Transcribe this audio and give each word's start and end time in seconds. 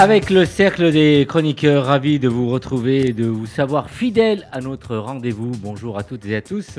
Avec 0.00 0.30
le 0.30 0.44
cercle 0.44 0.92
des 0.92 1.26
chroniqueurs, 1.28 1.86
ravi 1.86 2.20
de 2.20 2.28
vous 2.28 2.48
retrouver 2.48 3.08
et 3.08 3.12
de 3.12 3.26
vous 3.26 3.46
savoir 3.46 3.90
fidèle 3.90 4.46
à 4.52 4.60
notre 4.60 4.96
rendez-vous. 4.96 5.50
Bonjour 5.60 5.98
à 5.98 6.04
toutes 6.04 6.24
et 6.26 6.36
à 6.36 6.40
tous. 6.40 6.78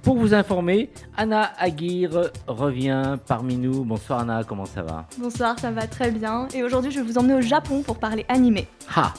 Pour 0.00 0.16
vous 0.16 0.32
informer, 0.32 0.88
Anna 1.14 1.52
Aguirre 1.58 2.30
revient 2.46 3.18
parmi 3.26 3.58
nous. 3.58 3.84
Bonsoir 3.84 4.20
Anna, 4.20 4.44
comment 4.44 4.64
ça 4.64 4.80
va? 4.80 5.06
Bonsoir, 5.18 5.58
ça 5.58 5.72
va 5.72 5.86
très 5.86 6.10
bien. 6.10 6.48
Et 6.54 6.62
aujourd'hui, 6.62 6.90
je 6.90 7.00
vais 7.00 7.06
vous 7.06 7.18
emmener 7.18 7.34
au 7.34 7.42
Japon 7.42 7.82
pour 7.82 7.98
parler 7.98 8.24
animé. 8.30 8.66
Ha 8.96 9.12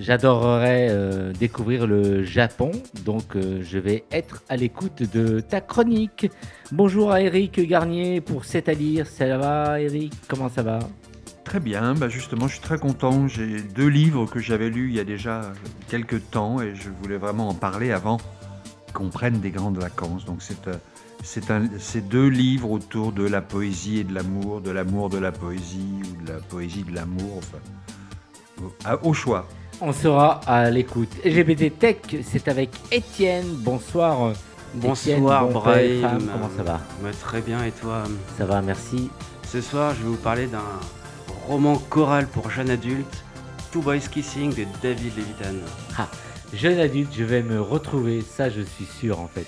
J'adorerais 0.00 0.88
euh, 0.88 1.34
découvrir 1.34 1.86
le 1.86 2.22
Japon, 2.24 2.72
donc 3.04 3.36
euh, 3.36 3.60
je 3.62 3.78
vais 3.78 4.04
être 4.10 4.42
à 4.48 4.56
l'écoute 4.56 5.02
de 5.12 5.40
ta 5.40 5.60
chronique. 5.60 6.30
Bonjour 6.72 7.12
à 7.12 7.20
Eric 7.20 7.60
Garnier 7.60 8.22
pour 8.22 8.46
C'est 8.46 8.70
à 8.70 8.72
lire. 8.72 9.06
Ça 9.06 9.36
va 9.36 9.82
Eric 9.82 10.14
Comment 10.28 10.48
ça 10.48 10.62
va? 10.62 10.78
Très 11.44 11.60
bien, 11.60 11.94
bah 11.94 12.08
justement, 12.08 12.48
je 12.48 12.54
suis 12.54 12.62
très 12.62 12.78
content. 12.78 13.28
J'ai 13.28 13.60
deux 13.60 13.86
livres 13.86 14.26
que 14.26 14.40
j'avais 14.40 14.70
lus 14.70 14.88
il 14.88 14.94
y 14.94 15.00
a 15.00 15.04
déjà 15.04 15.52
quelques 15.88 16.30
temps 16.30 16.60
et 16.60 16.74
je 16.74 16.88
voulais 17.02 17.18
vraiment 17.18 17.48
en 17.48 17.54
parler 17.54 17.92
avant 17.92 18.18
qu'on 18.94 19.10
prenne 19.10 19.40
des 19.40 19.50
grandes 19.50 19.78
vacances. 19.78 20.24
Donc 20.24 20.38
c'est 20.40 20.68
euh, 20.68 20.74
c'est 21.22 21.50
un, 21.50 21.68
c'est 21.78 22.06
deux 22.06 22.28
livres 22.28 22.70
autour 22.70 23.12
de 23.12 23.26
la 23.26 23.40
poésie 23.40 23.98
et 23.98 24.04
de 24.04 24.14
l'amour, 24.14 24.60
de 24.60 24.70
l'amour 24.70 25.08
de 25.10 25.18
la 25.18 25.32
poésie 25.32 26.02
ou 26.02 26.24
de 26.24 26.32
la 26.32 26.38
poésie 26.38 26.82
de 26.82 26.94
l'amour, 26.94 27.38
enfin, 27.38 28.98
au, 29.02 29.14
choix. 29.14 29.46
On 29.80 29.92
sera 29.92 30.40
à 30.46 30.70
l'écoute. 30.70 31.10
LGBT 31.24 31.78
Tech, 31.78 31.96
c'est 32.22 32.48
avec 32.48 32.70
Étienne. 32.92 33.46
Bonsoir. 33.58 34.32
Étienne, 34.76 35.20
Bonsoir 35.20 35.46
bon 35.46 35.52
Brahim. 35.52 36.28
Comment 36.30 36.50
ça 36.56 36.62
va? 36.62 36.80
Ouais, 37.02 37.12
Très 37.12 37.40
bien 37.40 37.64
et 37.64 37.72
toi? 37.72 38.04
Ça 38.36 38.44
va, 38.44 38.60
merci. 38.60 39.10
Ce 39.46 39.60
soir 39.60 39.94
je 39.94 40.02
vais 40.02 40.08
vous 40.08 40.16
parler 40.16 40.46
d'un 40.46 40.58
roman 41.46 41.76
choral 41.90 42.26
pour 42.26 42.50
jeunes 42.50 42.70
adultes, 42.70 43.24
Two 43.72 43.82
Boys 43.82 44.08
Kissing 44.10 44.50
de 44.54 44.64
David 44.82 45.16
Levitan. 45.16 46.06
Jeune 46.52 46.78
adulte, 46.78 47.12
je 47.12 47.24
vais 47.24 47.42
me 47.42 47.60
retrouver, 47.60 48.22
ça 48.22 48.48
je 48.48 48.62
suis 48.62 48.84
sûr 48.84 49.20
en 49.20 49.26
fait. 49.26 49.46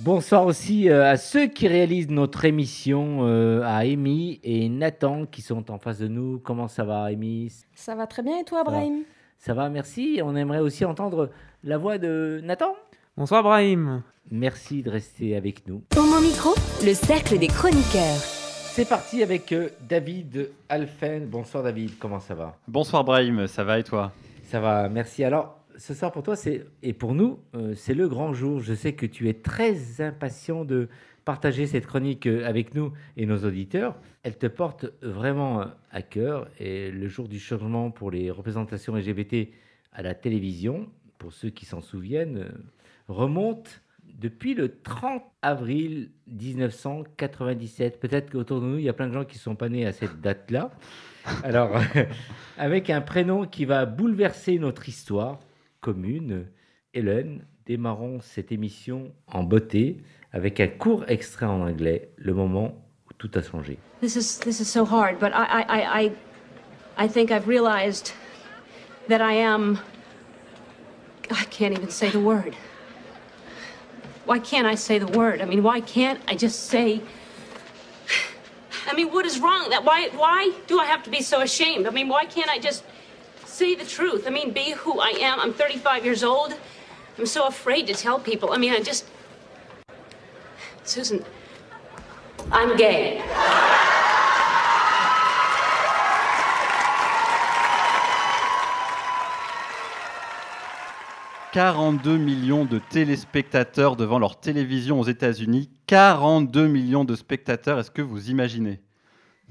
Bonsoir 0.00 0.46
aussi 0.46 0.88
euh, 0.88 1.10
à 1.10 1.16
ceux 1.16 1.46
qui 1.46 1.68
réalisent 1.68 2.08
notre 2.10 2.44
émission, 2.44 3.20
euh, 3.20 3.62
à 3.62 3.78
Amy 3.78 4.40
et 4.42 4.68
Nathan 4.68 5.26
qui 5.26 5.42
sont 5.42 5.70
en 5.70 5.78
face 5.78 5.98
de 5.98 6.08
nous. 6.08 6.38
Comment 6.38 6.68
ça 6.68 6.84
va 6.84 7.04
Amy? 7.04 7.52
Ça 7.74 7.94
va 7.94 8.06
très 8.06 8.22
bien 8.22 8.38
et 8.38 8.44
toi. 8.44 8.64
Brahim? 8.64 9.02
Ça 9.38 9.54
va, 9.54 9.68
merci. 9.68 10.20
On 10.22 10.36
aimerait 10.36 10.60
aussi 10.60 10.84
entendre 10.84 11.30
la 11.64 11.78
voix 11.78 11.98
de 11.98 12.40
Nathan. 12.44 12.74
Bonsoir 13.16 13.42
Brahim. 13.42 14.02
Merci 14.30 14.82
de 14.82 14.90
rester 14.90 15.36
avec 15.36 15.66
nous. 15.66 15.82
Homo 15.96 16.20
Micro, 16.20 16.54
le 16.84 16.94
cercle 16.94 17.38
des 17.38 17.48
chroniqueurs. 17.48 18.39
C'est 18.72 18.88
parti 18.88 19.20
avec 19.24 19.50
euh, 19.50 19.68
David 19.88 20.48
Alphen. 20.68 21.26
Bonsoir 21.26 21.64
David, 21.64 21.98
comment 21.98 22.20
ça 22.20 22.36
va? 22.36 22.56
Bonsoir 22.68 23.02
Brahim, 23.02 23.48
ça 23.48 23.64
va 23.64 23.80
et 23.80 23.82
toi? 23.82 24.12
Ça 24.44 24.60
va, 24.60 24.88
merci. 24.88 25.24
Alors, 25.24 25.60
ce 25.76 25.92
soir 25.92 26.12
pour 26.12 26.22
toi, 26.22 26.36
c'est 26.36 26.64
et 26.80 26.92
pour 26.92 27.14
nous, 27.14 27.40
euh, 27.56 27.74
c'est 27.74 27.94
le 27.94 28.08
grand 28.08 28.32
jour. 28.32 28.60
Je 28.60 28.72
sais 28.72 28.92
que 28.92 29.06
tu 29.06 29.28
es 29.28 29.34
très 29.34 30.00
impatient 30.00 30.64
de 30.64 30.88
partager 31.24 31.66
cette 31.66 31.84
chronique 31.84 32.26
euh, 32.26 32.46
avec 32.46 32.76
nous 32.76 32.92
et 33.16 33.26
nos 33.26 33.38
auditeurs. 33.38 33.96
Elle 34.22 34.38
te 34.38 34.46
porte 34.46 34.86
vraiment 35.02 35.64
à 35.90 36.02
cœur 36.02 36.48
et 36.60 36.92
le 36.92 37.08
jour 37.08 37.26
du 37.26 37.40
changement 37.40 37.90
pour 37.90 38.12
les 38.12 38.30
représentations 38.30 38.94
LGBT 38.94 39.48
à 39.92 40.02
la 40.02 40.14
télévision, 40.14 40.88
pour 41.18 41.32
ceux 41.32 41.50
qui 41.50 41.66
s'en 41.66 41.80
souviennent, 41.80 42.46
remonte 43.08 43.82
depuis 44.18 44.54
le 44.54 44.80
30 44.82 45.22
avril 45.42 46.10
1997. 46.28 48.00
Peut-être 48.00 48.30
qu'autour 48.30 48.60
de 48.60 48.66
nous, 48.66 48.78
il 48.78 48.84
y 48.84 48.88
a 48.88 48.92
plein 48.92 49.08
de 49.08 49.12
gens 49.12 49.24
qui 49.24 49.36
ne 49.36 49.40
sont 49.40 49.56
pas 49.56 49.68
nés 49.68 49.86
à 49.86 49.92
cette 49.92 50.20
date-là. 50.20 50.70
Alors, 51.42 51.80
avec 52.58 52.90
un 52.90 53.00
prénom 53.00 53.46
qui 53.46 53.64
va 53.64 53.86
bouleverser 53.86 54.58
notre 54.58 54.88
histoire 54.88 55.38
commune, 55.80 56.46
Hélène, 56.94 57.44
démarrons 57.66 58.20
cette 58.20 58.52
émission 58.52 59.12
en 59.26 59.42
beauté 59.42 59.98
avec 60.32 60.60
un 60.60 60.68
court 60.68 61.04
extrait 61.08 61.46
en 61.46 61.60
anglais, 61.60 62.10
le 62.16 62.34
moment 62.34 62.74
où 63.08 63.12
tout 63.14 63.30
a 63.34 63.42
changé. 63.42 63.78
This 64.00 64.16
is 64.16 64.40
this 64.40 64.60
is 64.60 64.64
so 64.64 64.84
hard, 64.84 65.18
but 65.18 65.32
I 65.32 65.64
I 65.68 66.04
I 66.04 66.12
I, 66.98 67.08
think 67.08 67.30
I've 67.30 67.46
realized 67.46 68.12
that 69.08 69.20
I 69.20 69.34
am. 69.34 69.78
I 71.30 71.44
can't 71.50 71.72
even 71.72 71.90
say 71.90 72.10
the 72.10 72.20
word. 72.20 72.54
Why 74.30 74.38
can't 74.38 74.64
I 74.64 74.76
say 74.76 75.00
the 75.00 75.08
word? 75.08 75.42
I 75.42 75.44
mean, 75.44 75.64
why 75.64 75.80
can't 75.80 76.20
I 76.28 76.36
just 76.36 76.66
say? 76.66 77.02
I 78.86 78.94
mean, 78.94 79.10
what 79.10 79.26
is 79.26 79.40
wrong? 79.40 79.70
That 79.70 79.84
why 79.84 80.08
why 80.10 80.52
do 80.68 80.78
I 80.78 80.84
have 80.84 81.02
to 81.02 81.10
be 81.10 81.20
so 81.20 81.40
ashamed? 81.40 81.88
I 81.88 81.90
mean, 81.90 82.06
why 82.06 82.26
can't 82.26 82.48
I 82.48 82.60
just 82.60 82.84
say 83.44 83.74
the 83.74 83.84
truth? 83.84 84.28
I 84.28 84.30
mean, 84.30 84.52
be 84.52 84.70
who 84.70 85.00
I 85.00 85.08
am. 85.18 85.40
I'm 85.40 85.52
35 85.52 86.04
years 86.04 86.22
old. 86.22 86.54
I'm 87.18 87.26
so 87.26 87.48
afraid 87.48 87.88
to 87.88 87.92
tell 87.92 88.20
people. 88.20 88.52
I 88.52 88.58
mean, 88.58 88.72
I 88.72 88.78
just. 88.78 89.04
Susan, 90.84 91.24
I'm 92.52 92.76
gay. 92.76 93.20
42 101.52 102.16
millions 102.16 102.64
de 102.64 102.78
téléspectateurs 102.78 103.96
devant 103.96 104.20
leur 104.20 104.38
télévision 104.38 105.00
aux 105.00 105.04
États-Unis. 105.04 105.68
42 105.88 106.68
millions 106.68 107.04
de 107.04 107.16
spectateurs, 107.16 107.80
est-ce 107.80 107.90
que 107.90 108.02
vous 108.02 108.30
imaginez? 108.30 108.80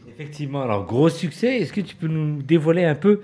Effectivement, 0.08 0.62
alors 0.62 0.86
gros 0.86 1.10
succès. 1.10 1.58
Est-ce 1.58 1.74
que 1.74 1.82
tu 1.82 1.98
peux 1.98 2.08
nous 2.08 2.42
dévoiler 2.42 2.86
un 2.86 2.96
peu 2.96 3.22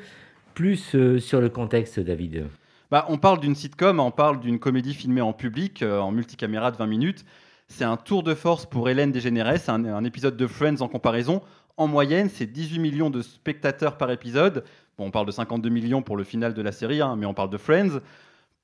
plus 0.56 0.94
euh, 0.94 1.20
sur 1.20 1.40
le 1.40 1.48
contexte, 1.48 2.02
David? 2.02 2.48
Bah, 2.92 3.06
On 3.08 3.18
parle 3.18 3.40
d'une 3.40 3.56
sitcom, 3.56 4.02
on 4.02 4.12
parle 4.12 4.42
d'une 4.42 4.60
comédie 4.60 4.94
filmée 4.94 5.22
en 5.22 5.32
public, 5.32 5.82
euh, 5.82 6.00
en 6.00 6.12
multicaméra 6.12 6.72
de 6.72 6.76
20 6.76 6.86
minutes. 6.86 7.24
C'est 7.70 7.86
un 7.86 7.96
tour 7.96 8.24
de 8.24 8.36
force 8.36 8.66
pour 8.66 8.90
Hélène 8.90 9.14
DeGeneres, 9.14 9.58
c'est 9.58 9.72
un, 9.72 9.86
un 9.86 10.04
épisode 10.04 10.36
de 10.36 10.48
Friends 10.48 10.82
en 10.82 10.90
comparaison. 10.90 11.42
En 11.78 11.88
moyenne, 11.88 12.30
c'est 12.30 12.46
18 12.46 12.80
millions 12.80 13.10
de 13.10 13.22
spectateurs 13.22 13.98
par 13.98 14.12
épisode. 14.12 14.66
Bon, 14.98 15.06
on 15.06 15.12
parle 15.12 15.28
de 15.28 15.32
52 15.32 15.70
millions 15.70 16.02
pour 16.02 16.18
le 16.18 16.26
final 16.26 16.54
de 16.54 16.62
la 16.62 16.74
série, 16.74 17.00
hein, 17.00 17.16
mais 17.18 17.26
on 17.26 17.34
parle 17.34 17.50
de 17.50 17.58
Friends. 17.58 18.02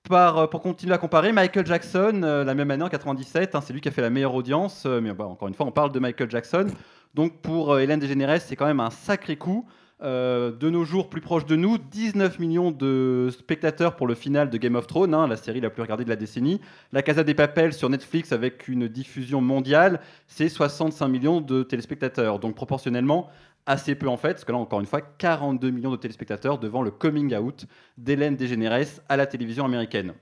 Euh, 0.09 0.47
pour 0.47 0.62
continuer 0.62 0.94
à 0.94 0.97
comparer, 0.97 1.31
Michael 1.31 1.66
Jackson, 1.66 2.22
euh, 2.23 2.44
la 2.44 2.56
même 2.56 2.69
année 2.72 2.84
en 2.84 2.89
97, 2.89 3.56
hein, 3.56 3.62
c'est 3.62 3.72
lui 3.72 3.81
qui 3.81 3.88
a 3.88 3.91
fait 3.91 4.01
la 4.01 4.09
meilleure 4.09 4.34
audience. 4.34 4.84
euh, 4.85 5.00
mais 5.00 5.13
bah, 5.13 5.25
encore 5.25 5.47
une 5.47 5.53
fois, 5.53 5.66
on 5.66 5.72
parle 5.72 5.91
de 5.91 6.00
Michael 6.00 6.29
Jackson. 6.29 6.67
Donc 7.13 7.41
pour 7.41 7.78
Hélène 7.78 8.00
DeGeneres, 8.00 8.41
c'est 8.41 8.56
quand 8.56 8.66
même 8.66 8.79
un 8.79 8.89
sacré 8.89 9.35
coup. 9.35 9.66
De 10.03 10.69
nos 10.72 10.84
jours, 10.84 11.12
plus 11.12 11.22
proche 11.22 11.45
de 11.45 11.56
nous, 11.56 11.78
19 11.78 12.39
millions 12.39 12.72
de 12.72 13.29
spectateurs 13.31 13.95
pour 13.95 14.07
le 14.07 14.16
final 14.16 14.50
de 14.50 14.57
Game 14.57 14.75
of 14.75 14.88
Thrones, 14.88 15.13
hein, 15.13 15.28
la 15.28 15.38
série 15.38 15.62
la 15.62 15.69
plus 15.69 15.84
regardée 15.84 16.03
de 16.03 16.09
la 16.09 16.16
décennie. 16.16 16.59
La 16.91 17.03
Casa 17.03 17.23
des 17.23 17.35
Papel 17.35 17.72
sur 17.72 17.88
Netflix 17.88 18.31
avec 18.31 18.68
une 18.68 18.88
diffusion 18.88 19.41
mondiale, 19.41 20.00
c'est 20.25 20.50
65 20.50 21.07
millions 21.07 21.39
de 21.39 21.62
téléspectateurs. 21.62 22.39
Donc 22.39 22.56
proportionnellement, 22.56 23.29
assez 23.66 23.95
peu 23.95 24.07
en 24.07 24.17
fait, 24.17 24.33
parce 24.33 24.45
que 24.45 24.51
là, 24.51 24.57
encore 24.57 24.79
une 24.79 24.85
fois, 24.85 25.01
42 25.01 25.69
millions 25.69 25.91
de 25.91 25.97
téléspectateurs 25.97 26.57
devant 26.57 26.81
le 26.81 26.91
coming 26.91 27.36
out 27.36 27.65
d'Hélène 27.97 28.36
DeGeneres 28.36 29.01
à 29.09 29.18
la 29.18 29.25
télévision 29.25 29.65
américaine. 29.65 30.13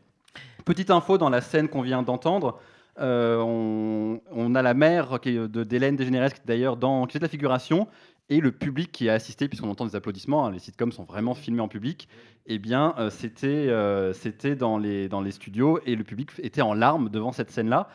Petite 0.65 0.91
info 0.91 1.17
dans 1.17 1.29
la 1.29 1.41
scène 1.41 1.67
qu'on 1.69 1.81
vient 1.81 2.03
d'entendre, 2.03 2.59
euh, 2.99 3.37
on, 3.39 4.55
a 4.55 4.61
la 4.61 4.73
mère 4.73 5.19
de- 5.19 5.63
d'Hélène 5.63 5.95
DeGeneres 5.95 6.33
qui 6.33 6.41
est 6.41 6.47
d'ailleurs 6.47 6.75
dans 6.75 7.05
qui 7.05 7.17
de 7.17 7.23
la 7.23 7.29
figuration 7.29 7.87
et 8.29 8.41
le 8.41 8.51
public 8.51 8.91
qui 8.91 9.09
a 9.09 9.13
assisté, 9.13 9.47
puisqu'on 9.47 9.69
entend 9.69 9.85
des 9.85 9.95
applaudissements, 9.95 10.45
hein, 10.45 10.51
les 10.51 10.59
sitcoms 10.59 10.91
sont 10.91 11.03
vraiment 11.05 11.33
filmés 11.33 11.61
en 11.61 11.67
public, 11.67 12.07
eh 12.45 12.59
bien, 12.59 12.93
euh, 12.99 13.09
c'était 13.09 13.47
euh, 13.47 14.13
c'était 14.13 14.55
dans, 14.55 14.77
les, 14.77 15.07
dans 15.09 15.21
les 15.21 15.31
studios 15.31 15.79
et 15.85 15.95
le 15.95 16.03
public 16.03 16.29
était 16.43 16.61
en 16.61 16.73
larmes 16.73 17.09
devant 17.09 17.31
cette 17.31 17.51
scène-là. 17.51 17.89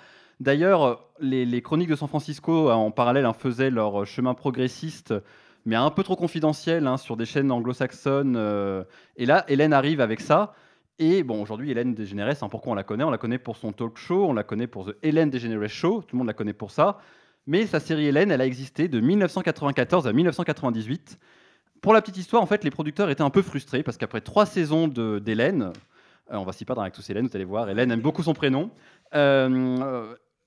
D'ailleurs, 0.44 0.85
euh, 0.85 0.94
les, 1.20 1.62
chroniques 1.62 1.88
de 1.88 1.96
San 1.96 2.06
Francisco, 2.06 2.69
euh, 2.69 2.75
en 2.75 2.91
parallèle, 2.91 3.25
hein, 3.25 3.32
faisaient 3.32 3.70
leur 3.70 4.02
euh, 4.02 4.05
chemin 4.05 4.35
progressiste, 4.35 5.14
mais 5.64 5.75
un 5.75 5.88
peu 5.88 6.02
trop 6.02 6.17
confidentiel, 6.17 6.87
hein, 6.87 6.99
sur 6.99 7.17
des 7.17 7.25
chaînes 7.25 7.50
anglo-saxonnes. 7.50 8.37
et 9.17 9.25
là, 9.25 9.46
Hélène 9.49 9.73
arrive 9.73 10.02
avec 10.02 10.20
ça. 10.20 10.55
Et 10.99 11.23
bon, 11.23 11.41
aujourd'hui, 11.41 11.70
Hélène 11.70 11.94
DeGeneres, 11.94 12.43
hein, 12.43 12.49
pourquoi 12.50 12.73
on 12.73 12.75
la 12.75 12.82
connaît? 12.82 13.05
On 13.05 13.11
la 13.11 13.17
connaît 13.17 13.38
pour 13.38 13.56
son 13.56 13.73
talk 13.73 13.96
show, 13.96 14.26
on 14.26 14.35
la 14.35 14.43
connaît 14.43 14.67
pour 14.67 14.85
The 14.85 14.96
Hélène 15.02 15.31
DeGeneres 15.31 15.70
Show, 15.70 16.02
tout 16.02 16.14
le 16.14 16.19
monde 16.19 16.26
la 16.26 16.35
connaît 16.35 16.52
pour 16.52 16.70
ça. 16.70 16.99
Mais 17.46 17.64
sa 17.67 17.81
série 17.81 18.05
Hélène, 18.05 18.31
elle 18.31 18.43
a 18.43 18.46
existé 18.46 18.87
de 18.87 19.00
1994 19.00 20.06
à 20.06 20.12
1998. 20.12 21.19
Pour 21.81 21.94
la 21.94 22.02
petite 22.02 22.19
histoire, 22.19 22.43
en 22.43 22.46
fait, 22.46 22.64
les 22.64 22.70
producteurs 22.70 23.08
étaient 23.08 23.23
un 23.23 23.31
peu 23.31 23.43
frustrés 23.43 23.82
parce 23.82 23.96
qu'après 23.96 24.20
trois 24.20 24.44
saisons 24.44 24.88
d'Hélène, 24.88 25.73
Euh, 26.31 26.37
on 26.37 26.44
va 26.44 26.52
s'y 26.52 26.64
perdre 26.64 26.82
avec 26.82 26.94
tous 26.94 27.08
Hélène, 27.11 27.26
vous 27.26 27.37
allez 27.37 27.44
voir. 27.44 27.69
Hélène 27.69 27.91
aime 27.91 28.00
beaucoup 28.00 28.23
son 28.23 28.35
prénom. 28.35 28.70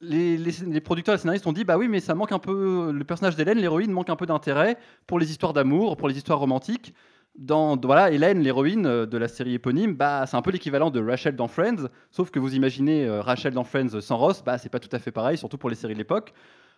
Les, 0.02 0.82
producteurs 0.82 1.14
et 1.14 1.18
les 1.18 1.22
scénaristes 1.22 1.48
ont 1.48 1.54
dit 1.54 1.64
bah 1.64 1.78
oui, 1.78 1.88
mais 1.88 2.00
ça 2.00 2.16
manque 2.16 2.32
un 2.32 2.40
peu. 2.40 2.92
Le 2.92 3.04
personnage 3.04 3.36
d'Hélène, 3.36 3.58
l'héroïne, 3.58 3.92
manque 3.92 4.10
un 4.10 4.16
peu 4.16 4.26
d'intérêt 4.26 4.78
pour 5.08 5.20
les 5.20 5.32
histoires 5.32 5.54
d'amour, 5.54 5.98
pour 5.98 6.08
les 6.08 6.18
histoires 6.18 6.40
romantiques. 6.40 6.94
Dans 7.38 7.78
voilà, 7.78 8.12
Hélène, 8.12 8.40
l'héroïne 8.40 8.88
euh, 8.88 9.06
de 9.06 9.18
la 9.18 9.28
série 9.28 9.54
éponyme, 9.54 9.94
bah 9.94 10.26
c'est 10.26 10.38
un 10.38 10.42
peu 10.42 10.50
l'équivalent 10.50 10.90
de 10.90 11.00
Rachel 11.00 11.36
dans 11.36 11.48
Friends, 11.48 11.88
sauf 12.10 12.32
que 12.32 12.40
vous 12.40 12.56
imaginez 12.56 13.06
euh, 13.06 13.22
Rachel 13.22 13.54
dans 13.54 13.64
Friends 13.64 14.02
sans 14.02 14.18
Ross, 14.18 14.44
bah 14.44 14.58
c'est 14.58 14.70
pas 14.70 14.80
tout 14.80 14.90
à 14.92 14.98
fait 14.98 15.12
pareil, 15.12 15.38
surtout 15.38 15.60
pour 15.60 15.70
les 15.70 15.76
séries 15.76 15.94
de 15.94 16.00
l'époque. 16.00 16.34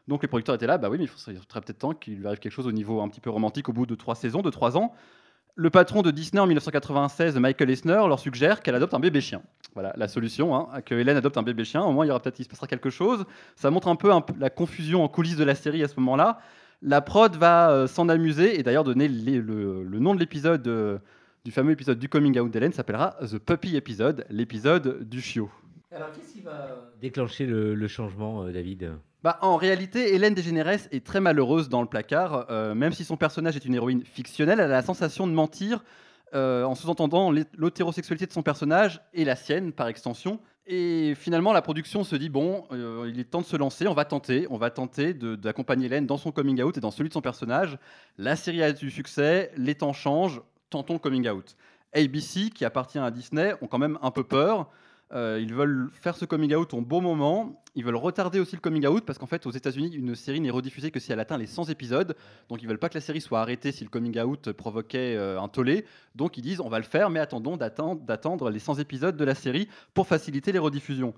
Donc 0.10 0.22
les 0.22 0.28
producteurs 0.28 0.56
étaient 0.56 0.68
là, 0.68 0.78
bah 0.78 0.90
oui, 0.90 0.98
mais 0.98 1.06
il 1.06 1.08
faudrait 1.08 1.62
peut-être 1.62 1.78
temps 1.78 1.94
qu'il 1.94 2.18
lui 2.18 2.28
arrive 2.28 2.40
quelque 2.40 2.52
chose 2.52 2.68
au 2.68 2.74
niveau 2.74 3.00
un 3.00 3.08
petit 3.08 3.22
peu 3.22 3.30
romantique 3.30 3.70
au 3.70 3.74
bout 3.74 3.86
de 3.86 3.96
trois 3.96 4.16
saisons, 4.16 4.42
de 4.42 4.50
trois 4.50 4.76
ans. 4.76 4.94
Le 5.62 5.70
patron 5.70 6.02
de 6.04 6.10
Disney 6.10 6.40
en 6.40 6.48
1996, 6.48 7.36
Michael 7.36 7.70
Eisner, 7.70 8.02
leur 8.08 8.18
suggère 8.18 8.62
qu'elle 8.62 8.76
adopte 8.76 8.94
un 8.94 9.00
bébé 9.02 9.20
chien. 9.20 9.42
Voilà 9.74 9.92
la 9.98 10.08
solution, 10.08 10.56
hein, 10.56 10.80
que 10.86 10.96
Hélène 10.96 11.18
adopte 11.18 11.36
un 11.36 11.44
bébé 11.44 11.66
chien. 11.66 11.82
Au 11.82 11.92
moins, 11.92 12.06
il 12.06 12.08
y 12.08 12.12
aura 12.12 12.22
peut-être, 12.22 12.40
il 12.40 12.46
se 12.46 12.50
passera 12.50 12.66
quelque 12.66 12.90
chose. 12.90 13.26
Ça 13.58 13.70
montre 13.70 13.90
un 13.90 13.98
peu, 13.98 14.10
la 14.40 14.50
confusion 14.50 15.04
en 15.04 15.10
coulisses 15.10 15.36
de 15.36 15.44
la 15.44 15.56
série 15.56 15.84
à 15.84 15.90
ce 15.90 16.00
moment-là. 16.00 16.40
La 16.82 17.02
prod 17.02 17.36
va 17.36 17.72
euh, 17.72 17.88
s'en 17.88 18.08
amuser 18.08 18.58
et 18.58 18.64
d'ailleurs 18.64 18.86
donner 18.86 19.10
le, 19.10 19.84
nom 20.00 20.16
de 20.16 20.22
l'épisode 20.22 20.66
euh, 20.70 20.98
du 21.44 21.52
fameux 21.52 21.74
épisode 21.74 22.00
du 22.00 22.08
coming 22.08 22.40
out 22.40 22.50
d'Hélène 22.50 22.72
s'appellera 22.72 23.18
The 23.30 23.38
Puppy 23.38 23.76
Episode, 23.76 24.26
l'épisode 24.30 25.10
du 25.10 25.20
chiot. 25.20 25.52
Alors, 25.92 26.10
qu'est-ce 26.14 26.36
qui 26.36 26.40
va 26.42 26.90
déclencher 27.02 27.46
le, 27.46 27.88
changement, 27.90 28.46
euh, 28.46 28.54
David? 28.54 28.94
Bah, 29.22 29.38
en 29.42 29.58
réalité, 29.58 30.14
Hélène 30.16 30.34
DeGeneres 30.34 30.88
est 30.92 31.06
très 31.06 31.20
malheureuse 31.20 31.68
dans 31.68 31.82
le 31.82 31.88
placard. 31.88 32.46
Euh, 32.50 32.74
même 32.74 32.94
si 32.94 33.04
son 33.04 33.18
personnage 33.18 33.56
est 33.58 33.66
une 33.66 33.76
héroïne 33.76 34.04
fictionnelle, 34.06 34.60
elle 34.60 34.72
a 34.72 34.76
la 34.76 34.82
sensation 34.82 35.28
de 35.28 35.34
mentir 35.34 35.84
euh, 36.34 36.64
en 36.64 36.74
sous-entendant 36.76 37.32
l'hé- 37.32 37.44
l'hétérosexualité 37.58 38.28
de 38.28 38.32
son 38.32 38.44
personnage 38.44 39.02
et 39.14 39.26
la 39.26 39.36
sienne 39.36 39.74
par 39.74 39.88
extension. 39.88 40.40
Et 40.68 41.16
finalement, 41.16 41.52
la 41.52 41.62
production 41.62 42.04
se 42.06 42.16
dit 42.16 42.30
bon, 42.30 42.66
euh, 42.72 43.10
il 43.12 43.20
est 43.20 43.26
temps 43.26 43.42
de 43.42 43.46
se 43.46 43.58
lancer, 43.58 43.88
on 43.88 43.94
va 43.94 44.06
tenter, 44.06 44.46
on 44.52 44.58
va 44.58 44.70
tenter 44.70 45.14
d'accompagner 45.14 45.88
Hélène 45.88 46.06
dans 46.06 46.18
son 46.18 46.32
coming 46.32 46.62
out 46.62 46.78
et 46.78 46.80
dans 46.80 46.92
celui 46.92 47.10
de 47.10 47.14
son 47.14 47.22
personnage. 47.22 47.78
La 48.18 48.36
série 48.38 48.64
a 48.64 48.72
du 48.72 48.90
succès, 48.92 49.52
les 49.58 49.76
temps 49.76 49.94
changent, 49.94 50.42
tentons 50.70 50.94
le 50.94 51.00
coming 51.00 51.28
out. 51.28 51.56
ABC, 51.94 52.52
qui 52.52 52.64
appartient 52.64 53.00
à 53.00 53.10
Disney, 53.12 53.54
ont 53.62 53.68
quand 53.68 53.80
même 53.80 53.98
un 54.04 54.12
peu 54.12 54.24
peur. 54.24 54.70
Euh, 55.12 55.40
ils 55.42 55.54
veulent 55.54 55.90
faire 55.94 56.16
ce 56.16 56.26
coming 56.26 56.54
out 56.54 56.74
au 56.74 56.82
bon 56.82 57.02
moment. 57.02 57.64
Ils 57.76 57.84
veulent 57.84 57.96
retarder 57.96 58.40
aussi 58.40 58.56
le 58.56 58.62
coming 58.62 58.86
out 58.86 59.04
parce 59.06 59.18
qu'en 59.18 59.26
fait, 59.26 59.46
aux 59.48 59.52
États-Unis, 59.52 59.96
une 59.96 60.14
série 60.14 60.40
n'est 60.40 60.52
rediffusée 60.52 60.92
que 60.92 61.00
si 61.00 61.12
elle 61.12 61.20
atteint 61.20 61.38
les 61.38 61.48
100 61.48 61.70
épisodes. 61.70 62.16
Donc, 62.48 62.62
ils 62.62 62.68
veulent 62.68 62.78
pas 62.80 62.90
que 62.90 62.94
la 62.94 63.02
série 63.02 63.22
soit 63.22 63.40
arrêtée 63.42 63.72
si 63.72 63.84
le 63.84 63.90
coming 63.90 64.20
out 64.20 64.52
provoquait 64.52 65.16
euh, 65.16 65.42
un 65.42 65.48
tollé. 65.48 65.86
Donc, 66.16 66.38
ils 66.38 66.42
disent 66.42 66.60
on 66.62 66.70
va 66.70 66.78
le 66.78 66.86
faire, 66.86 67.10
mais 67.10 67.20
attendons 67.20 67.58
d'attendre 67.58 68.02
d'attendre 68.02 68.50
les 68.52 68.60
100 68.60 68.76
épisodes 68.80 69.18
de 69.18 69.26
la 69.26 69.36
série 69.36 69.68
pour 69.94 70.06
faciliter 70.06 70.52
les 70.52 70.60
rediffusions. 70.60 71.14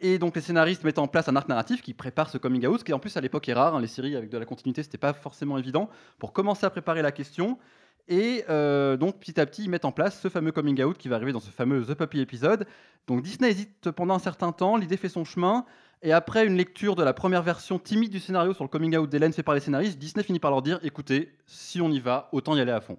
Et 0.00 0.18
donc, 0.18 0.34
les 0.34 0.40
scénaristes 0.42 0.82
mettent 0.82 0.98
en 0.98 1.06
place 1.06 1.28
un 1.28 1.36
arc 1.36 1.48
narratif 1.48 1.82
qui 1.82 1.92
prépare 1.92 2.30
ce 2.30 2.38
coming 2.38 2.66
out, 2.66 2.80
ce 2.80 2.84
qui 2.84 2.92
en 2.94 2.98
plus 2.98 3.16
à 3.16 3.20
l'époque 3.20 3.48
est 3.48 3.52
rare. 3.52 3.76
hein. 3.76 3.80
Les 3.80 3.86
séries 3.86 4.16
avec 4.16 4.30
de 4.30 4.38
la 4.38 4.46
continuité, 4.46 4.82
c'était 4.82 4.98
pas 4.98 5.12
forcément 5.12 5.58
évident 5.58 5.90
pour 6.18 6.32
commencer 6.32 6.64
à 6.64 6.70
préparer 6.70 7.02
la 7.02 7.12
question. 7.12 7.58
Et 8.08 8.44
euh, 8.48 8.96
donc, 8.96 9.18
petit 9.18 9.40
à 9.40 9.46
petit, 9.46 9.64
ils 9.64 9.70
mettent 9.70 9.84
en 9.84 9.92
place 9.92 10.20
ce 10.20 10.28
fameux 10.28 10.52
coming 10.52 10.82
out 10.82 10.98
qui 10.98 11.08
va 11.08 11.16
arriver 11.16 11.32
dans 11.32 11.40
ce 11.40 11.50
fameux 11.50 11.84
The 11.84 11.94
Puppy 11.94 12.20
épisode. 12.20 12.66
Donc, 13.06 13.22
Disney 13.22 13.50
hésite 13.50 13.90
pendant 13.90 14.14
un 14.14 14.18
certain 14.18 14.52
temps, 14.52 14.76
l'idée 14.76 14.96
fait 14.96 15.08
son 15.08 15.24
chemin. 15.24 15.64
Et 16.02 16.12
après 16.12 16.46
une 16.46 16.56
lecture 16.56 16.96
de 16.96 17.02
la 17.02 17.12
première 17.12 17.42
version 17.42 17.78
timide 17.78 18.10
du 18.10 18.20
scénario 18.20 18.54
sur 18.54 18.64
le 18.64 18.68
coming 18.68 18.96
out 18.96 19.10
d'Hélène 19.10 19.32
fait 19.32 19.42
par 19.42 19.54
les 19.54 19.60
scénaristes, 19.60 19.98
Disney 19.98 20.24
finit 20.24 20.38
par 20.38 20.50
leur 20.50 20.62
dire 20.62 20.80
écoutez, 20.82 21.30
si 21.46 21.82
on 21.82 21.90
y 21.90 22.00
va, 22.00 22.30
autant 22.32 22.56
y 22.56 22.60
aller 22.60 22.72
à 22.72 22.80
fond. 22.80 22.98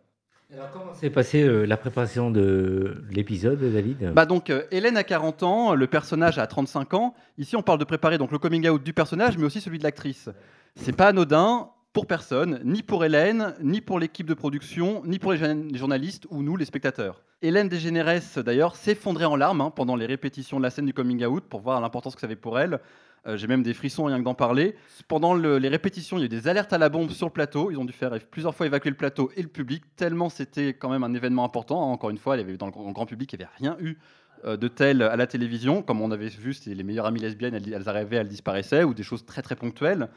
Alors, 0.53 0.69
comment 0.71 0.93
s'est 0.93 1.09
passée 1.09 1.41
euh, 1.41 1.65
la 1.65 1.77
préparation 1.77 2.29
de 2.29 3.03
l'épisode, 3.09 3.59
David? 3.59 4.11
Bah 4.13 4.25
donc 4.25 4.49
euh, 4.49 4.63
Hélène 4.69 4.97
a 4.97 5.03
40 5.03 5.43
ans, 5.43 5.73
le 5.73 5.87
personnage 5.87 6.37
a 6.37 6.45
35 6.45 6.93
ans. 6.93 7.15
Ici 7.37 7.55
on 7.55 7.63
parle 7.63 7.79
de 7.79 7.85
préparer 7.85 8.17
donc 8.17 8.31
le 8.31 8.37
coming 8.37 8.67
out 8.69 8.83
du 8.83 8.93
personnage 8.93 9.37
mais 9.37 9.45
aussi 9.45 9.61
celui 9.61 9.79
de 9.79 9.83
l'actrice. 9.83 10.29
C'est 10.75 10.95
pas 10.95 11.07
anodin 11.07 11.69
pour 11.93 12.05
personne, 12.07 12.61
ni 12.63 12.83
pour 12.83 13.03
Hélène, 13.03 13.53
ni 13.61 13.81
pour 13.81 13.99
l'équipe 13.99 14.25
de 14.27 14.33
production, 14.33 15.03
ni 15.05 15.19
pour 15.19 15.33
les, 15.33 15.37
journa- 15.37 15.53
les 15.71 15.77
journalistes 15.77 16.25
ou 16.29 16.41
nous 16.41 16.55
les 16.55 16.65
spectateurs. 16.65 17.21
Hélène 17.41 17.67
Desgeneres 17.69 18.21
d'ailleurs 18.45 18.75
s'effondrait 18.75 19.25
en 19.25 19.35
larmes 19.35 19.61
hein, 19.61 19.71
pendant 19.71 19.95
les 19.95 20.05
répétitions 20.05 20.57
de 20.57 20.63
la 20.63 20.69
scène 20.69 20.85
du 20.85 20.93
coming 20.93 21.25
out 21.25 21.43
pour 21.49 21.59
voir 21.61 21.81
l'importance 21.81 22.15
que 22.15 22.21
ça 22.21 22.27
avait 22.27 22.35
pour 22.35 22.59
elle. 22.59 22.79
Euh, 23.27 23.35
J'ai 23.35 23.47
même 23.47 23.61
des 23.61 23.73
frissons 23.73 24.05
rien 24.05 24.19
que 24.19 24.23
d'en 24.23 24.33
parler. 24.35 24.75
Pendant 25.07 25.33
le- 25.33 25.57
les 25.57 25.67
répétitions, 25.67 26.17
il 26.17 26.21
y 26.21 26.23
a 26.23 26.25
eu 26.27 26.29
des 26.29 26.47
alertes 26.47 26.71
à 26.73 26.77
la 26.77 26.89
bombe 26.89 27.09
sur 27.11 27.27
le 27.27 27.31
plateau. 27.33 27.71
Ils 27.71 27.77
ont 27.77 27.85
dû 27.85 27.93
faire 27.93 28.11
plusieurs 28.29 28.55
fois 28.55 28.65
évacuer 28.67 28.89
le 28.89 28.95
plateau 28.95 29.31
et 29.35 29.41
le 29.41 29.47
public, 29.47 29.83
tellement 29.95 30.29
c'était 30.29 30.73
quand 30.73 30.89
même 30.89 31.03
un 31.03 31.13
événement 31.13 31.43
important. 31.43 31.91
Encore 31.91 32.09
une 32.09 32.17
fois, 32.17 32.35
il 32.37 32.39
y 32.39 32.43
avait, 32.43 32.57
dans 32.57 32.67
le 32.67 32.71
grand 32.71 32.91
grand 32.91 33.05
public, 33.05 33.33
il 33.33 33.39
n'y 33.39 33.43
avait 33.43 33.53
rien 33.57 33.75
eu 33.79 33.97
euh, 34.45 34.55
de 34.55 34.67
tel 34.67 35.01
à 35.01 35.15
la 35.15 35.27
télévision. 35.27 35.81
Comme 35.83 35.99
on 36.01 36.09
avait 36.11 36.29
vu, 36.29 36.53
c'était 36.53 36.73
les 36.75 36.83
meilleures 36.83 37.05
amies 37.05 37.19
lesbiennes, 37.19 37.53
elles, 37.55 37.73
elles 37.73 37.89
arrivaient, 37.89 38.17
elles 38.17 38.27
disparaissaient, 38.27 38.83
ou 38.83 38.93
des 38.93 39.03
choses 39.03 39.25
très 39.25 39.41
très 39.41 39.55
ponctuelles 39.55 40.07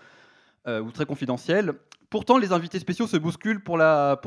euh, 0.66 0.80
ou 0.80 0.90
très 0.90 1.06
confidentielles. 1.06 1.74
Pourtant, 2.10 2.38
les 2.38 2.52
invités 2.52 2.78
spéciaux 2.78 3.06
se 3.06 3.16
bousculent 3.16 3.62
pour, 3.62 3.78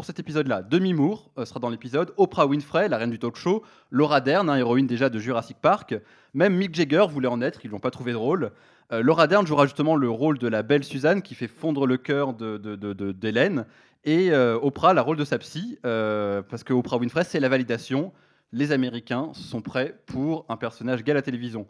cet 0.04 0.20
épisode-là. 0.20 0.62
Demi 0.62 0.94
Moore 0.94 1.32
euh, 1.38 1.46
sera 1.46 1.60
dans 1.60 1.70
l'épisode, 1.70 2.14
Oprah 2.18 2.46
Winfrey, 2.46 2.90
la 2.90 2.98
reine 2.98 3.12
du 3.12 3.20
talk 3.20 3.38
show, 3.38 3.64
Laura 3.92 4.20
Dern, 4.20 4.50
hein, 4.50 4.58
héroïne 4.58 4.88
déjà 4.88 5.10
de 5.10 5.20
Jurassic 5.20 5.58
Park, 5.62 5.96
même 6.34 6.54
Mick 6.56 6.76
Jagger 6.76 7.06
voulait 7.10 7.30
en 7.30 7.42
être, 7.42 7.62
ils 7.64 7.72
l'ont 7.72 7.80
pas 7.80 7.92
trouvé 7.92 8.12
drôle. 8.12 8.52
Euh, 8.92 9.02
Laura 9.02 9.28
Dern 9.28 9.48
jouera 9.48 9.66
justement 9.66 9.96
le 9.96 10.10
rôle 10.10 10.38
de 10.38 10.48
la 10.48 10.64
belle 10.64 10.84
Suzanne 10.84 11.22
qui 11.22 11.34
fait 11.34 11.48
fondre 11.48 11.88
le 11.88 11.98
cœur 11.98 12.34
de- 12.34 12.58
de- 12.58 13.12
d'Hélène, 13.14 13.66
et 14.04 14.32
euh, 14.32 14.60
Oprah, 14.62 14.94
la 14.94 15.02
rôle 15.02 15.18
de 15.18 15.26
sa 15.26 15.38
psy, 15.38 15.80
parce 15.82 16.64
que 16.64 16.74
Oprah 16.74 16.98
Winfrey, 16.98 17.24
c'est 17.24 17.40
la 17.40 17.50
validation. 17.50 18.12
Les 18.52 18.72
Américains 18.72 19.32
sont 19.34 19.62
prêts 19.62 19.98
pour 20.06 20.46
un 20.50 20.58
personnage 20.58 21.04
gay 21.04 21.12
à 21.12 21.16
la 21.16 21.22
télévision. 21.22 21.68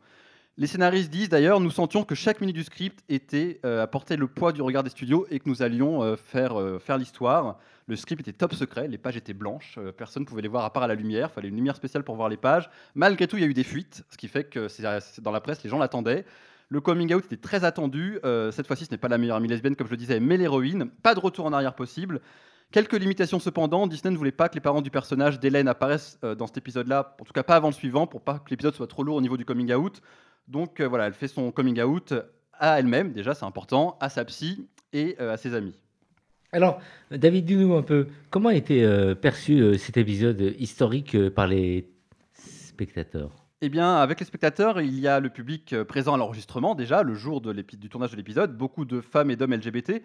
Les 0.60 0.66
scénaristes 0.66 1.12
disent 1.12 1.30
d'ailleurs, 1.30 1.60
nous 1.60 1.70
sentions 1.70 2.04
que 2.04 2.16
chaque 2.16 2.42
minute 2.42 2.56
du 2.56 2.64
script 2.64 3.04
était 3.10 3.60
euh, 3.64 3.84
apportait 3.84 4.18
le 4.18 4.26
poids 4.26 4.52
du 4.52 4.64
regard 4.64 4.82
des 4.82 4.90
studios 4.90 5.28
et 5.30 5.40
que 5.40 5.48
nous 5.48 5.62
allions 5.62 6.02
euh, 6.02 6.16
faire, 6.16 6.60
euh, 6.60 6.80
faire 6.80 6.98
l'histoire. 6.98 7.60
Le 7.86 7.96
script 7.96 8.22
était 8.22 8.34
top 8.34 8.56
secret, 8.56 8.88
les 8.88 8.98
pages 8.98 9.16
étaient 9.18 9.36
blanches, 9.36 9.78
personne 9.96 10.24
ne 10.24 10.28
pouvait 10.28 10.42
les 10.42 10.48
voir 10.48 10.66
à 10.66 10.74
part 10.74 10.82
à 10.82 10.88
la 10.88 10.96
lumière, 10.96 11.30
il 11.32 11.36
fallait 11.36 11.50
une 11.50 11.56
lumière 11.56 11.76
spéciale 11.76 12.04
pour 12.04 12.16
voir 12.16 12.28
les 12.28 12.38
pages. 12.38 12.72
Malgré 12.96 13.28
tout, 13.28 13.38
il 13.38 13.44
y 13.44 13.46
a 13.46 13.48
eu 13.48 13.54
des 13.54 13.64
fuites, 13.64 14.04
ce 14.10 14.18
qui 14.18 14.28
fait 14.28 14.46
que 14.46 14.68
dans 15.22 15.32
la 15.32 15.42
presse, 15.42 15.64
les 15.64 15.70
gens 15.70 15.78
l'attendaient. 15.78 16.26
Le 16.70 16.82
coming 16.82 17.14
out 17.14 17.24
était 17.26 17.38
très 17.38 17.64
attendu. 17.64 18.20
cette 18.52 18.68
fois-ci, 18.68 18.84
ce 18.84 18.92
n'est 18.92 18.98
pas 18.98 19.08
la 19.08 19.18
meilleure 19.18 19.38
amie 19.38 19.48
lesbienne, 19.48 19.78
comme 19.78 19.88
je 19.88 19.92
le 19.92 19.98
disais, 19.98 20.20
mais 20.20 20.36
l'héroïne. 20.36 20.90
Pas 21.02 21.16
de 21.16 21.22
retour 21.22 21.46
en 21.46 21.54
arrière 21.54 21.76
possible. 21.76 22.20
Quelques 22.72 23.00
limitations 23.00 23.40
cependant. 23.40 23.88
Disney 23.88 24.12
ne 24.12 24.18
voulait 24.18 24.34
pas 24.34 24.50
que 24.50 24.56
les 24.56 24.62
parents 24.62 24.82
du 24.82 24.92
personnage 24.92 25.40
d'Hélène 25.40 25.70
apparaissent 25.70 26.20
dans 26.22 26.48
cet 26.48 26.58
épisode-là, 26.58 27.16
en 27.22 27.24
tout 27.24 27.32
cas 27.32 27.44
pas 27.44 27.56
avant 27.56 27.70
le 27.70 27.74
suivant, 27.74 28.06
pour 28.06 28.22
pas 28.22 28.40
que 28.40 28.50
l'épisode 28.50 28.76
soit 28.76 28.88
trop 28.88 29.04
lourd 29.04 29.16
au 29.16 29.22
niveau 29.22 29.38
du 29.38 29.46
coming 29.46 29.72
out. 29.74 30.02
Donc 30.48 30.80
euh, 30.80 30.88
voilà, 30.88 31.08
elle 31.08 31.14
fait 31.14 31.28
son 31.28 31.52
coming 31.52 31.82
out 31.82 32.14
à 32.54 32.80
elle-même, 32.80 33.14
déjà 33.14 33.34
c'est 33.34 33.46
important, 33.46 33.98
à 34.00 34.10
sa 34.10 34.26
psy 34.26 34.68
et 34.94 35.16
euh, 35.20 35.34
à 35.34 35.38
ses 35.38 35.54
amis. 35.54 35.76
Alors, 36.54 36.80
David, 37.12 37.46
dis-nous 37.46 37.76
un 37.76 37.82
peu, 37.82 38.08
comment 38.30 38.50
a 38.50 38.56
été 38.56 38.84
euh, 38.84 39.16
perçu 39.16 39.78
cet 39.78 39.98
épisode 39.98 40.56
historique 40.58 41.30
par 41.30 41.46
les 41.46 41.90
spectateurs? 42.34 43.32
Eh 43.62 43.70
bien, 43.70 43.98
avec 43.98 44.20
les 44.20 44.26
spectateurs, 44.26 44.80
il 44.80 44.98
y 45.00 45.08
a 45.08 45.20
le 45.20 45.30
public 45.30 45.76
présent 45.84 46.14
à 46.14 46.18
l'enregistrement 46.18 46.74
déjà, 46.74 47.04
le 47.04 47.16
jour 47.16 47.42
de 47.42 47.52
du 47.52 47.90
tournage 47.90 48.12
de 48.12 48.16
l'épisode, 48.16 48.56
beaucoup 48.56 48.86
de 48.86 49.02
femmes 49.02 49.32
et 49.32 49.36
d'hommes 49.36 49.56
LGBT. 49.56 50.02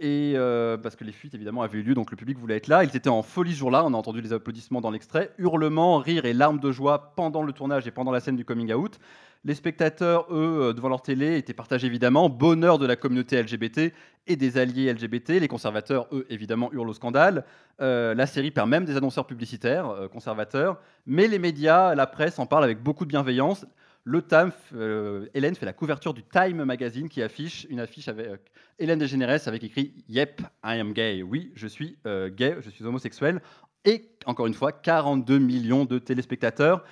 Et 0.00 0.34
euh, 0.36 0.76
parce 0.76 0.94
que 0.94 1.02
les 1.02 1.10
fuites 1.10 1.34
évidemment 1.34 1.62
avaient 1.62 1.78
eu 1.78 1.82
lieu, 1.82 1.94
donc 1.94 2.12
le 2.12 2.16
public 2.16 2.38
voulait 2.38 2.56
être 2.56 2.68
là. 2.68 2.84
Ils 2.84 2.96
étaient 2.96 3.08
en 3.08 3.22
folie 3.22 3.52
ce 3.52 3.58
jour-là. 3.58 3.84
On 3.84 3.94
a 3.94 3.96
entendu 3.96 4.20
les 4.20 4.32
applaudissements 4.32 4.80
dans 4.80 4.92
l'extrait, 4.92 5.32
hurlements, 5.38 5.98
rires 5.98 6.24
et 6.24 6.32
larmes 6.32 6.60
de 6.60 6.70
joie 6.70 7.12
pendant 7.16 7.42
le 7.42 7.52
tournage 7.52 7.86
et 7.86 7.90
pendant 7.90 8.12
la 8.12 8.20
scène 8.20 8.36
du 8.36 8.44
coming 8.44 8.72
out. 8.72 8.98
Les 9.44 9.54
spectateurs, 9.54 10.26
eux, 10.30 10.68
euh, 10.68 10.72
devant 10.72 10.88
leur 10.88 11.02
télé, 11.02 11.36
étaient 11.36 11.54
partagés 11.54 11.86
évidemment. 11.86 12.28
Bonheur 12.28 12.78
de 12.78 12.86
la 12.86 12.96
communauté 12.96 13.40
LGBT 13.42 13.92
et 14.28 14.36
des 14.36 14.58
alliés 14.58 14.92
LGBT. 14.92 15.40
Les 15.40 15.48
conservateurs, 15.48 16.06
eux, 16.12 16.26
évidemment, 16.28 16.70
hurlent 16.72 16.90
au 16.90 16.94
scandale. 16.94 17.44
Euh, 17.80 18.14
la 18.14 18.26
série 18.26 18.50
perd 18.50 18.68
même 18.68 18.84
des 18.84 18.96
annonceurs 18.96 19.26
publicitaires 19.26 19.88
euh, 19.88 20.08
conservateurs. 20.08 20.80
Mais 21.06 21.26
les 21.26 21.38
médias, 21.38 21.94
la 21.94 22.06
presse 22.06 22.38
en 22.38 22.46
parlent 22.46 22.64
avec 22.64 22.82
beaucoup 22.82 23.04
de 23.04 23.10
bienveillance. 23.10 23.66
Le 24.04 24.22
Time, 24.22 24.52
euh, 24.74 25.26
Hélène 25.34 25.54
fait 25.54 25.66
la 25.66 25.72
couverture 25.72 26.14
du 26.14 26.22
Time 26.22 26.64
magazine 26.64 27.08
qui 27.08 27.22
affiche 27.22 27.66
une 27.68 27.80
affiche 27.80 28.08
avec 28.08 28.40
Hélène 28.78 28.98
DeGeneres 28.98 29.48
avec 29.48 29.64
écrit 29.64 29.92
Yep, 30.08 30.42
I 30.64 30.78
am 30.78 30.92
gay. 30.92 31.22
Oui, 31.22 31.52
je 31.54 31.66
suis 31.66 31.98
gay, 32.04 32.56
je 32.60 32.70
suis 32.70 32.84
homosexuel. 32.84 33.42
Et 33.84 34.10
encore 34.24 34.46
une 34.46 34.54
fois, 34.54 34.72
42 34.72 35.38
millions 35.38 35.84
de 35.84 35.98
téléspectateurs. 35.98 36.84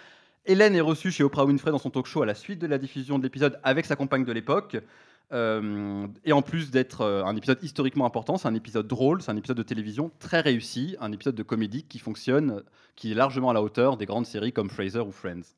Hélène 0.46 0.74
est 0.74 0.80
reçue 0.80 1.10
chez 1.10 1.24
Oprah 1.24 1.44
Winfrey 1.44 1.70
dans 1.72 1.78
son 1.78 1.90
talk 1.90 2.06
show 2.06 2.22
à 2.22 2.26
la 2.26 2.34
suite 2.34 2.60
de 2.60 2.66
la 2.66 2.78
diffusion 2.78 3.18
de 3.18 3.24
l'épisode 3.24 3.58
avec 3.62 3.84
sa 3.84 3.96
compagne 3.96 4.24
de 4.24 4.32
l'époque. 4.32 4.76
Euh, 5.32 6.06
et 6.24 6.32
en 6.32 6.40
plus 6.40 6.70
d'être 6.70 7.00
euh, 7.00 7.24
un 7.24 7.34
épisode 7.34 7.58
historiquement 7.62 8.06
important, 8.06 8.36
c'est 8.36 8.46
un 8.46 8.54
épisode 8.54 8.86
drôle, 8.86 9.22
c'est 9.22 9.32
un 9.32 9.36
épisode 9.36 9.56
de 9.56 9.64
télévision 9.64 10.12
très 10.20 10.40
réussi, 10.40 10.96
un 11.00 11.10
épisode 11.10 11.34
de 11.34 11.42
comédie 11.42 11.82
qui 11.82 11.98
fonctionne, 11.98 12.62
qui 12.94 13.10
est 13.10 13.14
largement 13.14 13.50
à 13.50 13.52
la 13.52 13.60
hauteur 13.60 13.96
des 13.96 14.06
grandes 14.06 14.26
séries 14.26 14.52
comme 14.52 14.70
Fraser 14.70 15.00
ou 15.00 15.10
Friends. 15.10 15.56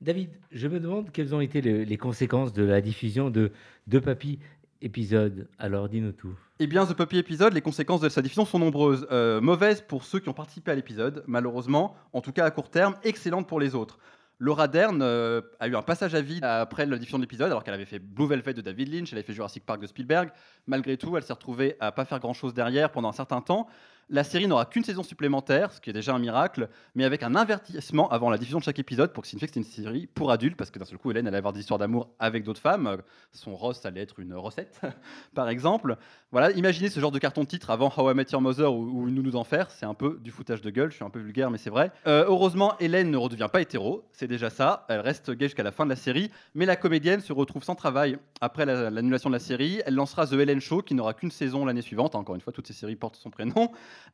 David, 0.00 0.30
je 0.52 0.68
me 0.68 0.80
demande 0.80 1.12
quelles 1.12 1.34
ont 1.34 1.40
été 1.42 1.60
le- 1.60 1.82
les 1.82 1.98
conséquences 1.98 2.54
de 2.54 2.62
la 2.62 2.80
diffusion 2.80 3.28
de 3.28 3.52
deux 3.88 4.00
papy 4.00 4.38
épisodes. 4.80 5.46
Alors, 5.58 5.90
dis-nous 5.90 6.12
tout. 6.12 6.34
Eh 6.58 6.66
bien, 6.66 6.86
The 6.86 6.94
Puppy 6.94 7.18
épisode, 7.18 7.52
les 7.52 7.60
conséquences 7.60 8.00
de 8.00 8.08
sa 8.08 8.22
diffusion 8.22 8.46
sont 8.46 8.58
nombreuses. 8.58 9.06
Euh, 9.10 9.42
mauvaises 9.42 9.82
pour 9.82 10.04
ceux 10.04 10.18
qui 10.20 10.30
ont 10.30 10.34
participé 10.34 10.70
à 10.70 10.74
l'épisode, 10.74 11.22
malheureusement, 11.26 11.94
en 12.14 12.22
tout 12.22 12.32
cas 12.32 12.46
à 12.46 12.50
court 12.50 12.70
terme, 12.70 12.94
excellentes 13.04 13.46
pour 13.46 13.60
les 13.60 13.74
autres. 13.74 13.98
Laura 14.40 14.68
Dern 14.68 15.00
euh, 15.02 15.42
a 15.60 15.68
eu 15.68 15.76
un 15.76 15.82
passage 15.82 16.14
à 16.14 16.22
vide 16.22 16.44
après 16.44 16.86
la 16.86 16.96
diffusion 16.96 17.18
de 17.18 17.22
l'épisode, 17.22 17.48
alors 17.48 17.62
qu'elle 17.62 17.74
avait 17.74 17.84
fait 17.84 17.98
Blue 17.98 18.26
Velvet 18.26 18.54
de 18.54 18.62
David 18.62 18.92
Lynch, 18.92 19.12
elle 19.12 19.18
avait 19.18 19.26
fait 19.26 19.34
Jurassic 19.34 19.66
Park 19.66 19.82
de 19.82 19.86
Spielberg. 19.86 20.30
Malgré 20.66 20.96
tout, 20.96 21.14
elle 21.18 21.22
s'est 21.22 21.34
retrouvée 21.34 21.76
à 21.78 21.92
pas 21.92 22.06
faire 22.06 22.18
grand-chose 22.20 22.54
derrière 22.54 22.90
pendant 22.90 23.10
un 23.10 23.12
certain 23.12 23.42
temps. 23.42 23.68
La 24.12 24.24
série 24.24 24.48
n'aura 24.48 24.64
qu'une 24.66 24.82
saison 24.82 25.04
supplémentaire, 25.04 25.72
ce 25.72 25.80
qui 25.80 25.88
est 25.88 25.92
déjà 25.92 26.12
un 26.12 26.18
miracle, 26.18 26.68
mais 26.96 27.04
avec 27.04 27.22
un 27.22 27.36
avertissement 27.36 28.10
avant 28.10 28.28
la 28.28 28.38
diffusion 28.38 28.58
de 28.58 28.64
chaque 28.64 28.80
épisode 28.80 29.12
pour 29.12 29.22
que 29.22 29.28
signifie 29.28 29.46
que 29.46 29.52
c'est 29.54 29.60
une 29.60 29.64
série 29.64 30.08
pour 30.08 30.32
adultes, 30.32 30.56
parce 30.56 30.72
que 30.72 30.80
d'un 30.80 30.84
seul 30.84 30.98
coup, 30.98 31.12
Hélène 31.12 31.28
allait 31.28 31.36
avoir 31.36 31.52
des 31.52 31.60
histoires 31.60 31.78
d'amour 31.78 32.08
avec 32.18 32.42
d'autres 32.42 32.60
femmes. 32.60 32.98
Son 33.30 33.54
Ross 33.54 33.86
allait 33.86 34.00
être 34.00 34.18
une 34.18 34.34
recette, 34.34 34.80
par 35.34 35.48
exemple. 35.48 35.96
Voilà, 36.32 36.50
imaginez 36.52 36.88
ce 36.88 36.98
genre 36.98 37.12
de 37.12 37.20
carton-titre 37.20 37.70
avant 37.70 37.92
How 37.96 38.10
I 38.10 38.14
Met 38.14 38.26
Your 38.32 38.40
Mother 38.42 38.72
ou, 38.74 39.06
Une 39.06 39.14
nounou 39.14 39.30
d'enfer, 39.30 39.70
c'est 39.70 39.86
un 39.86 39.94
peu 39.94 40.18
du 40.20 40.32
foutage 40.32 40.60
de 40.60 40.70
gueule, 40.70 40.90
je 40.90 40.96
suis 40.96 41.04
un 41.04 41.10
peu 41.10 41.20
vulgaire, 41.20 41.50
mais 41.52 41.58
c'est 41.58 41.70
vrai. 41.70 41.92
Euh, 42.08 42.24
heureusement, 42.26 42.74
Hélène 42.80 43.12
ne 43.12 43.16
redevient 43.16 43.48
pas 43.52 43.60
hétéro, 43.60 44.04
c'est 44.12 44.26
déjà 44.26 44.50
ça, 44.50 44.86
elle 44.88 45.00
reste 45.00 45.30
gay 45.30 45.46
jusqu'à 45.46 45.62
la 45.62 45.70
fin 45.70 45.84
de 45.84 45.90
la 45.90 45.96
série, 45.96 46.32
mais 46.56 46.66
la 46.66 46.74
comédienne 46.74 47.20
se 47.20 47.32
retrouve 47.32 47.62
sans 47.62 47.76
travail 47.76 48.18
après 48.40 48.66
la- 48.66 48.90
l'annulation 48.90 49.30
de 49.30 49.34
la 49.36 49.40
série. 49.40 49.80
Elle 49.86 49.94
lancera 49.94 50.26
The 50.26 50.32
Hélène 50.32 50.60
Show, 50.60 50.82
qui 50.82 50.94
n'aura 50.94 51.14
qu'une 51.14 51.30
saison 51.30 51.64
l'année 51.64 51.82
suivante. 51.82 52.16
Encore 52.16 52.34
une 52.34 52.40
fois, 52.40 52.52
toutes 52.52 52.66
ces 52.66 52.72
séries 52.72 52.96
portent 52.96 53.14
son 53.16 53.30
prénom. 53.30 53.70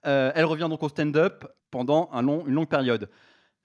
Euh, 0.07 0.33
elle 0.35 0.45
revient 0.45 0.69
donc 0.71 0.83
au 0.83 0.89
stand-up 0.89 1.45
pendant 1.71 2.11
une 2.13 2.55
longue 2.55 2.69
période. 2.69 3.09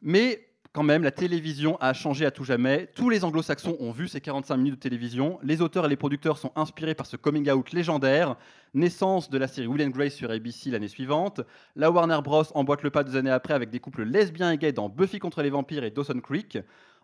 Mais 0.01 0.47
quand 0.73 0.83
même, 0.83 1.03
la 1.03 1.11
télévision 1.11 1.77
a 1.81 1.91
changé 1.93 2.25
à 2.25 2.31
tout 2.31 2.45
jamais. 2.45 2.87
Tous 2.95 3.09
les 3.09 3.25
anglo-saxons 3.25 3.75
ont 3.81 3.91
vu 3.91 4.07
ces 4.07 4.21
45 4.21 4.55
minutes 4.55 4.75
de 4.75 4.79
télévision. 4.79 5.37
Les 5.43 5.61
auteurs 5.61 5.85
et 5.85 5.89
les 5.89 5.97
producteurs 5.97 6.37
sont 6.37 6.53
inspirés 6.55 6.95
par 6.95 7.05
ce 7.05 7.17
coming 7.17 7.49
out 7.51 7.73
légendaire. 7.73 8.37
Naissance 8.73 9.29
de 9.29 9.37
la 9.37 9.49
série 9.49 9.67
Will 9.67 9.85
and 9.85 9.89
Grace 9.89 10.13
sur 10.13 10.31
ABC 10.31 10.69
l'année 10.69 10.87
suivante. 10.87 11.41
La 11.75 11.91
Warner 11.91 12.19
Bros. 12.23 12.43
emboîte 12.55 12.83
le 12.83 12.89
pas 12.89 13.03
deux 13.03 13.17
années 13.17 13.31
après 13.31 13.53
avec 13.53 13.69
des 13.69 13.81
couples 13.81 14.03
lesbiens 14.03 14.51
et 14.51 14.57
gays 14.57 14.71
dans 14.71 14.87
Buffy 14.87 15.19
contre 15.19 15.41
les 15.41 15.49
vampires 15.49 15.83
et 15.83 15.91
Dawson 15.91 16.21
Creek. 16.23 16.59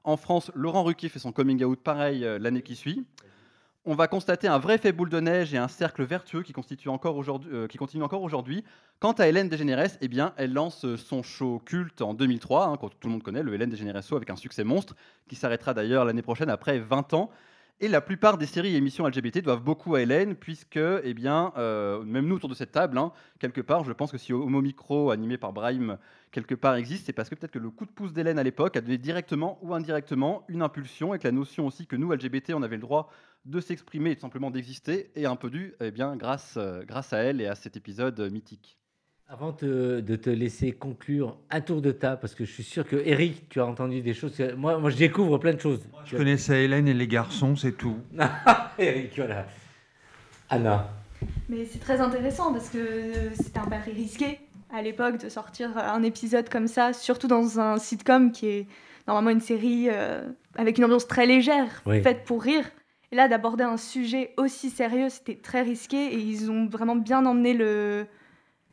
En 0.05 0.15
France, 0.15 0.49
Laurent 0.55 0.83
Ruquier 0.83 1.09
fait 1.09 1.19
son 1.19 1.33
coming 1.33 1.61
out 1.65 1.79
pareil 1.83 2.23
euh, 2.23 2.39
l'année 2.39 2.61
qui 2.61 2.77
suit. 2.77 3.05
On 3.89 3.95
va 3.95 4.09
constater 4.09 4.49
un 4.49 4.59
vrai 4.59 4.75
effet 4.75 4.91
boule 4.91 5.07
de 5.07 5.21
neige 5.21 5.53
et 5.53 5.57
un 5.57 5.69
cercle 5.69 6.03
vertueux 6.03 6.43
qui, 6.43 6.51
constitue 6.51 6.89
encore 6.89 7.15
aujourd'hui- 7.15 7.49
euh, 7.53 7.67
qui 7.67 7.77
continue 7.77 8.03
encore 8.03 8.21
aujourd'hui. 8.21 8.65
Quant 8.99 9.13
à 9.13 9.29
Hélène 9.29 9.47
DeGeneres, 9.47 9.91
eh 10.01 10.09
bien, 10.09 10.33
elle 10.35 10.51
lance 10.51 10.85
son 10.97 11.23
show 11.23 11.61
culte 11.63 12.01
en 12.01 12.13
2003, 12.13 12.65
hein, 12.65 12.75
que 12.75 12.87
tout 12.87 13.07
le 13.07 13.11
monde 13.11 13.23
connaît, 13.23 13.43
le 13.43 13.53
Hélène 13.53 13.69
DeGeneres 13.69 14.03
Show, 14.03 14.17
avec 14.17 14.29
un 14.29 14.35
succès 14.35 14.65
monstre, 14.65 14.93
qui 15.29 15.35
s'arrêtera 15.35 15.73
d'ailleurs 15.73 16.03
l'année 16.03 16.21
prochaine 16.21 16.49
après 16.49 16.79
20 16.79 17.13
ans. 17.13 17.29
Et 17.79 17.87
la 17.87 18.01
plupart 18.01 18.39
des 18.39 18.47
séries 18.47 18.73
et 18.73 18.77
émissions 18.77 19.07
LGBT 19.07 19.43
doivent 19.43 19.61
beaucoup 19.61 19.93
à 19.93 20.01
Hélène, 20.01 20.35
puisque, 20.35 20.79
eh 21.03 21.13
bien, 21.13 21.53
euh, 21.57 22.01
même 22.01 22.25
nous 22.25 22.37
autour 22.37 22.49
de 22.49 22.55
cette 22.55 22.71
table, 22.71 22.97
hein, 22.97 23.11
quelque 23.37 23.61
part, 23.61 23.83
je 23.83 23.93
pense 23.93 24.11
que 24.11 24.17
si 24.17 24.33
Homo 24.33 24.63
Micro, 24.63 25.11
animé 25.11 25.37
par 25.37 25.53
Brahim, 25.53 25.99
quelque 26.31 26.55
part 26.55 26.73
existe, 26.73 27.05
c'est 27.05 27.13
parce 27.13 27.29
que 27.29 27.35
peut-être 27.35 27.51
que 27.51 27.59
le 27.59 27.69
coup 27.69 27.85
de 27.85 27.91
pouce 27.91 28.13
d'Hélène 28.13 28.39
à 28.39 28.43
l'époque 28.43 28.75
a 28.77 28.81
donné 28.81 28.97
directement 28.97 29.59
ou 29.61 29.75
indirectement 29.75 30.43
une 30.47 30.63
impulsion, 30.63 31.13
et 31.13 31.19
que 31.19 31.27
la 31.27 31.31
notion 31.31 31.67
aussi 31.67 31.85
que 31.85 31.95
nous, 31.95 32.11
LGBT, 32.11 32.55
on 32.55 32.63
avait 32.63 32.77
le 32.77 32.81
droit 32.81 33.11
de 33.45 33.59
s'exprimer 33.59 34.09
et 34.11 34.15
tout 34.15 34.21
simplement 34.21 34.49
d'exister, 34.49 35.11
est 35.13 35.25
un 35.25 35.35
peu 35.35 35.51
due, 35.51 35.75
eh 35.79 35.91
bien, 35.91 36.15
grâce, 36.15 36.55
euh, 36.57 36.83
grâce 36.83 37.13
à 37.13 37.19
elle 37.19 37.41
et 37.41 37.45
à 37.45 37.53
cet 37.53 37.77
épisode 37.77 38.19
mythique. 38.31 38.79
Avant 39.29 39.51
te- 39.51 39.99
de 39.99 40.15
te 40.15 40.29
laisser 40.29 40.71
conclure 40.71 41.35
un 41.51 41.59
tour 41.59 41.81
de 41.81 41.91
table, 41.91 42.19
parce 42.21 42.33
que 42.33 42.45
je 42.45 42.51
suis 42.51 42.63
sûr 42.63 42.87
que 42.87 42.95
Eric, 42.95 43.49
tu 43.49 43.59
as 43.59 43.65
entendu 43.65 44.01
des 44.01 44.13
choses. 44.13 44.37
que- 44.37 44.53
Moi, 44.53 44.77
moi 44.77 44.89
je 44.89 44.95
découvre 44.95 45.37
plein 45.37 45.53
de 45.53 45.59
choses. 45.59 45.81
Je 46.05 46.15
connaissais 46.15 46.63
Hélène 46.63 46.87
et 46.87 46.93
les 46.93 47.07
garçons, 47.07 47.57
c'est 47.57 47.73
tout. 47.73 47.97
Eric, 48.79 49.11
voilà. 49.17 49.45
Anna. 50.49 50.89
Mais 51.49 51.65
c'est 51.65 51.79
très 51.79 51.99
intéressant 51.99 52.53
parce 52.53 52.69
que 52.69 52.79
c'était 53.33 53.59
un 53.59 53.65
pari 53.65 53.91
risqué 53.91 54.39
à 54.73 54.81
l'époque 54.81 55.17
de 55.21 55.27
sortir 55.27 55.77
un 55.77 56.03
épisode 56.03 56.47
comme 56.47 56.67
ça, 56.67 56.93
surtout 56.93 57.27
dans 57.27 57.59
un 57.59 57.77
sitcom 57.79 58.31
qui 58.31 58.47
est 58.47 58.67
normalement 59.09 59.31
une 59.31 59.41
série 59.41 59.87
euh, 59.89 60.23
avec 60.55 60.77
une 60.77 60.85
ambiance 60.85 61.07
très 61.07 61.25
légère, 61.25 61.81
Oui. 61.85 62.01
faite 62.01 62.23
pour 62.23 62.41
rire. 62.43 62.63
Et 63.11 63.17
là, 63.17 63.27
d'aborder 63.27 63.65
un 63.65 63.77
sujet 63.77 64.33
aussi 64.37 64.69
sérieux, 64.69 65.09
c'était 65.09 65.35
très 65.35 65.63
risqué 65.63 65.97
et 66.13 66.17
ils 66.17 66.49
ont 66.49 66.67
vraiment 66.69 66.95
bien 66.95 67.25
emmené 67.25 67.53
le, 67.53 68.05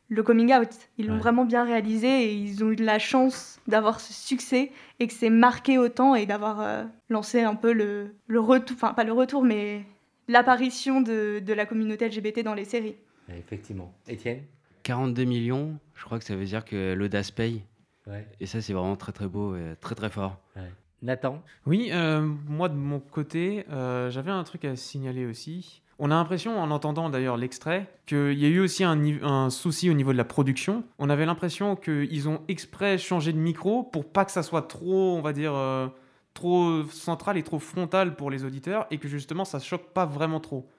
le 0.09 0.21
coming 0.23 0.53
out. 0.53 0.69
Ils 0.97 1.07
l'ont 1.07 1.13
Ouais. 1.15 1.19
vraiment 1.19 1.45
bien 1.45 1.63
réalisé 1.63 2.07
et 2.25 2.33
ils 2.35 2.63
ont 2.63 2.71
eu 2.71 2.75
de 2.75 2.85
la 2.85 2.99
chance 2.99 3.59
d'avoir 3.67 3.99
ce 3.99 4.13
succès 4.13 4.71
et 4.99 5.07
que 5.07 5.13
c'est 5.13 5.29
marqué 5.29 5.77
autant 5.77 6.13
et 6.15 6.25
d'avoir 6.25 6.61
euh, 6.61 6.83
lancé 7.09 7.41
un 7.41 7.55
peu 7.55 7.73
le, 7.73 8.13
le 8.27 8.39
retour, 8.39 8.75
enfin 8.77 8.93
pas 8.93 9.03
le 9.03 9.13
retour, 9.13 9.43
mais 9.43 9.83
l'apparition 10.27 11.01
de, 11.01 11.39
de 11.39 11.53
la 11.53 11.65
communauté 11.65 12.07
LGBT 12.07 12.43
dans 12.43 12.53
les 12.53 12.65
séries. 12.65 12.95
Effectivement. 13.29 13.93
Étienne? 14.07 14.43
42 14.83 15.23
millions, 15.23 15.77
je 15.95 16.03
crois 16.03 16.19
que 16.19 16.25
ça 16.25 16.35
veut 16.35 16.45
dire 16.45 16.63
que 16.63 16.93
l'audace 16.93 17.31
paye. 17.31 17.63
Ouais. 18.07 18.27
Et 18.39 18.45
ça, 18.45 18.61
c'est 18.61 18.73
vraiment 18.73 18.95
très 18.95 19.11
très 19.11 19.27
beau 19.27 19.55
et 19.55 19.73
très 19.81 19.95
très 19.95 20.09
fort. 20.11 20.39
Nathan? 21.01 21.41
Oui, 21.65 21.89
euh, 21.91 22.21
moi 22.47 22.69
de 22.69 22.75
mon 22.75 22.99
côté, 22.99 23.65
euh, 23.71 24.09
j'avais 24.11 24.31
un 24.31 24.43
truc 24.43 24.65
à 24.65 24.75
signaler 24.75 25.25
aussi. 25.25 25.81
On 25.97 26.11
a 26.11 26.15
l'impression, 26.15 26.59
en 26.59 26.71
entendant 26.71 27.09
d'ailleurs 27.09 27.37
l'extrait, 27.37 27.87
qu'il 28.05 28.33
y 28.33 28.45
a 28.45 28.49
eu 28.49 28.59
aussi 28.59 28.83
un, 28.83 29.49
souci 29.49 29.89
au 29.89 29.93
niveau 29.93 30.11
de 30.11 30.17
la 30.17 30.25
production. 30.25 30.83
On 30.99 31.09
avait 31.09 31.25
l'impression 31.25 31.75
qu'ils 31.75 32.27
ont 32.27 32.41
exprès 32.47 32.97
changé 32.97 33.31
de 33.31 33.37
micro 33.37 33.83
pour 33.83 34.05
pas 34.05 34.25
que 34.25 34.31
ça 34.31 34.43
soit 34.43 34.63
trop, 34.63 35.15
on 35.15 35.21
va 35.21 35.31
dire, 35.31 35.53
euh, 35.55 35.87
trop 36.33 36.83
central 36.83 37.37
et 37.37 37.43
trop 37.43 37.59
frontal 37.59 38.15
pour 38.15 38.29
les 38.29 38.43
auditeurs 38.43 38.87
et 38.91 38.97
que 38.97 39.07
justement 39.07 39.45
ça 39.45 39.59
choque 39.59 39.93
pas 39.93 40.05
vraiment 40.05 40.41
trop. 40.41 40.69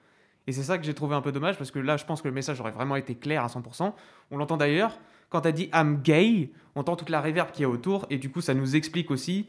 Et 0.45 0.51
c'est 0.51 0.63
ça 0.63 0.77
que 0.77 0.85
j'ai 0.85 0.93
trouvé 0.93 1.15
un 1.15 1.21
peu 1.21 1.31
dommage 1.31 1.57
parce 1.57 1.71
que 1.71 1.79
là, 1.79 1.97
je 1.97 2.05
pense 2.05 2.21
que 2.21 2.27
le 2.27 2.33
message 2.33 2.61
aurait 2.61 2.71
vraiment 2.71 2.95
été 2.95 3.15
clair 3.15 3.43
à 3.43 3.47
100%. 3.47 3.93
On 4.31 4.37
l'entend 4.37 4.55
d'ailleurs, 4.55 4.97
quand 5.29 5.41
tu 5.41 5.47
as 5.47 5.51
dit 5.51 5.69
I'm 5.73 6.01
gay, 6.03 6.51
on 6.75 6.81
entend 6.81 6.95
toute 6.95 7.09
la 7.09 7.21
réverb 7.21 7.51
qu'il 7.51 7.63
y 7.63 7.65
a 7.65 7.69
autour 7.69 8.05
et 8.09 8.17
du 8.17 8.29
coup, 8.29 8.41
ça 8.41 8.53
nous 8.53 8.75
explique 8.75 9.09
aussi 9.09 9.47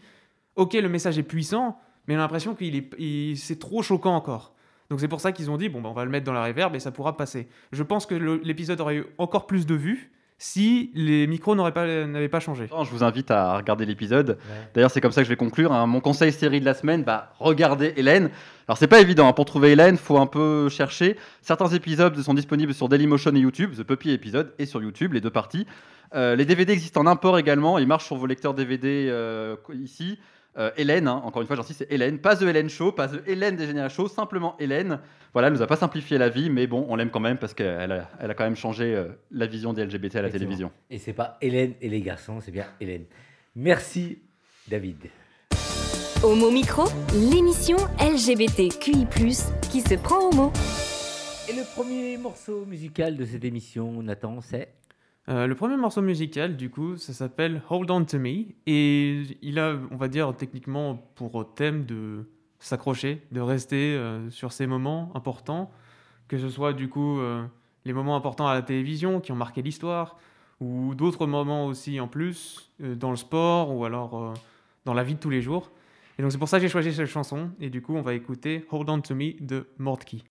ok, 0.59 0.75
le 0.75 0.89
message 0.89 1.19
est 1.19 1.23
puissant, 1.23 1.79
mais 2.07 2.15
on 2.15 2.19
a 2.19 2.23
l'impression 2.23 2.55
qu'il 2.55 2.77
est, 2.77 3.37
c'est 3.37 3.59
trop 3.59 3.81
choquant 3.83 4.15
encore. 4.15 4.55
Donc 4.91 5.01
c'est 5.01 5.09
pour 5.09 5.21
ça 5.21 5.33
qu'ils 5.33 5.51
ont 5.51 5.57
dit, 5.57 5.69
bon, 5.69 5.81
bah, 5.83 5.89
on 5.91 5.95
va 5.95 6.05
le 6.05 6.11
mettre 6.11 6.25
dans 6.25 6.33
la 6.33 6.45
reverb 6.45 6.75
et 6.75 6.81
ça 6.81 6.91
pourra 6.91 7.17
passer. 7.17 7.49
Je 7.73 7.83
pense 7.83 8.07
que 8.07 8.15
l'épisode 8.15 8.81
aurait 8.81 8.97
eu 8.97 9.07
encore 9.19 9.47
plus 9.47 9.67
de 9.67 9.75
vues 9.75 10.11
si 10.41 10.93
les 10.95 11.27
micros 11.27 11.57
n'auraient 11.57 11.73
pas, 11.73 12.07
n'avaient 12.07 12.29
pas 12.29 12.39
changé. 12.39 12.69
Je 12.85 12.91
vous 12.91 13.03
invite 13.03 13.31
à 13.33 13.57
regarder 13.57 13.85
l'épisode. 13.85 14.31
Ouais. 14.31 14.69
D'ailleurs, 14.73 14.91
c'est 14.93 15.01
comme 15.01 15.11
ça 15.11 15.21
que 15.23 15.25
je 15.25 15.31
vais 15.31 15.37
conclure. 15.37 15.73
hein. 15.73 15.87
Mon 15.87 16.01
conseil 16.01 16.31
série 16.33 16.61
de 16.61 16.65
la 16.65 16.75
semaine, 16.75 17.03
bah, 17.03 17.33
regardez 17.41 17.93
Hélène. 17.97 18.31
Alors, 18.69 18.79
c'est 18.79 18.87
pas 18.87 19.01
évident. 19.01 19.27
hein. 19.29 19.33
Pour 19.33 19.47
trouver 19.47 19.73
Hélène, 19.73 19.97
faut 19.97 20.17
un 20.19 20.27
peu 20.27 20.69
chercher. 20.69 21.17
Certains 21.43 21.69
épisodes 21.71 22.17
sont 22.21 22.35
disponibles 22.35 22.73
sur 22.73 22.89
Dailymotion 22.89 23.35
et 23.35 23.41
YouTube. 23.41 23.73
The 23.77 23.83
Puppy 23.83 24.13
épisode 24.13 24.55
est 24.61 24.67
sur 24.67 24.81
YouTube, 24.81 25.13
les 25.13 25.21
deux 25.21 25.31
parties. 25.31 25.67
Euh, 26.15 26.37
les 26.37 26.45
DVD 26.45 26.73
existent 26.73 27.01
en 27.01 27.07
import 27.09 27.37
également. 27.39 27.77
Ils 27.79 27.87
marchent 27.89 28.07
sur 28.07 28.17
vos 28.17 28.27
lecteurs 28.27 28.55
DVD 28.55 29.09
euh, 29.11 29.57
ici. 29.75 30.19
Euh, 30.59 30.73
Hélène, 30.77 31.07
hein, 31.07 31.23
encore 31.25 31.41
une 31.41 31.47
fois, 31.47 31.55
j'insiste, 31.55 31.81
c'est 31.81 31.93
Hélène. 31.93 32.19
Pas 32.19 32.35
The 32.35 32.43
Hélène 32.43 32.69
Show, 32.69 32.91
pas 32.91 33.07
The 33.09 33.23
Hélène 33.27 33.55
des 33.55 33.67
Général 33.67 33.91
Show, 33.91 34.09
simplement 34.09 34.57
Hélène. 34.59 34.99
Voilà, 35.33 35.49
elle 35.49 35.55
nous 35.55 35.63
a 35.63 35.69
pas 35.69 35.77
simplifié 35.77 36.19
la 36.19 36.29
vie, 36.29 36.51
mais 36.51 36.67
bon, 36.67 36.85
on 36.89 36.97
l'aime 36.97 37.11
quand 37.11 37.21
même 37.21 37.39
parce 37.39 37.55
qu'elle 37.55 37.93
a, 37.93 38.11
elle 38.19 38.31
a 38.31 38.35
quand 38.35 38.45
même 38.45 38.57
changé 38.57 38.95
euh, 38.95 39.09
la 39.31 39.47
vision 39.47 39.73
des 39.73 39.85
LGBT 39.85 40.17
à 40.17 40.23
la 40.23 40.31
télévision. 40.31 40.73
Et 40.91 40.99
c'est 40.99 41.13
pas 41.13 41.39
Hélène 41.41 41.75
et 41.81 41.89
les 41.89 42.01
garçons, 42.01 42.41
c'est 42.41 42.51
bien 42.51 42.67
Hélène. 42.81 43.05
Merci, 43.55 44.19
David. 44.67 44.97
Homo 46.25 46.51
Micro, 46.51 46.87
l'émission 47.15 47.77
LGBTQI+, 48.01 49.07
qui 49.71 49.81
se 49.81 49.95
prend 49.95 50.31
au 50.31 50.33
mot. 50.33 50.53
Et 51.49 51.53
le 51.53 51.63
premier 51.77 52.17
morceau 52.19 52.65
musical 52.67 53.17
de 53.17 53.25
cette 53.25 53.45
émission, 53.45 54.03
Nathan, 54.03 54.41
c'est 54.41 54.69
Euh, 55.29 55.47
le 55.47 55.55
premier 55.55 55.77
morceau 55.77 56.01
musical, 56.01 56.57
du 56.57 56.71
coup, 56.71 56.97
ça 56.97 57.13
s'appelle 57.13 57.63
Hold 57.69 57.91
On 57.91 58.05
To 58.05 58.19
Me. 58.19 58.47
Et 58.67 59.23
il 59.43 59.59
a, 59.59 59.77
on 59.91 59.97
va 59.97 60.09
dire, 60.09 60.35
techniquement 60.35 60.97
pour 61.17 61.55
thème 61.55 61.85
de 61.85 62.25
s'accrocher, 62.61 63.23
de 63.31 63.41
rester 63.41 63.95
euh, 63.95 64.31
sur 64.31 64.53
ces 64.53 64.67
moments 64.67 65.13
importants, 65.15 65.71
que 66.29 66.39
ce 66.39 66.49
soit 66.49 66.73
du 66.73 66.89
coup 66.89 67.21
euh, 67.21 67.45
les 67.85 67.93
moments 67.93 68.17
importants 68.17 68.49
à 68.49 68.55
la 68.55 68.63
télévision 68.63 69.21
qui 69.21 69.31
ont 69.31 69.37
marqué 69.37 69.61
l'histoire, 69.61 70.19
ou 70.61 70.95
d'autres 70.95 71.27
moments 71.27 71.67
aussi 71.67 72.01
en 72.01 72.09
plus, 72.09 72.73
dans 72.81 73.11
le 73.11 73.17
sport, 73.17 73.77
ou 73.77 73.85
alors 73.85 74.35
dans 74.85 74.95
la 74.95 75.05
vie 75.05 75.15
de 75.15 75.21
tous 75.21 75.31
les 75.31 75.41
jours. 75.41 75.71
Et 76.19 76.23
donc 76.23 76.33
c'est 76.33 76.39
pour 76.39 76.49
ça 76.49 76.57
que 76.59 76.63
j'ai 76.63 76.69
choisi 76.69 76.93
cette 76.93 77.07
chanson. 77.07 77.51
Et 77.61 77.71
du 77.71 77.81
coup, 77.81 77.95
on 77.95 78.03
va 78.03 78.15
écouter 78.15 78.67
Hold 78.73 78.91
On 78.91 79.01
To 79.01 79.15
Me 79.15 79.41
de 79.41 79.69
Mordky. 79.79 80.25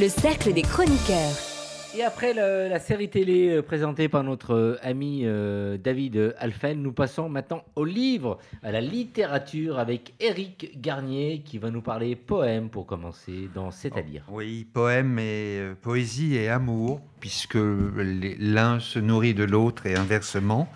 Le 0.00 0.08
cercle 0.08 0.54
des 0.54 0.62
chroniqueurs. 0.62 1.36
Et 1.94 2.02
après 2.02 2.32
la 2.32 2.78
série 2.80 3.10
télé 3.10 3.50
euh, 3.50 3.62
présentée 3.62 4.08
par 4.08 4.24
notre 4.24 4.54
euh, 4.54 4.78
ami 4.82 5.22
euh, 5.24 5.76
David 5.76 6.34
Alphen, 6.38 6.80
nous 6.80 6.92
passons 6.92 7.28
maintenant 7.28 7.64
au 7.76 7.84
livre, 7.84 8.38
à 8.62 8.72
la 8.72 8.80
littérature 8.80 9.78
avec 9.78 10.14
Éric 10.18 10.80
Garnier 10.80 11.42
qui 11.44 11.58
va 11.58 11.70
nous 11.70 11.82
parler 11.82 12.16
poème 12.16 12.70
pour 12.70 12.86
commencer 12.86 13.50
dans 13.54 13.70
C'est-à-dire. 13.70 14.24
Oh, 14.28 14.36
oui, 14.36 14.66
poème 14.72 15.18
et 15.18 15.60
poésie 15.82 16.34
et 16.34 16.48
amour, 16.48 17.02
puisque 17.18 17.58
l'un 17.58 18.80
se 18.80 18.98
nourrit 18.98 19.34
de 19.34 19.44
l'autre 19.44 19.84
et 19.84 19.96
inversement. 19.96 20.66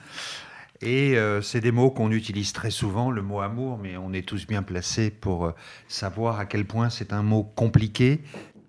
Et 0.82 1.16
c'est 1.40 1.62
des 1.62 1.72
mots 1.72 1.90
qu'on 1.90 2.10
utilise 2.10 2.52
très 2.52 2.70
souvent, 2.70 3.10
le 3.10 3.22
mot 3.22 3.40
amour, 3.40 3.78
mais 3.82 3.96
on 3.96 4.12
est 4.12 4.26
tous 4.26 4.46
bien 4.46 4.62
placés 4.62 5.10
pour 5.10 5.54
savoir 5.88 6.38
à 6.38 6.44
quel 6.44 6.66
point 6.66 6.90
c'est 6.90 7.14
un 7.14 7.22
mot 7.22 7.42
compliqué, 7.42 8.20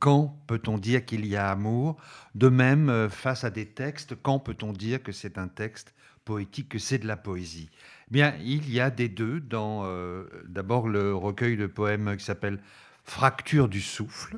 quand 0.05 0.37
peut-on 0.45 0.77
dire 0.77 1.03
qu'il 1.03 1.25
y 1.25 1.35
a 1.35 1.49
amour? 1.49 1.97
De 2.35 2.47
même, 2.47 2.89
euh, 2.89 3.09
face 3.09 3.43
à 3.43 3.49
des 3.49 3.65
textes, 3.65 4.13
quand 4.21 4.37
peut-on 4.37 4.71
dire 4.71 5.01
que 5.01 5.11
c'est 5.11 5.39
un 5.39 5.47
texte 5.47 5.95
poétique, 6.25 6.69
que 6.69 6.77
c'est 6.77 6.99
de 6.99 7.07
la 7.07 7.17
poésie? 7.17 7.71
Bien, 8.11 8.35
il 8.39 8.71
y 8.71 8.79
a 8.79 8.91
des 8.91 9.09
deux 9.09 9.39
dans 9.39 9.81
euh, 9.85 10.25
d'abord 10.47 10.87
le 10.89 11.15
recueil 11.15 11.57
de 11.57 11.65
poèmes 11.65 12.17
qui 12.17 12.23
s'appelle 12.23 12.59
Fracture 13.03 13.67
du 13.67 13.81
souffle 13.81 14.37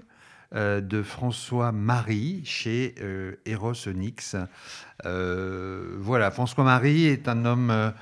euh, 0.55 0.79
de 0.79 1.03
François 1.03 1.73
Marie 1.73 2.43
chez 2.45 2.95
Eros 3.45 3.89
Onyx. 3.89 4.37
voilà, 5.03 6.31
François 6.31 6.63
Marie 6.63 7.07
est 7.07 7.27
un 7.27 7.43
homme 7.43 7.93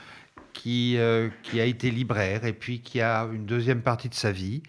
qui, 0.54 0.99
qui 1.41 1.60
a 1.60 1.65
été 1.65 1.89
libraire 1.89 2.45
et 2.45 2.54
puis 2.54 2.82
qui 2.82 3.01
a 3.01 3.28
une 3.34 3.47
deuxième 3.47 3.82
partie 3.82 4.10
de 4.10 4.13
sa 4.13 4.32
vie 4.32 4.62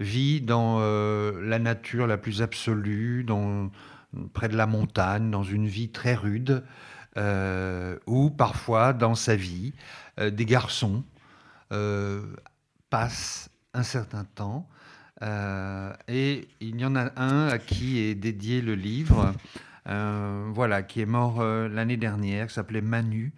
vit 0.00 0.40
dans 0.40 0.78
euh, 0.80 1.40
la 1.42 1.58
nature 1.58 2.06
la 2.06 2.18
plus 2.18 2.42
absolue, 2.42 3.26
près 4.32 4.48
de 4.48 4.56
la 4.56 4.66
montagne, 4.66 5.30
dans 5.30 5.42
une 5.42 5.66
vie 5.66 5.88
très 5.88 6.14
rude, 6.14 6.64
euh, 7.16 7.96
où 8.06 8.30
parfois 8.30 8.92
dans 8.92 9.14
sa 9.14 9.36
vie, 9.36 9.72
euh, 10.18 10.30
des 10.30 10.44
garçons 10.44 11.04
passent 12.88 13.50
un 13.72 13.82
certain 13.82 14.24
temps. 14.24 14.68
et 16.06 16.46
il 16.60 16.80
y 16.80 16.84
en 16.84 16.94
a 16.94 17.10
un 17.16 17.48
à 17.48 17.58
qui 17.58 17.98
est 17.98 18.14
dédié 18.14 18.60
le 18.60 18.76
livre, 18.76 19.34
voilà, 19.84 20.84
qui 20.84 21.00
est 21.00 21.06
mort 21.06 21.42
l'année 21.42 21.96
dernière, 21.96 22.46
qui 22.46 22.54
s'appelait 22.54 22.80
Manu, 22.80 23.32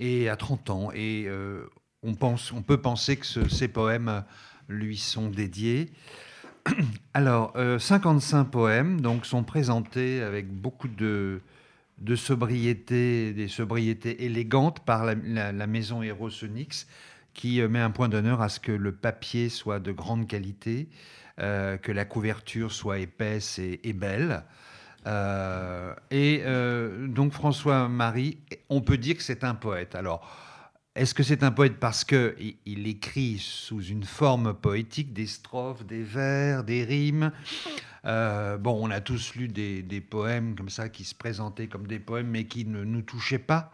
et 0.00 0.28
à 0.28 0.36
30 0.36 0.68
ans. 0.68 0.90
Et 0.92 1.30
on, 2.02 2.14
pense, 2.14 2.52
on 2.52 2.60
peut 2.60 2.82
penser 2.82 3.16
que 3.16 3.48
ces 3.48 3.68
poèmes 3.68 4.22
lui 4.68 4.96
sont 4.96 5.28
dédiés. 5.28 5.90
Alors, 7.14 7.54
55 7.78 8.40
euh, 8.40 8.44
poèmes 8.44 9.00
donc, 9.00 9.26
sont 9.26 9.44
présentés 9.44 10.22
avec 10.22 10.48
beaucoup 10.52 10.88
de, 10.88 11.40
sobriété, 12.16 13.32
des 13.32 13.48
sobriétés 13.48 14.24
élégantes 14.24 14.80
par 14.80 15.04
la, 15.04 15.66
maison 15.66 16.02
Aerosonics 16.02 16.86
qui 17.34 17.60
met 17.62 17.80
un 17.80 17.90
point 17.90 18.08
d'honneur 18.08 18.42
à 18.42 18.48
ce 18.48 18.58
que 18.58 18.72
le 18.72 18.92
papier 18.92 19.48
soit 19.48 19.78
de 19.78 19.92
grande 19.92 20.26
qualité, 20.26 20.88
que 21.38 21.92
la 21.92 22.04
couverture 22.04 22.72
soit 22.72 22.98
épaisse 22.98 23.60
et, 23.60 23.92
belle. 23.92 24.42
Euh, 25.06 25.94
et 26.10 26.42
euh, 26.44 27.06
donc 27.06 27.32
François-Marie, 27.32 28.38
on 28.68 28.80
peut 28.80 28.98
dire 28.98 29.16
que 29.16 29.22
c'est 29.22 29.44
un 29.44 29.54
poète. 29.54 29.94
Alors, 29.94 30.26
est-ce 30.98 31.14
que 31.14 31.22
c'est 31.22 31.44
un 31.44 31.52
poète 31.52 31.78
parce 31.78 32.04
qu'il 32.04 32.56
il 32.66 32.88
écrit 32.88 33.38
sous 33.38 33.80
une 33.80 34.02
forme 34.02 34.52
poétique 34.52 35.12
des 35.12 35.26
strophes, 35.26 35.86
des 35.86 36.02
vers, 36.02 36.64
des 36.64 36.82
rimes? 36.82 37.30
Euh, 38.04 38.58
bon, 38.58 38.76
on 38.82 38.90
a 38.90 39.00
tous 39.00 39.36
lu 39.36 39.46
des, 39.46 40.00
poèmes 40.00 40.56
comme 40.56 40.68
ça 40.68 40.88
qui 40.88 41.04
se 41.04 41.14
présentaient 41.14 41.68
comme 41.68 41.86
des 41.86 42.00
poèmes 42.00 42.26
mais 42.26 42.46
qui 42.46 42.64
ne 42.64 42.82
nous 42.82 43.02
touchaient 43.02 43.38
pas. 43.38 43.70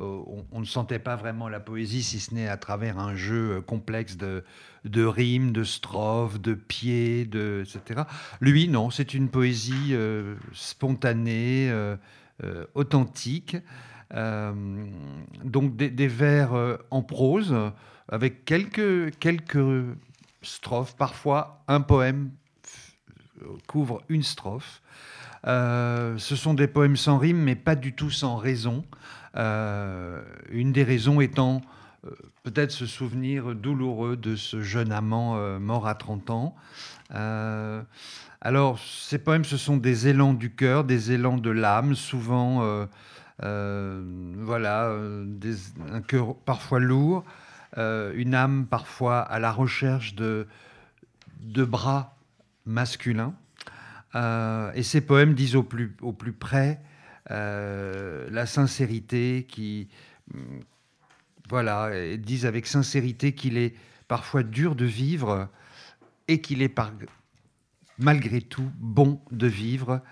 Euh, 0.00 0.22
on, 0.50 0.60
ne 0.60 0.64
sentait 0.64 0.98
pas 0.98 1.16
vraiment 1.16 1.50
la 1.50 1.60
poésie, 1.60 2.02
si 2.02 2.20
ce 2.20 2.32
n'est 2.32 2.48
à 2.48 2.56
travers 2.56 2.98
un 2.98 3.14
jeu 3.14 3.56
euh, 3.56 3.60
complexe 3.60 4.16
de, 4.16 4.42
rimes, 5.04 5.52
de 5.52 5.64
strophes, 5.64 6.40
de 6.40 6.54
pieds, 6.54 7.26
de, 7.26 7.64
etc. 7.66 8.04
Lui, 8.40 8.68
non, 8.68 8.88
c'est 8.88 9.12
une 9.12 9.28
poésie 9.28 9.94
spontanée, 10.54 11.70
authentique. 12.74 13.58
Donc 14.12 15.76
des, 15.76 16.08
vers 16.08 16.52
en 16.90 17.02
prose, 17.02 17.54
avec 18.08 18.44
quelques, 18.44 19.18
quelques 19.18 19.84
strophes, 20.42 20.96
parfois 20.96 21.64
un 21.68 21.80
poème 21.80 22.30
couvre 23.66 24.02
une 24.08 24.22
strophe. 24.22 24.82
ce 25.44 26.34
sont 26.36 26.54
des 26.54 26.68
poèmes 26.68 26.96
sans 26.96 27.18
rime, 27.18 27.38
mais 27.38 27.56
pas 27.56 27.74
du 27.74 27.94
tout 27.94 28.10
sans 28.10 28.36
raison. 28.36 28.84
Euh, 29.36 30.22
une 30.50 30.72
des 30.72 30.84
raisons 30.84 31.20
étant 31.20 31.62
euh, 32.04 32.10
peut-être 32.42 32.70
ce 32.70 32.84
souvenir 32.84 33.54
douloureux 33.54 34.16
de 34.16 34.36
ce 34.36 34.60
jeune 34.60 34.92
amant 34.92 35.36
euh, 35.36 35.58
mort 35.58 35.86
à 35.86 35.94
30 35.94 36.30
ans. 36.30 36.54
alors, 38.40 38.78
ces 38.78 39.18
poèmes, 39.18 39.44
ce 39.44 39.56
sont 39.56 39.76
des 39.76 40.08
élans 40.08 40.34
du 40.34 40.50
cœur, 40.54 40.84
des 40.84 41.12
élans 41.12 41.38
de 41.38 41.50
l'âme, 41.50 41.94
souvent, 41.94 42.86
voilà, 43.42 44.94
un 45.92 46.00
cœur 46.00 46.36
parfois 46.36 46.80
lourd, 46.80 47.24
une 47.76 48.34
âme 48.34 48.66
parfois 48.66 49.20
à 49.20 49.38
la 49.38 49.52
recherche 49.52 50.14
de, 50.14 50.46
de 51.40 51.64
bras 51.64 52.16
masculins. 52.66 53.34
et 54.14 54.82
ces 54.82 55.00
poèmes 55.00 55.34
disent 55.34 55.56
au 55.56 55.62
plus, 55.62 55.96
au 56.00 56.12
plus 56.12 56.32
près 56.32 56.80
euh, 57.30 58.28
la 58.30 58.46
sincérité, 58.46 59.46
qui 59.48 59.88
mm, 60.34 60.60
voilà, 61.48 62.16
disent 62.16 62.46
avec 62.46 62.66
sincérité 62.66 63.32
qu'il 63.32 63.56
est 63.56 63.74
parfois 64.08 64.42
dur 64.42 64.74
de 64.74 64.84
vivre 64.84 65.48
et 66.26 66.40
qu'il 66.40 66.62
est 66.62 66.68
par, 66.68 66.92
malgré 67.98 68.40
tout 68.40 68.70
bon 68.78 69.20
de 69.30 69.46
vivre 69.46 70.02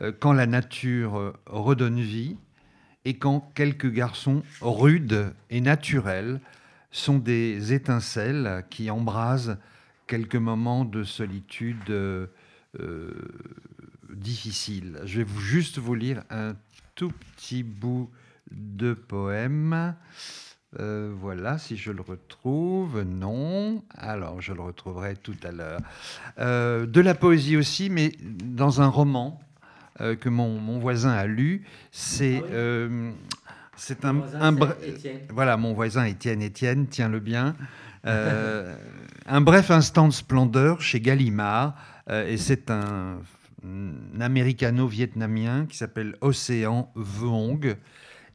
euh, 0.00 0.12
quand 0.18 0.32
la 0.32 0.46
nature 0.46 1.34
redonne 1.46 2.00
vie 2.00 2.36
et 3.06 3.14
quand 3.14 3.52
quelques 3.54 3.90
garçons 3.90 4.42
rudes 4.60 5.32
et 5.48 5.60
naturels 5.60 6.40
sont 6.90 7.18
des 7.18 7.72
étincelles 7.72 8.64
qui 8.68 8.90
embrasent 8.90 9.58
quelques 10.08 10.34
moments 10.36 10.84
de 10.84 11.04
solitude 11.04 11.88
euh, 11.88 12.26
difficile. 14.12 14.98
Je 15.04 15.18
vais 15.18 15.24
vous, 15.24 15.40
juste 15.40 15.78
vous 15.78 15.94
lire 15.94 16.24
un 16.30 16.56
tout 16.96 17.12
petit 17.36 17.62
bout 17.62 18.10
de 18.50 18.92
poème. 18.92 19.94
Euh, 20.80 21.14
voilà, 21.16 21.58
si 21.58 21.76
je 21.76 21.92
le 21.92 22.02
retrouve. 22.02 23.02
Non. 23.02 23.84
Alors, 23.96 24.40
je 24.40 24.52
le 24.52 24.62
retrouverai 24.62 25.14
tout 25.14 25.36
à 25.44 25.52
l'heure. 25.52 25.80
Euh, 26.40 26.86
de 26.86 27.00
la 27.00 27.14
poésie 27.14 27.56
aussi, 27.56 27.88
mais 27.88 28.12
dans 28.20 28.80
un 28.80 28.88
roman 28.88 29.40
euh, 30.00 30.16
que 30.16 30.28
mon, 30.28 30.58
mon, 30.58 30.78
voisin 30.78 31.10
a 31.10 31.26
lu. 31.26 31.64
C'est 31.90 32.42
ah 32.44 32.88
c'est 33.78 34.06
un, 34.06 34.22
un 34.40 34.56
voilà 35.28 35.58
mon 35.58 35.74
voisin 35.74 36.04
Étienne 36.04 36.40
Étienne, 36.40 36.86
tiens-le 36.86 37.20
bien. 37.20 37.54
un 38.04 39.40
bref 39.40 39.70
instant 39.70 40.08
de 40.08 40.12
splendeur 40.12 40.80
chez 40.80 41.00
Gallimard, 41.00 41.74
et 42.08 42.36
c'est 42.36 42.70
un 42.70 43.18
américano-vietnamien 44.20 45.66
qui 45.66 45.76
s'appelle 45.76 46.14
Océan 46.20 46.90
Vuong 46.94 47.76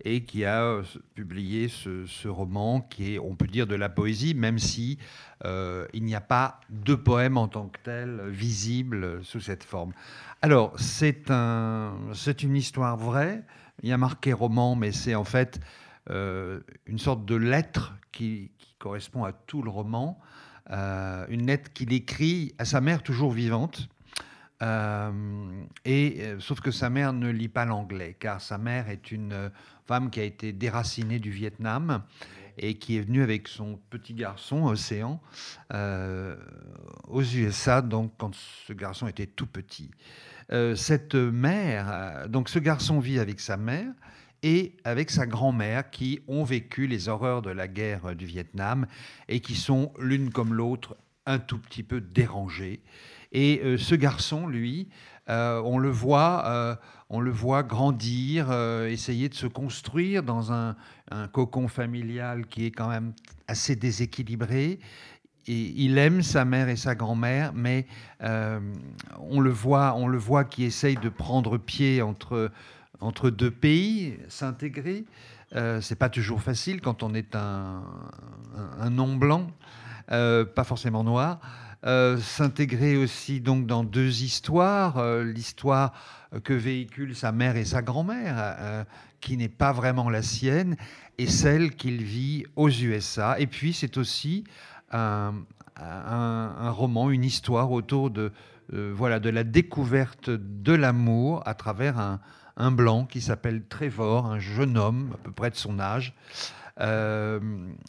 et 0.06 0.24
qui 0.24 0.46
a 0.46 0.64
euh, 0.64 0.84
publié 1.16 1.68
ce, 1.68 2.28
roman 2.28 2.82
qui 2.82 3.16
est, 3.16 3.20
on 3.20 3.36
peut 3.36 3.48
dire, 3.48 3.68
de 3.68 3.76
la 3.76 3.90
poésie, 3.90 4.34
même 4.34 4.60
si 4.60 4.98
euh, 5.46 5.88
il 5.94 6.04
n'y 6.04 6.16
a 6.16 6.22
pas 6.22 6.60
de 6.70 6.96
poème 6.96 7.38
en 7.38 7.48
tant 7.48 7.68
que 7.68 7.80
tel 7.84 8.22
visible 8.30 9.24
sous 9.24 9.40
cette 9.40 9.64
forme. 9.64 9.94
Alors, 10.42 10.74
c'est 10.78 11.30
un, 11.30 11.94
une 12.42 12.56
histoire 12.56 12.98
vraie. 12.98 13.44
Il 13.84 13.90
y 13.90 13.94
a 13.94 13.98
marqué 13.98 14.34
roman, 14.34 14.76
mais 14.76 14.92
c'est 14.92 15.16
en 15.16 15.24
fait 15.24 15.60
euh, 16.10 16.60
une 16.86 17.00
sorte 17.00 17.26
de 17.26 17.36
lettre 17.36 17.96
qui, 18.12 18.52
correspond 18.80 19.24
à 19.24 19.32
tout 19.32 19.62
le 19.62 19.70
roman. 19.70 20.20
une 20.68 21.46
lettre 21.46 21.72
qu'il 21.72 21.94
écrit 21.94 22.56
à 22.58 22.66
sa 22.66 22.82
mère 22.82 23.04
toujours 23.04 23.32
vivante 23.32 23.90
euh, 24.62 25.64
et, 25.86 26.18
euh, 26.20 26.40
sauf 26.40 26.60
que 26.60 26.72
sa 26.72 26.90
mère 26.90 27.14
ne 27.14 27.30
lit 27.30 27.48
pas 27.48 27.66
l'anglais, 27.66 28.16
car 28.20 28.42
sa 28.42 28.58
mère 28.58 28.90
est 28.90 29.12
une 29.12 29.34
euh, 29.34 29.50
femme 29.86 30.10
qui 30.10 30.20
a 30.20 30.24
été 30.24 30.54
déracinée 30.54 31.20
du 31.20 31.32
Vietnam 31.32 32.04
et 32.58 32.76
qui 32.76 32.98
est 32.98 33.02
venue 33.02 33.24
avec 33.24 33.48
son 33.48 33.80
petit 33.90 34.14
garçon, 34.14 34.66
Océan, 34.66 35.22
aux 37.08 37.22
USA, 37.22 37.82
donc 37.82 38.12
quand 38.18 38.36
ce 38.36 38.74
garçon 38.74 39.08
était 39.08 39.26
tout 39.26 39.48
petit. 39.48 39.90
cette 40.76 41.16
mère, 41.16 42.28
donc 42.28 42.50
ce 42.50 42.60
garçon 42.60 43.00
vit 43.00 43.20
avec 43.20 43.40
sa 43.40 43.56
mère 43.56 43.94
et 44.44 44.76
avec 44.84 45.12
sa 45.12 45.26
grand-mère 45.26 45.90
qui 45.92 46.20
ont 46.28 46.44
vécu 46.44 46.88
les 46.88 47.08
horreurs 47.08 47.42
de 47.42 47.52
la 47.52 47.70
guerre 47.70 48.16
du 48.18 48.26
Vietnam 48.26 48.86
et 49.30 49.40
qui 49.40 49.56
sont 49.56 49.94
l'une 49.98 50.30
comme 50.30 50.54
l'autre 50.54 50.98
un 51.26 51.40
tout 51.40 51.58
petit 51.58 51.84
peu 51.84 52.02
dérangées. 52.02 52.82
Et 53.32 53.62
euh, 53.64 53.78
ce 53.78 53.96
garçon, 53.96 54.48
lui, 54.48 54.90
euh, 55.30 55.62
on 55.64 55.78
le 55.78 55.90
voit, 55.90 56.44
euh, 56.48 56.76
on 57.10 57.20
le 57.20 57.32
voit 57.32 57.64
grandir, 57.64 58.52
essayer 58.86 59.30
de 59.30 59.34
se 59.34 59.48
construire 59.48 60.24
dans 60.24 60.52
un, 60.52 60.76
cocon 61.34 61.68
familial 61.68 62.46
qui 62.46 62.66
est 62.66 62.72
quand 62.72 62.88
même 62.88 63.14
assez 63.50 63.76
déséquilibré. 63.76 64.80
Il 65.46 65.98
aime 65.98 66.22
sa 66.22 66.46
mère 66.46 66.70
et 66.70 66.78
sa 66.78 66.96
grand-mère, 66.96 67.52
mais 67.54 67.86
on 68.22 69.42
le 69.42 69.50
voit, 69.50 69.94
on 69.98 70.08
le 70.08 70.18
voit 70.18 70.46
qui 70.46 70.64
essaye 70.64 70.96
de 70.96 71.10
prendre 71.10 71.58
pied 71.58 72.02
entre 72.02 72.50
entre 73.02 73.30
deux 73.30 73.52
pays, 73.52 74.18
s'intégrer. 74.30 75.06
Euh, 75.56 75.82
c'est 75.82 75.96
pas 75.96 76.10
toujours 76.10 76.42
facile 76.42 76.80
quand 76.80 77.04
on 77.04 77.14
est 77.14 77.36
un, 77.36 77.84
un, 78.80 78.90
non 78.90 79.16
blanc, 79.16 79.52
pas 80.08 80.64
forcément 80.64 81.04
noir. 81.04 81.40
Euh, 81.84 82.18
s'intégrer 82.20 82.96
aussi 82.96 83.42
donc 83.42 83.66
dans 83.66 83.84
deux 83.84 84.22
histoires, 84.22 85.00
euh, 85.00 85.24
l'histoire 85.24 85.94
que 86.44 86.54
véhiculent 86.54 87.16
sa 87.16 87.32
mère 87.32 87.58
et 87.58 87.66
sa 87.66 87.82
grand-mère, 87.82 88.36
euh, 88.38 88.84
qui 89.20 89.36
n'est 89.36 89.50
pas 89.50 89.72
vraiment 89.72 90.08
la 90.08 90.22
sienne, 90.22 90.78
et 91.18 91.26
celle 91.26 91.72
qu'il 91.76 92.04
vit 92.04 92.46
aux 92.56 92.70
USA. 92.70 93.40
Et 93.40 93.48
puis 93.48 93.74
c'est 93.74 93.98
aussi 93.98 94.44
un, 94.92 95.34
roman, 96.70 97.10
une 97.10 97.24
histoire 97.24 97.72
autour 97.72 98.12
de, 98.12 98.32
voilà, 98.70 99.20
de 99.20 99.30
la 99.30 99.44
découverte 99.44 100.30
de 100.30 100.74
l'amour 100.74 101.42
à 101.48 101.56
travers 101.56 101.98
un, 101.98 102.20
un 102.58 102.72
blanc 102.72 103.06
qui 103.06 103.22
s'appelle 103.22 103.64
Trevor, 103.68 104.28
un 104.28 104.40
jeune 104.40 104.78
homme 104.78 105.12
à 105.16 105.18
peu 105.18 105.32
près 105.32 105.50
de 105.50 105.56
son 105.56 105.80
âge. 105.80 106.14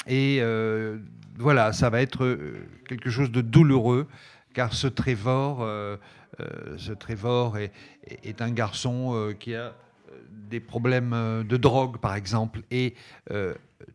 et 0.07 0.41
voilà, 1.39 1.73
ça 1.73 1.91
va 1.91 2.03
être 2.03 2.25
euh, 2.25 2.67
quelque 2.89 3.11
chose 3.11 3.31
de 3.31 3.41
douloureux, 3.41 4.07
car 4.55 4.73
ce 4.73 4.87
Trevor, 4.87 5.63
euh, 5.63 5.97
euh, 6.41 6.77
ce 6.77 6.93
Trevor 6.93 7.57
est, 7.59 8.43
un 8.43 8.51
garçon 8.51 9.35
qui 9.39 9.55
a 9.55 9.75
des 10.31 10.61
problèmes 10.61 11.45
de 11.47 11.57
drogue, 11.57 11.99
par 11.99 12.15
exemple, 12.15 12.63
et 12.71 12.95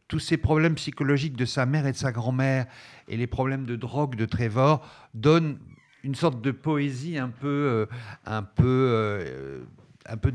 tous 0.08 0.20
ces 0.20 0.38
problèmes 0.38 0.76
psychologiques 0.76 1.36
de 1.36 1.46
sa 1.46 1.66
mère 1.66 1.86
et 1.86 1.92
de 1.92 1.98
sa 1.98 2.12
grand-mère 2.12 2.66
et 3.08 3.18
les 3.18 3.28
problèmes 3.28 3.66
de 3.66 3.76
drogue 3.76 4.16
de 4.16 4.26
Trevor 4.26 4.86
donnent 5.14 5.58
une 6.04 6.16
sorte 6.16 6.42
de 6.42 6.52
poésie 6.52 7.18
un 7.18 7.30
peu, 7.30 7.88
un 8.26 8.44
peu, 8.44 9.66
un 10.06 10.18
peu 10.18 10.32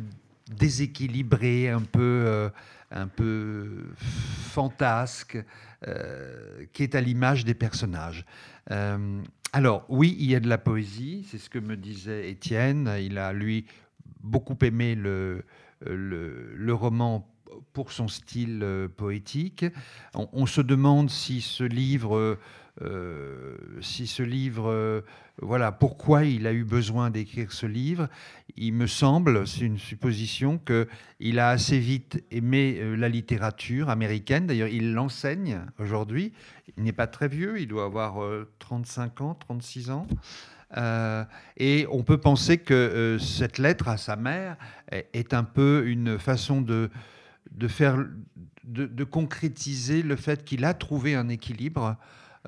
déséquilibrée, 0.51 1.71
un 1.71 1.81
peu, 1.81 2.51
un 2.93 3.09
peu 3.09 3.85
fantasque. 3.97 5.39
Euh, 5.89 6.65
qui 6.73 6.85
est 6.85 6.95
à 6.95 7.01
l'image 7.01 7.45
des 7.45 7.55
personnages. 7.55 8.25
Euh, 8.71 9.21
alors 9.53 9.85
oui, 9.89 10.17
il 10.21 10.31
y 10.31 10.37
a 10.37 10.41
de 10.41 10.49
la 10.49 10.59
poésie, 10.59 11.27
c'est 11.29 11.39
ce 11.39 11.51
que 11.51 11.59
me 11.59 11.77
disait 11.77 12.31
Étienne. 12.31 12.89
Il 13.01 13.19
a, 13.19 13.33
lui, 13.33 13.67
beaucoup 14.21 14.57
aimé 14.63 14.95
le, 14.95 15.45
roman 16.69 17.29
pour 17.73 17.91
son 17.91 18.07
style 18.07 18.89
poétique. 18.97 19.65
On, 20.15 20.47
se 20.47 20.61
demande 20.61 21.11
si 21.11 21.41
ce 21.41 21.65
livre 21.65 22.39
euh, 22.81 23.57
si 23.83 24.07
ce 24.07 24.23
livre, 24.23 24.71
euh, 24.71 25.03
voilà, 25.43 25.73
pourquoi 25.73 26.25
il 26.25 26.47
a 26.47 26.53
eu 26.53 26.65
besoin 26.65 27.11
d'écrire 27.11 27.53
ce 27.53 27.67
livre. 27.67 28.09
Il 28.57 28.73
me 28.75 28.87
semble, 28.87 29.47
c'est 29.47 29.65
une 29.65 29.79
supposition, 29.79 30.59
qu'il 30.59 31.39
a 31.39 31.51
assez 31.51 31.79
vite 31.79 32.25
aimé 32.31 32.79
euh, 32.79 32.95
la 32.97 33.09
littérature 33.09 33.91
américaine. 33.91 34.47
D'ailleurs, 34.47 34.69
il 34.69 34.93
l'enseigne 34.95 35.61
aujourd'hui. 35.79 36.33
Il 36.77 36.85
n'est 36.85 36.93
pas 36.93 37.09
très 37.09 37.29
vieux, 37.29 37.61
il 37.61 37.67
doit 37.67 37.85
avoir 37.85 38.15
35 38.61 39.21
ans, 39.21 39.35
36 39.35 39.91
ans. 39.91 40.07
et 41.59 41.87
on 41.91 42.03
peut 42.03 42.19
penser 42.19 42.59
que 42.59 43.19
cette 43.21 43.59
lettre 43.59 43.89
à 43.89 43.99
sa 43.99 44.17
mère 44.17 44.57
est, 44.91 45.35
un 45.35 45.45
peu 45.45 45.85
une 45.87 46.19
façon 46.19 46.63
de, 46.63 46.89
de 47.51 47.69
faire, 47.69 48.07
de 48.65 49.05
concrétiser 49.05 50.03
le 50.03 50.17
fait 50.17 50.45
qu'il 50.45 50.65
a 50.65 50.73
trouvé 50.73 51.15
un 51.15 51.29
équilibre 51.29 51.99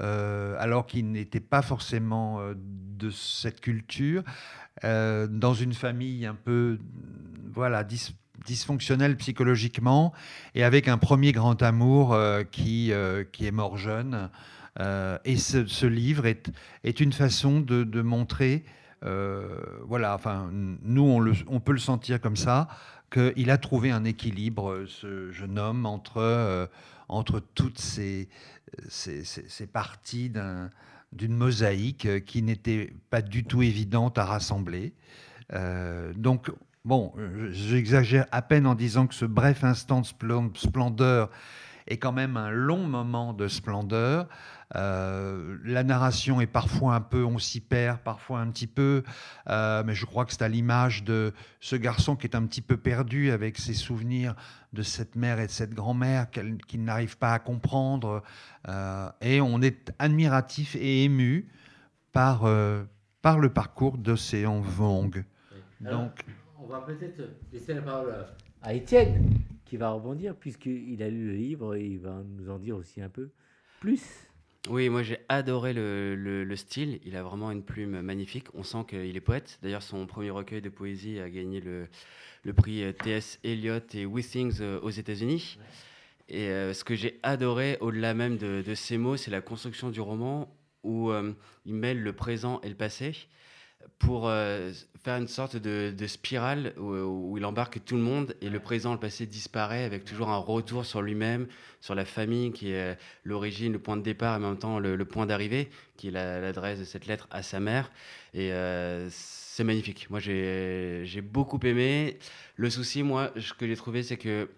euh, 0.00 0.56
alors 0.58 0.86
qu'il 0.86 1.12
n'était 1.12 1.40
pas 1.40 1.62
forcément 1.62 2.40
euh, 2.40 2.54
de 2.56 3.10
cette 3.10 3.60
culture, 3.60 4.24
euh, 4.82 5.28
dans 5.28 5.54
une 5.54 5.72
famille 5.72 6.26
un 6.26 6.34
peu 6.34 6.78
voilà, 7.52 7.86
dysfonctionnelle 8.44 9.16
psychologiquement, 9.16 10.12
et 10.56 10.64
avec 10.64 10.88
un 10.88 10.98
premier 10.98 11.30
grand 11.30 11.62
amour 11.62 12.18
qui, 12.50 12.92
qui 13.30 13.46
est 13.46 13.52
mort 13.52 13.76
jeune. 13.76 14.28
et 14.80 15.36
ce, 15.36 15.86
livre 15.86 16.26
est, 16.26 17.00
une 17.00 17.12
façon 17.12 17.60
de, 17.60 18.02
montrer, 18.02 18.64
voilà, 19.02 20.16
enfin, 20.16 20.50
nous, 20.52 21.02
on, 21.02 21.20
le, 21.20 21.32
peut 21.60 21.72
le 21.72 21.78
sentir 21.78 22.20
comme 22.20 22.36
ça, 22.36 22.66
qu'il 23.12 23.50
a 23.50 23.58
trouvé 23.58 23.92
un 23.92 24.04
équilibre, 24.04 24.84
ce 24.88 25.30
jeune 25.30 25.60
homme, 25.60 25.86
entre, 25.86 26.68
entre 27.08 27.40
toutes 27.54 27.78
ces 27.78 28.28
c'est 28.88 29.72
parti 29.72 30.30
d'une 31.12 31.36
mosaïque 31.36 32.24
qui 32.24 32.42
n'était 32.42 32.92
pas 33.10 33.22
du 33.22 33.44
tout 33.44 33.62
évidente 33.62 34.18
à 34.18 34.24
rassembler. 34.24 34.92
Euh, 35.52 36.12
donc, 36.14 36.50
bon, 36.84 37.12
j'exagère 37.50 38.26
à 38.32 38.42
peine 38.42 38.66
en 38.66 38.74
disant 38.74 39.06
que 39.06 39.14
ce 39.14 39.24
bref 39.24 39.64
instant 39.64 40.00
de 40.00 40.56
splendeur 40.56 41.30
est 41.86 41.98
quand 41.98 42.12
même 42.12 42.36
un 42.36 42.50
long 42.50 42.86
moment 42.86 43.32
de 43.32 43.48
splendeur. 43.48 44.28
Euh, 44.76 45.56
la 45.64 45.84
narration 45.84 46.40
est 46.40 46.46
parfois 46.46 46.94
un 46.94 47.00
peu, 47.00 47.24
on 47.24 47.38
s'y 47.38 47.60
perd, 47.60 47.98
parfois 48.00 48.40
un 48.40 48.50
petit 48.50 48.66
peu, 48.66 49.02
euh, 49.48 49.82
mais 49.84 49.94
je 49.94 50.04
crois 50.06 50.24
que 50.24 50.32
c'est 50.32 50.42
à 50.42 50.48
l'image 50.48 51.04
de 51.04 51.32
ce 51.60 51.76
garçon 51.76 52.16
qui 52.16 52.26
est 52.26 52.36
un 52.36 52.44
petit 52.46 52.62
peu 52.62 52.76
perdu 52.76 53.30
avec 53.30 53.58
ses 53.58 53.74
souvenirs 53.74 54.34
de 54.72 54.82
cette 54.82 55.16
mère 55.16 55.38
et 55.38 55.46
de 55.46 55.52
cette 55.52 55.74
grand-mère 55.74 56.28
qu'il 56.30 56.84
n'arrive 56.84 57.16
pas 57.18 57.32
à 57.32 57.38
comprendre. 57.38 58.22
Euh, 58.68 59.08
et 59.20 59.40
on 59.40 59.62
est 59.62 59.92
admiratif 59.98 60.74
et 60.76 61.04
ému 61.04 61.48
par, 62.12 62.48
par 63.22 63.38
le 63.38 63.48
parcours 63.50 63.98
d'Océan 63.98 64.60
Vong. 64.60 65.24
Donc, 65.80 66.24
on 66.58 66.66
va 66.66 66.80
peut-être 66.80 67.22
laisser 67.52 67.74
la 67.74 67.82
parole 67.82 68.14
à 68.62 68.74
Étienne 68.74 69.38
qui 69.64 69.76
va 69.76 69.90
rebondir 69.90 70.34
puisqu'il 70.36 71.02
a 71.02 71.08
lu 71.08 71.26
le 71.26 71.34
livre 71.34 71.74
et 71.74 71.84
il 71.84 71.98
va 71.98 72.22
nous 72.24 72.50
en 72.50 72.58
dire 72.58 72.76
aussi 72.76 73.02
un 73.02 73.08
peu 73.08 73.30
plus. 73.80 74.28
Oui, 74.70 74.88
moi 74.88 75.02
j'ai 75.02 75.18
adoré 75.28 75.74
le, 75.74 76.14
le, 76.16 76.56
style. 76.56 76.98
Il 77.04 77.16
a 77.16 77.22
vraiment 77.22 77.50
une 77.50 77.62
plume 77.62 78.00
magnifique. 78.00 78.46
On 78.54 78.62
sent 78.62 78.84
qu'il 78.88 79.14
est 79.14 79.20
poète. 79.20 79.58
D'ailleurs, 79.62 79.82
son 79.82 80.06
premier 80.06 80.30
recueil 80.30 80.62
de 80.62 80.70
poésie 80.70 81.20
a 81.20 81.28
gagné 81.28 81.60
le, 81.60 81.86
le 82.44 82.52
prix 82.54 82.82
euh, 82.82 82.92
T.S. 82.92 83.38
Eliot 83.44 83.80
et 83.92 84.06
Withings 84.06 84.58
euh, 84.60 84.80
aux 84.80 84.90
États-Unis. 84.90 85.58
Et 86.30 86.48
euh, 86.48 86.72
ce 86.72 86.82
que 86.82 86.94
j'ai 86.94 87.20
adoré, 87.22 87.76
au-delà 87.80 88.14
même 88.14 88.38
de, 88.38 88.62
de, 88.66 88.74
ces 88.74 88.96
mots, 88.96 89.18
c'est 89.18 89.30
la 89.30 89.42
construction 89.42 89.90
du 89.90 90.00
roman 90.00 90.56
où 90.82 91.10
il 91.64 91.74
mêle 91.74 92.02
le 92.02 92.12
présent 92.12 92.60
et 92.62 92.68
le 92.68 92.74
passé 92.74 93.16
pour 93.98 94.28
euh, 94.28 94.72
faire 95.02 95.16
une 95.16 95.28
sorte 95.28 95.56
de, 95.56 96.06
spirale 96.06 96.74
où, 96.78 97.36
il 97.36 97.44
embarque 97.44 97.84
tout 97.84 97.96
le 97.96 98.02
monde 98.02 98.34
et 98.40 98.48
le 98.48 98.60
présent, 98.60 98.92
le 98.92 99.00
passé 99.00 99.26
disparaît 99.26 99.84
avec 99.84 100.04
toujours 100.04 100.30
un 100.30 100.38
retour 100.38 100.84
sur 100.84 101.02
lui-même, 101.02 101.46
sur 101.80 101.94
la 101.94 102.04
famille 102.04 102.52
qui 102.52 102.72
est 102.72 102.98
l'origine, 103.24 103.72
le 103.72 103.78
point 103.78 103.96
de 103.96 104.02
départ 104.02 104.34
et 104.34 104.36
en 104.44 104.48
même 104.48 104.58
temps 104.58 104.78
le, 104.78 105.04
point 105.04 105.26
d'arrivée, 105.26 105.70
qui 105.96 106.08
est 106.08 106.10
l'adresse 106.10 106.78
de 106.78 106.84
cette 106.84 107.06
lettre 107.06 107.28
à 107.30 107.42
sa 107.42 107.60
mère. 107.60 107.90
Et 108.32 108.52
euh, 108.52 109.08
c'est 109.10 109.64
magnifique. 109.64 110.08
Moi, 110.10 110.20
j'ai 110.20 111.22
beaucoup 111.22 111.60
aimé. 111.64 112.18
Le 112.56 112.70
souci, 112.70 113.02
moi, 113.02 113.32
ce 113.38 113.52
que 113.52 113.66
j'ai 113.66 113.76
trouvé, 113.76 114.02
c'est 114.02 114.16
que 114.16 114.48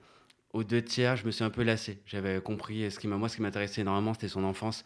aux 0.53 0.65
deux 0.65 0.83
tiers, 0.83 1.17
je 1.17 1.27
me 1.27 1.31
suis 1.31 1.45
un 1.45 1.51
peu 1.51 1.63
lassé. 1.63 1.99
J'avais 2.07 2.41
compris 2.41 2.91
ce 2.91 2.99
qui 2.99 3.09
moi, 3.09 3.29
ce 3.29 3.37
qui 3.37 3.43
m'intéressait 3.43 3.83
énormément, 3.83 4.15
c'était 4.15 4.29
son 4.29 4.45
enfance 4.45 4.85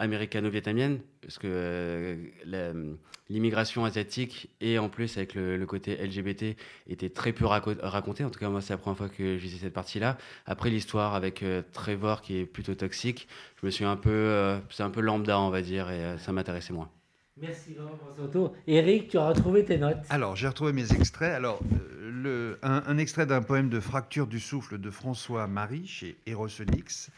américano-vietnamienne, 0.00 1.00
parce 1.20 1.38
que 1.38 1.46
euh, 1.46 2.94
l'immigration 3.28 3.84
asiatique 3.84 4.48
et 4.60 4.78
en 4.78 4.88
plus 4.88 5.16
avec 5.18 5.34
le, 5.34 5.64
côté 5.66 5.94
LGBT 5.96 6.56
était 6.88 7.10
très 7.10 7.32
peu 7.32 7.44
raconté. 7.44 8.24
En 8.24 8.30
tout 8.30 8.40
cas, 8.40 8.48
moi, 8.48 8.60
c'est 8.60 8.72
la 8.72 8.78
première 8.78 8.96
fois 8.96 9.08
que 9.08 9.36
je 9.36 9.42
visais 9.42 9.58
cette 9.58 9.74
partie-là. 9.74 10.16
Après 10.46 10.70
l'histoire 10.70 11.14
avec 11.14 11.42
euh, 11.42 11.62
Trevor 11.72 12.22
qui 12.22 12.38
est 12.38 12.46
plutôt 12.46 12.74
toxique, 12.74 13.28
je 13.60 13.66
me 13.66 13.70
suis 13.70 13.84
un 13.84 13.96
peu, 13.96 14.10
euh, 14.10 14.58
c'est 14.70 14.82
un 14.82 14.90
peu 14.90 15.02
lambda, 15.02 15.38
on 15.38 15.50
va 15.50 15.60
dire, 15.60 15.90
et 15.90 16.18
ça 16.18 16.32
m'intéressait 16.32 16.72
moins. 16.72 16.90
Merci 17.36 17.74
vraiment 17.74 17.96
pour 17.96 18.14
ce 18.14 18.22
retour. 18.22 18.54
Eric, 18.66 19.08
tu 19.08 19.18
as 19.18 19.28
retrouvé 19.28 19.64
tes 19.64 19.78
notes 19.78 19.98
Alors, 20.08 20.36
j'ai 20.36 20.48
retrouvé 20.48 20.72
mes 20.72 20.92
extraits. 20.92 21.32
Alors, 21.32 21.60
le, 22.00 22.58
un, 22.62 22.82
un, 22.86 22.98
extrait 22.98 23.24
d'un 23.24 23.40
poème 23.40 23.70
de 23.70 23.80
Fracture 23.80 24.26
du 24.26 24.40
souffle 24.40 24.78
de 24.78 24.90
François 24.90 25.46
Marie 25.46 25.86
chez 25.86 26.16
Erosenix. 26.26 27.10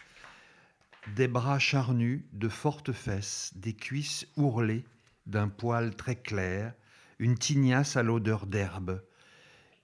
Des 1.09 1.29
bras 1.29 1.59
charnus, 1.59 2.23
de 2.33 2.49
fortes 2.49 2.93
fesses, 2.93 3.53
des 3.57 3.75
cuisses 3.75 4.27
ourlées, 4.37 4.85
d'un 5.27 5.49
poil 5.49 5.95
très 5.97 6.17
clair, 6.17 6.75
une 7.19 7.37
tignasse 7.37 7.97
à 7.97 8.03
l'odeur 8.03 8.47
d'herbe. 8.47 9.03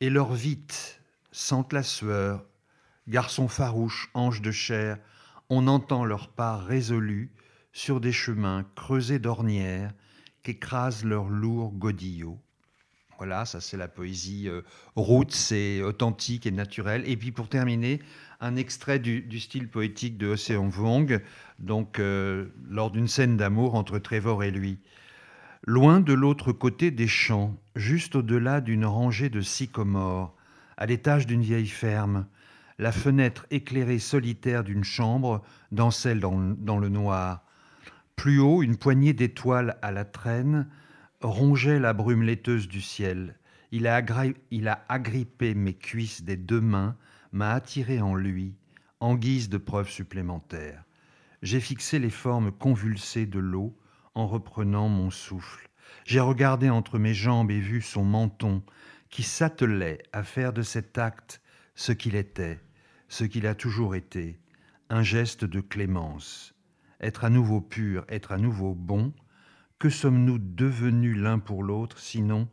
Et 0.00 0.10
leur 0.10 0.32
vite 0.32 1.00
sentent 1.32 1.72
la 1.72 1.82
sueur, 1.82 2.44
garçons 3.08 3.48
farouches, 3.48 4.10
anges 4.14 4.42
de 4.42 4.52
chair, 4.52 4.98
on 5.50 5.66
entend 5.66 6.04
leurs 6.04 6.28
pas 6.28 6.56
résolus 6.56 7.32
sur 7.72 8.00
des 8.00 8.12
chemins 8.12 8.64
creusés 8.74 9.18
d'ornières 9.18 9.92
qu'écrasent 10.42 11.04
leurs 11.04 11.28
lourds 11.28 11.72
godillots. 11.72 12.40
Voilà, 13.18 13.44
ça 13.44 13.60
c'est 13.60 13.76
la 13.76 13.88
poésie 13.88 14.48
euh, 14.48 14.62
c'est 15.30 15.82
authentique 15.82 16.46
et 16.46 16.52
naturel. 16.52 17.02
Et 17.08 17.16
puis 17.16 17.32
pour 17.32 17.48
terminer, 17.48 18.00
un 18.40 18.56
extrait 18.56 18.98
du, 18.98 19.40
style 19.40 19.68
poétique 19.68 20.16
de 20.16 20.28
Océan 20.28 20.68
Vuong, 20.68 21.20
donc 21.58 21.98
euh, 21.98 22.46
lors 22.70 22.90
d'une 22.90 23.08
scène 23.08 23.36
d'amour 23.36 23.74
entre 23.74 23.98
Trevor 23.98 24.44
et 24.44 24.50
lui. 24.50 24.78
Loin 25.66 26.00
de 26.00 26.12
l'autre 26.12 26.52
côté 26.52 26.90
des 26.90 27.08
champs, 27.08 27.56
juste 27.74 28.14
au-delà 28.14 28.60
d'une 28.60 28.86
rangée 28.86 29.28
de 29.28 29.40
sycomores, 29.40 30.36
à 30.76 30.86
l'étage 30.86 31.26
d'une 31.26 31.42
vieille 31.42 31.66
ferme, 31.66 32.26
la 32.78 32.92
fenêtre 32.92 33.44
éclairée 33.50 33.98
solitaire 33.98 34.62
d'une 34.62 34.84
chambre 34.84 35.42
dans, 35.72 35.90
dans 36.58 36.78
le 36.78 36.88
noir. 36.88 37.42
Plus 38.14 38.38
haut, 38.38 38.62
une 38.62 38.76
poignée 38.76 39.12
d'étoiles 39.12 39.76
à 39.82 39.90
la 39.90 40.04
traîne 40.04 40.68
rongeait 41.20 41.80
la 41.80 41.92
brume 41.92 42.22
laiteuse 42.22 42.68
du 42.68 42.80
ciel. 42.80 43.34
Il 43.72 43.88
a, 43.88 44.00
il 44.52 44.68
a 44.68 44.84
agrippé 44.88 45.54
mes 45.54 45.74
cuisses 45.74 46.22
des 46.22 46.36
deux 46.36 46.60
mains 46.60 46.96
m'a 47.32 47.52
attiré 47.52 48.00
en 48.00 48.14
lui, 48.14 48.54
en 49.00 49.14
guise 49.14 49.48
de 49.48 49.58
preuve 49.58 49.88
supplémentaire. 49.88 50.84
J'ai 51.42 51.60
fixé 51.60 51.98
les 51.98 52.10
formes 52.10 52.52
convulsées 52.52 53.26
de 53.26 53.38
l'eau 53.38 53.76
en 54.14 54.26
reprenant 54.26 54.88
mon 54.88 55.10
souffle. 55.10 55.68
J'ai 56.04 56.20
regardé 56.20 56.70
entre 56.70 56.98
mes 56.98 57.14
jambes 57.14 57.50
et 57.50 57.60
vu 57.60 57.80
son 57.82 58.04
menton 58.04 58.62
qui 59.10 59.22
s'attelait 59.22 60.02
à 60.12 60.22
faire 60.22 60.52
de 60.52 60.62
cet 60.62 60.98
acte 60.98 61.40
ce 61.74 61.92
qu'il 61.92 62.16
était, 62.16 62.60
ce 63.08 63.24
qu'il 63.24 63.46
a 63.46 63.54
toujours 63.54 63.94
été, 63.94 64.40
un 64.90 65.02
geste 65.02 65.44
de 65.44 65.60
clémence. 65.60 66.54
Être 67.00 67.24
à 67.24 67.30
nouveau 67.30 67.60
pur, 67.60 68.04
être 68.08 68.32
à 68.32 68.38
nouveau 68.38 68.74
bon, 68.74 69.12
que 69.78 69.88
sommes-nous 69.88 70.38
devenus 70.38 71.16
l'un 71.16 71.38
pour 71.38 71.62
l'autre, 71.62 71.98
sinon 71.98 72.48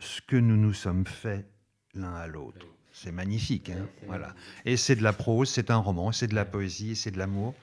ce 0.00 0.20
que 0.20 0.36
nous 0.36 0.56
nous 0.56 0.74
sommes 0.74 1.06
faits 1.06 1.48
l'un 1.94 2.14
à 2.14 2.26
l'autre? 2.26 2.75
C'est 2.96 3.12
magnifique. 3.12 3.68
Hein 3.68 3.86
voilà. 4.06 4.34
Et 4.64 4.76
c'est 4.78 4.96
de 4.96 5.02
la 5.02 5.12
prose, 5.12 5.50
c'est 5.50 5.70
un 5.70 5.76
roman, 5.76 6.12
c'est 6.12 6.28
de 6.28 6.34
la 6.34 6.46
poésie, 6.46 6.96
c'est 6.96 7.10
de 7.10 7.18
l'amour. 7.18 7.54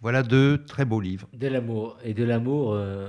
Voilà 0.00 0.24
deux 0.24 0.64
très 0.64 0.84
beaux 0.84 1.00
livres. 1.00 1.28
De 1.32 1.46
l'amour. 1.46 1.96
Et 2.04 2.14
de 2.14 2.24
l'amour, 2.24 2.72
euh, 2.72 3.08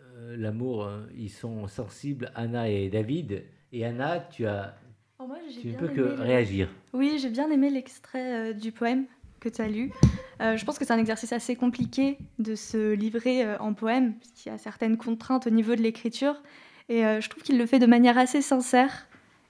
euh, 0.00 0.36
l'amour, 0.38 0.84
euh, 0.84 1.02
ils 1.16 1.28
sont 1.30 1.66
sensibles, 1.66 2.30
Anna 2.36 2.68
et 2.68 2.88
David. 2.88 3.42
Et 3.72 3.84
Anna, 3.84 4.20
tu 4.20 4.46
as. 4.46 4.76
Oh, 5.18 5.26
moi, 5.26 5.38
tu 5.60 5.68
ne 5.68 5.76
peux 5.76 5.88
que 5.88 6.00
réagir. 6.00 6.68
Oui, 6.92 7.18
j'ai 7.20 7.30
bien 7.30 7.50
aimé 7.50 7.68
l'extrait 7.68 8.54
du 8.54 8.70
poème 8.70 9.06
que 9.40 9.48
tu 9.48 9.60
as 9.60 9.68
lu. 9.68 9.92
je 10.40 10.64
pense 10.64 10.78
que 10.78 10.84
c'est 10.84 10.92
un 10.92 10.98
exercice 10.98 11.32
assez 11.32 11.56
compliqué 11.56 12.18
de 12.38 12.54
se 12.54 12.92
livrer 12.92 13.56
en 13.56 13.72
poème, 13.74 14.14
puisqu'il 14.18 14.48
y 14.50 14.52
a 14.52 14.58
certaines 14.58 14.96
contraintes 14.96 15.46
au 15.46 15.50
niveau 15.50 15.74
de 15.74 15.80
l'écriture. 15.80 16.42
Et 16.88 17.02
je 17.02 17.28
trouve 17.28 17.42
qu'il 17.42 17.58
le 17.58 17.66
fait 17.66 17.78
de 17.78 17.86
manière 17.86 18.18
assez 18.18 18.42
sincère. 18.42 19.06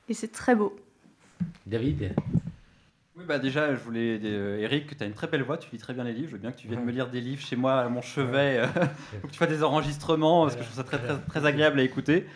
Et 0.08 0.14
c'est 0.14 0.32
très 0.32 0.54
beau. 0.54 0.76
David 1.66 2.14
Oui, 3.16 3.24
bah 3.26 3.38
déjà, 3.38 3.74
je 3.74 3.80
voulais. 3.80 4.18
euh, 4.24 4.58
Eric, 4.58 4.96
tu 4.96 5.02
as 5.02 5.06
une 5.06 5.12
très 5.12 5.26
belle 5.26 5.42
voix, 5.42 5.58
tu 5.58 5.68
lis 5.72 5.78
très 5.78 5.94
bien 5.94 6.04
les 6.04 6.12
livres. 6.12 6.28
Je 6.28 6.32
veux 6.32 6.38
bien 6.40 6.52
que 6.52 6.58
tu 6.58 6.66
viennes 6.68 6.84
me 6.84 6.90
lire 6.92 7.08
des 7.08 7.20
livres 7.20 7.42
chez 7.42 7.56
moi, 7.56 7.74
à 7.80 7.88
mon 7.88 8.02
chevet, 8.02 8.58
euh, 8.60 8.66
ou 9.24 9.26
que 9.26 9.32
tu 9.32 9.38
fasses 9.38 9.48
des 9.48 9.62
enregistrements, 9.62 10.42
parce 10.44 10.56
que 10.56 10.62
je 10.62 10.66
trouve 10.68 10.76
ça 10.78 10.84
très, 10.84 10.98
très, 10.98 11.18
très 11.18 11.46
agréable 11.46 11.80
à 11.80 11.82
écouter. 11.82 12.26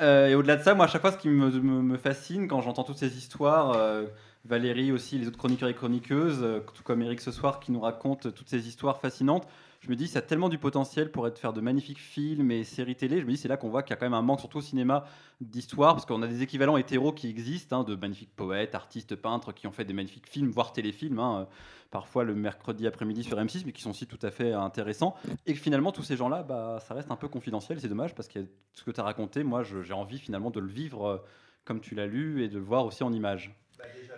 Euh, 0.00 0.26
et 0.28 0.34
au-delà 0.34 0.56
de 0.56 0.62
ça, 0.62 0.74
moi, 0.74 0.86
à 0.86 0.88
chaque 0.88 1.02
fois, 1.02 1.12
ce 1.12 1.18
qui 1.18 1.28
me, 1.28 1.50
me- 1.50 1.82
me 1.82 1.96
fascine 1.96 2.48
quand 2.48 2.60
j'entends 2.60 2.82
toutes 2.84 2.98
ces 2.98 3.16
histoires, 3.16 3.72
euh, 3.76 4.04
Valérie 4.44 4.92
aussi, 4.92 5.18
les 5.18 5.28
autres 5.28 5.38
chroniqueurs 5.38 5.68
et 5.68 5.74
chroniqueuses, 5.74 6.40
euh, 6.42 6.60
tout 6.74 6.82
comme 6.82 7.00
Eric 7.02 7.20
ce 7.20 7.30
soir, 7.30 7.60
qui 7.60 7.70
nous 7.72 7.80
racontent 7.80 8.30
toutes 8.30 8.48
ces 8.48 8.66
histoires 8.68 9.00
fascinantes, 9.00 9.46
je 9.84 9.90
me 9.90 9.96
dis, 9.96 10.08
ça 10.08 10.20
a 10.20 10.22
tellement 10.22 10.48
du 10.48 10.56
potentiel 10.56 11.10
pour 11.10 11.26
être, 11.26 11.38
faire 11.38 11.52
de 11.52 11.60
magnifiques 11.60 12.00
films 12.00 12.50
et 12.50 12.64
séries 12.64 12.96
télé. 12.96 13.20
Je 13.20 13.26
me 13.26 13.32
dis, 13.32 13.36
c'est 13.36 13.48
là 13.48 13.58
qu'on 13.58 13.68
voit 13.68 13.82
qu'il 13.82 13.90
y 13.90 13.92
a 13.92 13.96
quand 13.96 14.06
même 14.06 14.14
un 14.14 14.22
manque, 14.22 14.40
surtout 14.40 14.56
au 14.56 14.62
cinéma, 14.62 15.04
d'histoire, 15.42 15.92
parce 15.92 16.06
qu'on 16.06 16.22
a 16.22 16.26
des 16.26 16.40
équivalents 16.40 16.78
hétéros 16.78 17.12
qui 17.12 17.28
existent, 17.28 17.80
hein, 17.80 17.84
de 17.84 17.94
magnifiques 17.94 18.34
poètes, 18.34 18.74
artistes, 18.74 19.14
peintres 19.14 19.52
qui 19.52 19.66
ont 19.66 19.72
fait 19.72 19.84
des 19.84 19.92
magnifiques 19.92 20.26
films, 20.26 20.48
voire 20.48 20.72
téléfilms, 20.72 21.18
hein, 21.18 21.40
euh, 21.40 21.44
parfois 21.90 22.24
le 22.24 22.34
mercredi 22.34 22.86
après-midi 22.86 23.24
sur 23.24 23.36
M6, 23.36 23.64
mais 23.66 23.72
qui 23.72 23.82
sont 23.82 23.90
aussi 23.90 24.06
tout 24.06 24.18
à 24.22 24.30
fait 24.30 24.54
intéressants. 24.54 25.16
Et 25.44 25.52
finalement, 25.52 25.92
tous 25.92 26.02
ces 26.02 26.16
gens-là, 26.16 26.44
bah, 26.44 26.78
ça 26.80 26.94
reste 26.94 27.10
un 27.10 27.16
peu 27.16 27.28
confidentiel, 27.28 27.78
c'est 27.78 27.88
dommage, 27.88 28.14
parce 28.14 28.28
que 28.28 28.38
ce 28.72 28.84
que 28.84 28.90
tu 28.90 29.00
as 29.00 29.04
raconté, 29.04 29.44
moi, 29.44 29.62
j'ai 29.64 29.92
envie 29.92 30.18
finalement 30.18 30.48
de 30.48 30.60
le 30.60 30.68
vivre 30.68 31.06
euh, 31.06 31.18
comme 31.66 31.80
tu 31.80 31.94
l'as 31.94 32.06
lu 32.06 32.42
et 32.42 32.48
de 32.48 32.56
le 32.56 32.64
voir 32.64 32.86
aussi 32.86 33.02
en 33.02 33.12
images. 33.12 33.54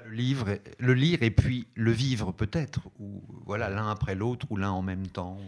Le, 0.08 0.12
livre, 0.14 0.48
et- 0.50 0.60
le 0.78 0.94
lire 0.94 1.22
et 1.22 1.30
puis 1.30 1.66
le 1.74 1.90
vivre 1.90 2.32
peut-être, 2.32 2.80
ou 2.98 3.22
voilà 3.44 3.68
l'un 3.68 3.88
après 3.90 4.14
l'autre, 4.14 4.46
ou 4.50 4.56
l'un 4.56 4.70
en 4.70 4.82
même 4.82 5.06
temps. 5.08 5.38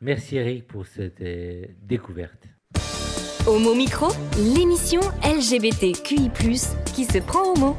Merci 0.00 0.36
Eric 0.36 0.66
pour 0.66 0.86
cette 0.86 1.20
euh, 1.20 1.64
découverte. 1.82 2.44
Homo 3.46 3.74
Micro, 3.74 4.08
l'émission 4.36 5.00
LGBTQI+, 5.24 6.30
qui 6.94 7.04
se 7.04 7.18
prend 7.18 7.52
au 7.54 7.56
mot. 7.56 7.76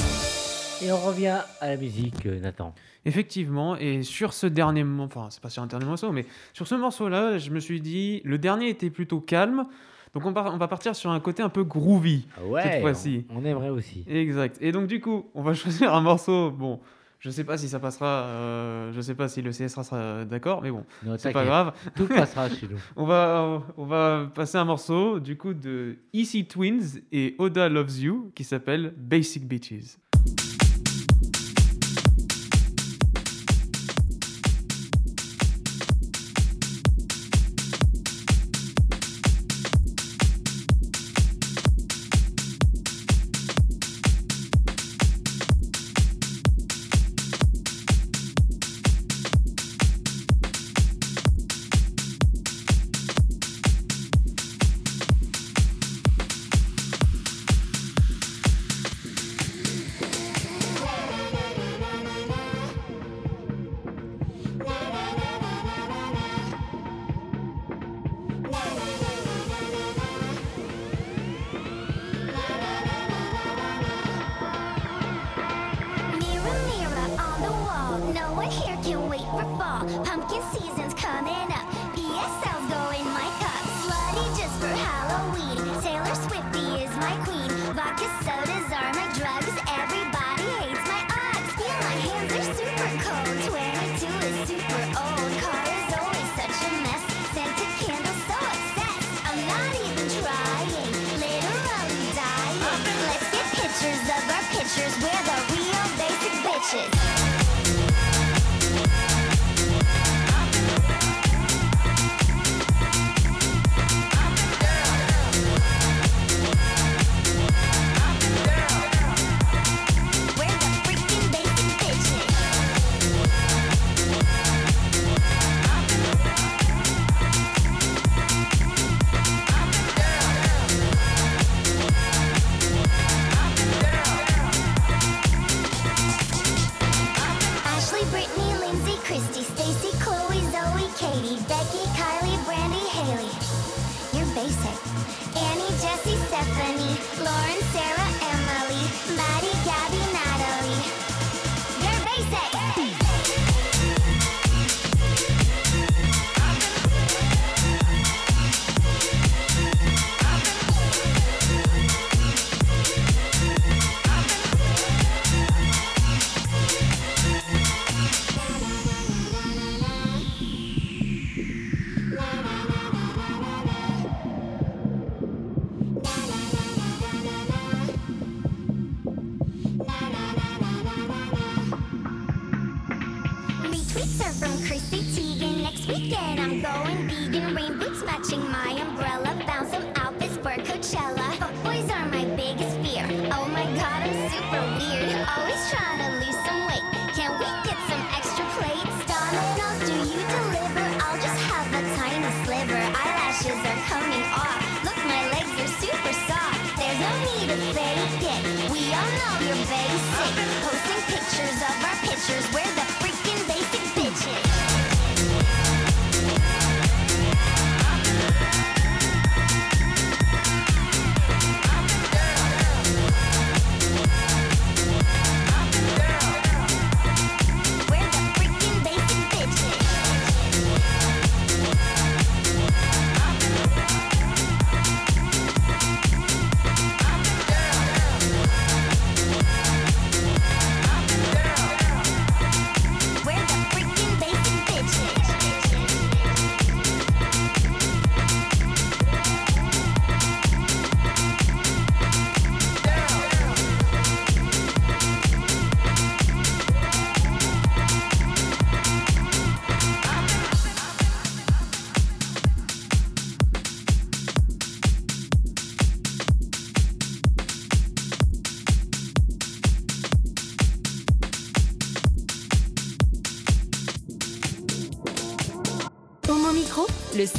Et 0.82 0.92
on 0.92 0.98
revient 1.00 1.40
à 1.60 1.68
la 1.68 1.78
musique, 1.78 2.26
euh, 2.26 2.40
Nathan. 2.40 2.74
Effectivement, 3.06 3.76
et 3.78 4.02
sur 4.04 4.34
ce 4.34 4.48
dernier 4.48 4.84
morceau, 4.84 5.20
enfin, 5.20 5.28
c'est 5.30 5.42
pas 5.42 5.50
sur 5.50 5.62
un 5.62 5.68
dernier 5.68 5.86
morceau, 5.86 6.12
mais 6.12 6.26
sur 6.54 6.68
ce 6.68 6.76
morceau-là, 6.76 7.38
je 7.38 7.50
me 7.52 7.60
suis 7.60 7.82
dit, 7.82 8.22
le 8.24 8.38
dernier 8.38 8.70
était 8.70 8.90
plutôt 8.90 9.20
calme, 9.20 9.66
donc 10.13 10.26
on, 10.26 10.34
part- 10.34 10.54
on 10.54 10.58
va 10.58 10.67
partir 10.67 10.95
sur 10.95 11.12
un 11.12 11.19
côté 11.19 11.43
un 11.43 11.50
peu 11.50 11.63
groovy 11.63 12.26
Ah 12.38 12.45
ouais, 12.45 12.62
cette 12.63 12.82
fois-ci. 12.82 13.26
On, 13.30 13.41
on 13.41 13.45
aimerait 13.45 13.69
aussi. 13.69 14.04
Exact. 14.08 14.58
Et 14.62 14.72
donc, 14.72 14.88
du 14.88 15.00
coup, 15.02 15.30
on 15.36 15.41
va 15.43 15.54
choisir 15.56 15.93
un 15.93 16.02
morceau. 16.02 16.50
Bon, 16.52 16.80
je 17.19 17.30
sais 17.30 17.43
pas 17.43 17.58
si 17.58 17.67
ça 17.67 17.80
passera, 17.80 18.06
euh, 18.24 18.91
je 18.93 19.02
sais 19.02 19.13
pas 19.13 19.28
si 19.28 19.41
le 19.41 19.52
CSA 19.52 19.84
sera 19.84 20.26
d'accord, 20.26 20.62
mais 20.62 20.72
bon, 20.72 20.86
c'est 21.17 21.32
pas 21.34 21.43
grave. 21.45 21.74
Tout 21.95 22.08
passera 22.08 22.50
chez 22.50 22.67
nous. 22.69 22.80
On 22.95 23.06
va, 23.06 23.62
on 23.78 23.86
va 23.86 24.30
passer 24.34 24.58
un 24.58 24.63
morceau 24.65 25.19
du 25.19 25.36
coup 25.38 25.54
de 25.54 25.98
Easy 26.13 26.45
Twins 26.45 27.02
et 27.12 27.36
Oda 27.38 27.67
Loves 27.69 28.00
You 28.00 28.32
qui 28.36 28.43
s'appelle 28.45 28.93
Basic 28.98 29.45
Bitches. 29.48 29.98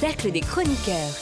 Cercle 0.00 0.30
des 0.32 0.40
chroniqueurs. 0.40 1.19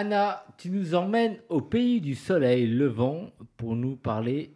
Anna, 0.00 0.44
tu 0.58 0.70
nous 0.70 0.94
emmènes 0.94 1.38
au 1.48 1.60
pays 1.60 2.00
du 2.00 2.14
soleil 2.14 2.68
levant 2.68 3.32
pour 3.56 3.74
nous 3.74 3.96
parler 3.96 4.54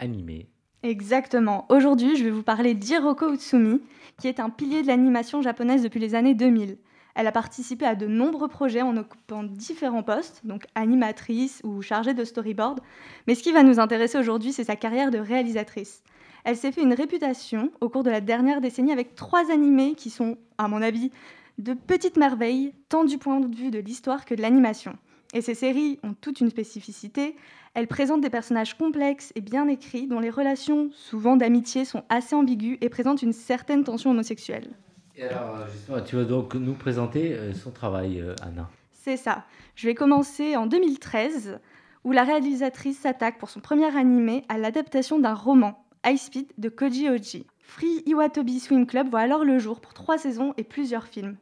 animé. 0.00 0.48
Exactement. 0.82 1.64
Aujourd'hui, 1.68 2.16
je 2.16 2.24
vais 2.24 2.30
vous 2.30 2.42
parler 2.42 2.74
d'Hiroko 2.74 3.32
Utsumi, 3.32 3.80
qui 4.20 4.26
est 4.26 4.40
un 4.40 4.50
pilier 4.50 4.82
de 4.82 4.88
l'animation 4.88 5.42
japonaise 5.42 5.84
depuis 5.84 6.00
les 6.00 6.16
années 6.16 6.34
2000. 6.34 6.76
Elle 7.14 7.26
a 7.28 7.30
participé 7.30 7.86
à 7.86 7.94
de 7.94 8.08
nombreux 8.08 8.48
projets 8.48 8.82
en 8.82 8.96
occupant 8.96 9.44
différents 9.44 10.02
postes, 10.02 10.40
donc 10.42 10.66
animatrice 10.74 11.60
ou 11.62 11.80
chargée 11.80 12.14
de 12.14 12.24
storyboard. 12.24 12.80
Mais 13.28 13.36
ce 13.36 13.44
qui 13.44 13.52
va 13.52 13.62
nous 13.62 13.78
intéresser 13.78 14.18
aujourd'hui, 14.18 14.52
c'est 14.52 14.64
sa 14.64 14.74
carrière 14.74 15.12
de 15.12 15.18
réalisatrice. 15.18 16.02
Elle 16.42 16.56
s'est 16.56 16.72
fait 16.72 16.82
une 16.82 16.94
réputation 16.94 17.70
au 17.80 17.88
cours 17.88 18.02
de 18.02 18.10
la 18.10 18.20
dernière 18.20 18.60
décennie 18.60 18.90
avec 18.90 19.14
trois 19.14 19.52
animés 19.52 19.94
qui 19.94 20.10
sont, 20.10 20.36
à 20.56 20.66
mon 20.66 20.82
avis, 20.82 21.12
de 21.58 21.74
petites 21.74 22.16
merveilles, 22.16 22.72
tant 22.88 23.04
du 23.04 23.18
point 23.18 23.40
de 23.40 23.54
vue 23.54 23.70
de 23.70 23.78
l'histoire 23.78 24.24
que 24.24 24.34
de 24.34 24.42
l'animation. 24.42 24.96
Et 25.34 25.42
ces 25.42 25.54
séries 25.54 25.98
ont 26.02 26.14
toute 26.14 26.40
une 26.40 26.48
spécificité. 26.48 27.36
Elles 27.74 27.86
présentent 27.86 28.22
des 28.22 28.30
personnages 28.30 28.78
complexes 28.78 29.32
et 29.34 29.40
bien 29.40 29.68
écrits, 29.68 30.06
dont 30.06 30.20
les 30.20 30.30
relations, 30.30 30.90
souvent 30.92 31.36
d'amitié, 31.36 31.84
sont 31.84 32.04
assez 32.08 32.34
ambiguës 32.34 32.78
et 32.80 32.88
présentent 32.88 33.22
une 33.22 33.34
certaine 33.34 33.84
tension 33.84 34.10
homosexuelle. 34.10 34.70
Et 35.16 35.24
alors, 35.24 35.56
euh, 35.56 35.66
justement, 35.72 36.00
tu 36.00 36.16
vas 36.16 36.24
donc 36.24 36.54
nous 36.54 36.74
présenter 36.74 37.34
euh, 37.34 37.52
son 37.52 37.72
travail, 37.72 38.20
euh, 38.20 38.34
Anna. 38.40 38.70
C'est 38.92 39.16
ça. 39.16 39.44
Je 39.74 39.86
vais 39.86 39.94
commencer 39.94 40.56
en 40.56 40.66
2013, 40.66 41.58
où 42.04 42.12
la 42.12 42.24
réalisatrice 42.24 43.00
s'attaque 43.00 43.38
pour 43.38 43.50
son 43.50 43.60
premier 43.60 43.94
animé 43.96 44.44
à 44.48 44.58
l'adaptation 44.58 45.18
d'un 45.18 45.34
roman, 45.34 45.84
High 46.06 46.16
Speed, 46.16 46.46
de 46.56 46.68
Koji 46.68 47.10
Oji. 47.10 47.46
Free 47.60 48.02
Iwatobi 48.06 48.60
Swim 48.60 48.86
Club 48.86 49.10
voit 49.10 49.20
alors 49.20 49.44
le 49.44 49.58
jour 49.58 49.80
pour 49.80 49.92
trois 49.92 50.16
saisons 50.16 50.54
et 50.56 50.64
plusieurs 50.64 51.06
films. 51.06 51.36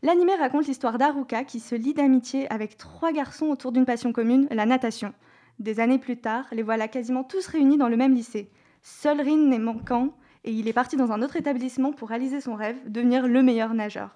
L'animé 0.00 0.36
raconte 0.36 0.68
l'histoire 0.68 0.96
d'Haruka 0.96 1.42
qui 1.42 1.58
se 1.58 1.74
lie 1.74 1.92
d'amitié 1.92 2.50
avec 2.52 2.76
trois 2.76 3.10
garçons 3.10 3.46
autour 3.46 3.72
d'une 3.72 3.84
passion 3.84 4.12
commune, 4.12 4.46
la 4.52 4.64
natation. 4.64 5.12
Des 5.58 5.80
années 5.80 5.98
plus 5.98 6.16
tard, 6.16 6.46
les 6.52 6.62
voilà 6.62 6.86
quasiment 6.86 7.24
tous 7.24 7.48
réunis 7.48 7.78
dans 7.78 7.88
le 7.88 7.96
même 7.96 8.14
lycée. 8.14 8.48
Seul 8.80 9.20
Rin 9.20 9.50
est 9.50 9.58
manquant 9.58 10.14
et 10.44 10.52
il 10.52 10.68
est 10.68 10.72
parti 10.72 10.96
dans 10.96 11.10
un 11.10 11.20
autre 11.20 11.34
établissement 11.34 11.92
pour 11.92 12.10
réaliser 12.10 12.40
son 12.40 12.54
rêve, 12.54 12.76
devenir 12.86 13.26
le 13.26 13.42
meilleur 13.42 13.74
nageur. 13.74 14.14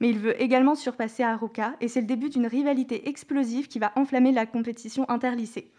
Mais 0.00 0.08
il 0.10 0.18
veut 0.18 0.40
également 0.42 0.74
surpasser 0.74 1.22
Haruka 1.22 1.76
et 1.80 1.86
c'est 1.86 2.00
le 2.00 2.08
début 2.08 2.28
d'une 2.28 2.48
rivalité 2.48 3.08
explosive 3.08 3.68
qui 3.68 3.78
va 3.78 3.92
enflammer 3.94 4.32
la 4.32 4.46
compétition 4.46 5.08
interlycée. 5.08 5.70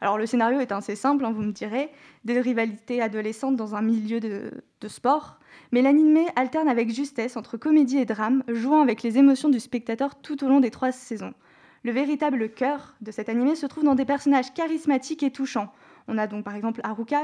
Alors 0.00 0.16
le 0.16 0.26
scénario 0.26 0.60
est 0.60 0.72
assez 0.72 0.94
simple, 0.94 1.24
hein, 1.24 1.32
vous 1.32 1.42
me 1.42 1.52
direz, 1.52 1.90
des 2.24 2.40
rivalités 2.40 3.02
adolescentes 3.02 3.56
dans 3.56 3.74
un 3.74 3.82
milieu 3.82 4.20
de, 4.20 4.52
de 4.80 4.88
sport, 4.88 5.38
mais 5.72 5.82
l'animé 5.82 6.26
alterne 6.36 6.68
avec 6.68 6.90
justesse 6.90 7.36
entre 7.36 7.56
comédie 7.56 7.98
et 7.98 8.04
drame, 8.04 8.44
jouant 8.48 8.80
avec 8.80 9.02
les 9.02 9.18
émotions 9.18 9.48
du 9.48 9.58
spectateur 9.58 10.14
tout 10.14 10.44
au 10.44 10.48
long 10.48 10.60
des 10.60 10.70
trois 10.70 10.92
saisons. 10.92 11.34
Le 11.82 11.92
véritable 11.92 12.48
cœur 12.50 12.94
de 13.00 13.10
cet 13.10 13.28
animé 13.28 13.54
se 13.54 13.66
trouve 13.66 13.84
dans 13.84 13.94
des 13.94 14.04
personnages 14.04 14.52
charismatiques 14.54 15.22
et 15.22 15.30
touchants. 15.30 15.72
On 16.06 16.18
a 16.18 16.26
donc 16.26 16.44
par 16.44 16.54
exemple 16.54 16.80
Haruka, 16.84 17.22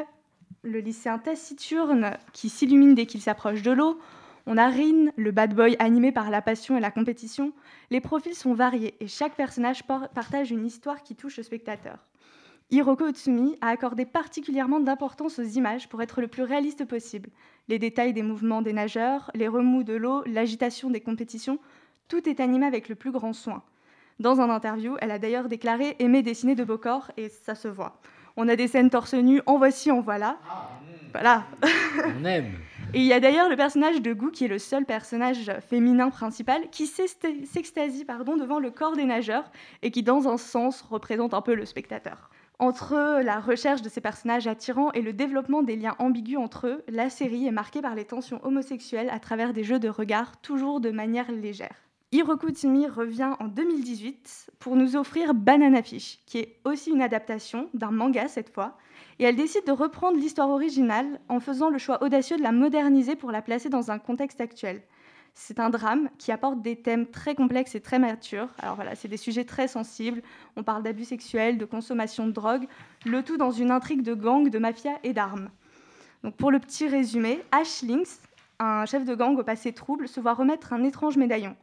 le 0.63 0.81
lycéen 0.81 1.19
taciturne 1.19 2.17
qui 2.33 2.49
s'illumine 2.49 2.95
dès 2.95 3.07
qu'il 3.07 3.21
s'approche 3.21 3.63
de 3.63 3.73
l'eau. 3.73 3.99
On 4.47 4.57
a 4.57 4.69
Rin, 4.69 5.11
le 5.17 5.31
bad 5.31 5.55
boy 5.55 5.77
animé 5.79 6.13
par 6.13 6.31
la 6.31 6.43
passion 6.43 6.77
et 6.77 6.81
la 6.81 6.91
compétition. 6.91 7.53
Les 7.91 8.01
profils 8.01 8.35
sont 8.35 8.55
variés 8.55 8.95
et 9.01 9.09
chaque 9.09 9.35
personnage 9.35 9.85
partage 9.85 10.51
une 10.51 10.67
histoire 10.67 11.03
qui 11.03 11.15
touche 11.15 11.39
le 11.39 11.43
spectateur. 11.43 11.99
Hiroko 12.75 13.07
Utsumi 13.07 13.57
a 13.61 13.69
accordé 13.69 14.05
particulièrement 14.05 14.81
d'importance 14.81 15.39
aux 15.39 15.45
images 15.45 15.89
pour 15.89 16.03
être 16.03 16.21
le 16.21 16.27
plus 16.27 16.43
réaliste 16.43 16.85
possible. 16.85 17.29
Les 17.69 17.79
détails 17.79 18.13
des 18.13 18.25
mouvements 18.25 18.63
des 18.63 18.73
nageurs, 18.73 19.31
les 19.33 19.47
remous 19.47 19.85
de 19.85 19.93
l'eau, 19.93 20.25
l'agitation 20.27 20.91
des 20.91 21.01
compétitions, 21.01 21.61
tout 22.09 22.29
est 22.29 22.41
animé 22.41 22.67
avec 22.67 22.89
le 22.89 22.97
plus 22.97 23.13
grand 23.13 23.33
soin. 23.33 23.63
Dans 24.19 24.41
un 24.41 24.51
interview, 24.51 24.97
elle 25.01 25.13
a 25.13 25.21
d'ailleurs 25.21 25.49
déclaré 25.49 25.95
aimer 26.01 26.25
dessiner 26.25 26.57
de 26.57 26.65
beaux 26.65 26.77
corps 26.77 27.13
et 27.17 27.29
ça 27.29 27.55
se 27.55 27.69
voit. 27.69 28.01
On 28.37 28.49
a 28.49 28.57
des 28.57 28.67
scènes 28.67 28.91
torse 28.91 29.15
nu, 29.15 29.41
en 29.47 29.57
voici, 29.57 29.93
en 29.93 30.01
voilà. 30.01 30.39
Voilà. 31.13 31.45
On 32.21 32.25
aime. 32.25 32.55
Et 32.93 32.99
il 32.99 33.07
y 33.07 33.13
a 33.13 33.21
d'ailleurs 33.21 33.49
le 33.49 33.55
personnage 33.55 34.03
de 34.03 34.13
Gu, 34.13 34.33
qui 34.33 34.47
est 34.47 34.49
le 34.49 34.59
seul 34.59 34.85
personnage 34.85 35.53
féminin 35.69 36.11
principal, 36.11 36.69
qui 36.73 36.89
s'extasie 36.89 38.05
pardon, 38.05 38.37
devant 38.37 38.59
le 38.59 38.73
corps 38.73 38.97
des 38.97 39.05
nageurs 39.05 39.49
et 39.83 39.93
qui, 39.93 40.03
dans 40.03 40.27
un 40.27 40.39
sens, 40.39 40.83
représente 40.83 41.35
un 41.35 41.41
peu 41.41 41.55
le 41.55 41.67
spectateur. 41.67 42.31
Entre 42.61 43.21
la 43.23 43.41
recherche 43.41 43.83
de 43.83 43.89
ces 43.89 44.01
personnages 44.01 44.47
attirants 44.47 44.93
et 44.93 45.03
le 45.03 45.13
développement 45.13 45.63
des 45.63 45.75
liens 45.75 45.97
ambigus 45.99 46.39
entre 46.39 46.69
eux, 46.69 46.85
la 46.89 47.11
série 47.11 47.47
est 47.47 47.53
marquée 47.53 47.83
par 47.83 47.97
les 47.97 48.05
tensions 48.05 48.41
homosexuelles 48.45 49.11
à 49.11 49.19
travers 49.19 49.53
des 49.53 49.65
jeux 49.65 49.81
de 49.81 49.89
regard, 49.89 50.41
toujours 50.41 50.81
de 50.81 50.91
manière 50.91 51.33
légère. 51.33 51.75
Hiroku 52.13 52.51
Tsumi 52.51 52.87
revient 52.87 53.33
en 53.41 53.49
2018 53.49 54.53
pour 54.61 54.77
nous 54.77 54.95
offrir 54.95 55.35
Banana 55.35 55.83
Fish, 55.83 56.21
qui 56.27 56.39
est 56.39 56.61
aussi 56.65 56.93
une 56.93 57.03
adaptation 57.03 57.69
d'un 57.75 57.91
manga 57.91 58.29
cette 58.29 58.55
fois, 58.55 58.79
et 59.19 59.25
elle 59.25 59.35
décide 59.35 59.67
de 59.67 59.73
reprendre 59.73 60.17
l'histoire 60.17 60.51
originale 60.51 61.19
en 61.29 61.41
faisant 61.41 61.71
le 61.71 61.79
choix 61.79 62.05
audacieux 62.05 62.37
de 62.37 62.43
la 62.43 62.53
moderniser 62.53 63.17
pour 63.17 63.33
la 63.33 63.43
placer 63.43 63.69
dans 63.69 63.91
un 63.91 63.99
contexte 63.99 64.41
actuel. 64.41 64.83
C'est 65.35 65.59
un 65.59 65.69
drame 65.69 66.09
qui 66.17 66.31
apporte 66.31 66.63
des 66.63 66.77
thèmes 66.77 67.07
très 67.07 67.35
complexes 67.35 67.75
et 67.75 67.81
très 67.81 67.99
matures. 67.99 68.49
Alors 68.59 68.77
voilà, 68.77 68.95
c'est 68.95 69.09
des 69.09 69.17
sujets 69.17 69.45
très 69.45 69.67
sensibles. 69.67 70.23
On 70.57 70.63
parle 70.63 70.85
d'abus 70.85 71.05
sexuels, 71.05 71.59
de 71.59 71.65
consommation 71.65 72.27
de 72.27 72.33
drogue, 72.33 72.67
le 73.05 73.23
tout 73.23 73.37
dans 73.37 73.51
une 73.51 73.73
intrigue 73.73 74.03
de 74.03 74.15
gang, 74.15 74.49
de 74.49 74.59
mafia 74.59 74.93
et 75.03 75.13
d'armes. 75.13 75.51
Donc 76.23 76.37
pour 76.37 76.53
le 76.53 76.61
petit 76.61 76.87
résumé, 76.87 77.43
Ash 77.51 77.83
Lynx, 77.83 78.21
un 78.61 78.87
chef 78.87 79.05
de 79.05 79.15
gang 79.15 79.37
au 79.37 79.43
passé 79.43 79.73
trouble, 79.73 80.09
se 80.09 80.21
voit 80.21 80.35
remettre 80.35 80.73
un 80.73 80.85
étrange 80.85 81.17
médaillon. 81.17 81.57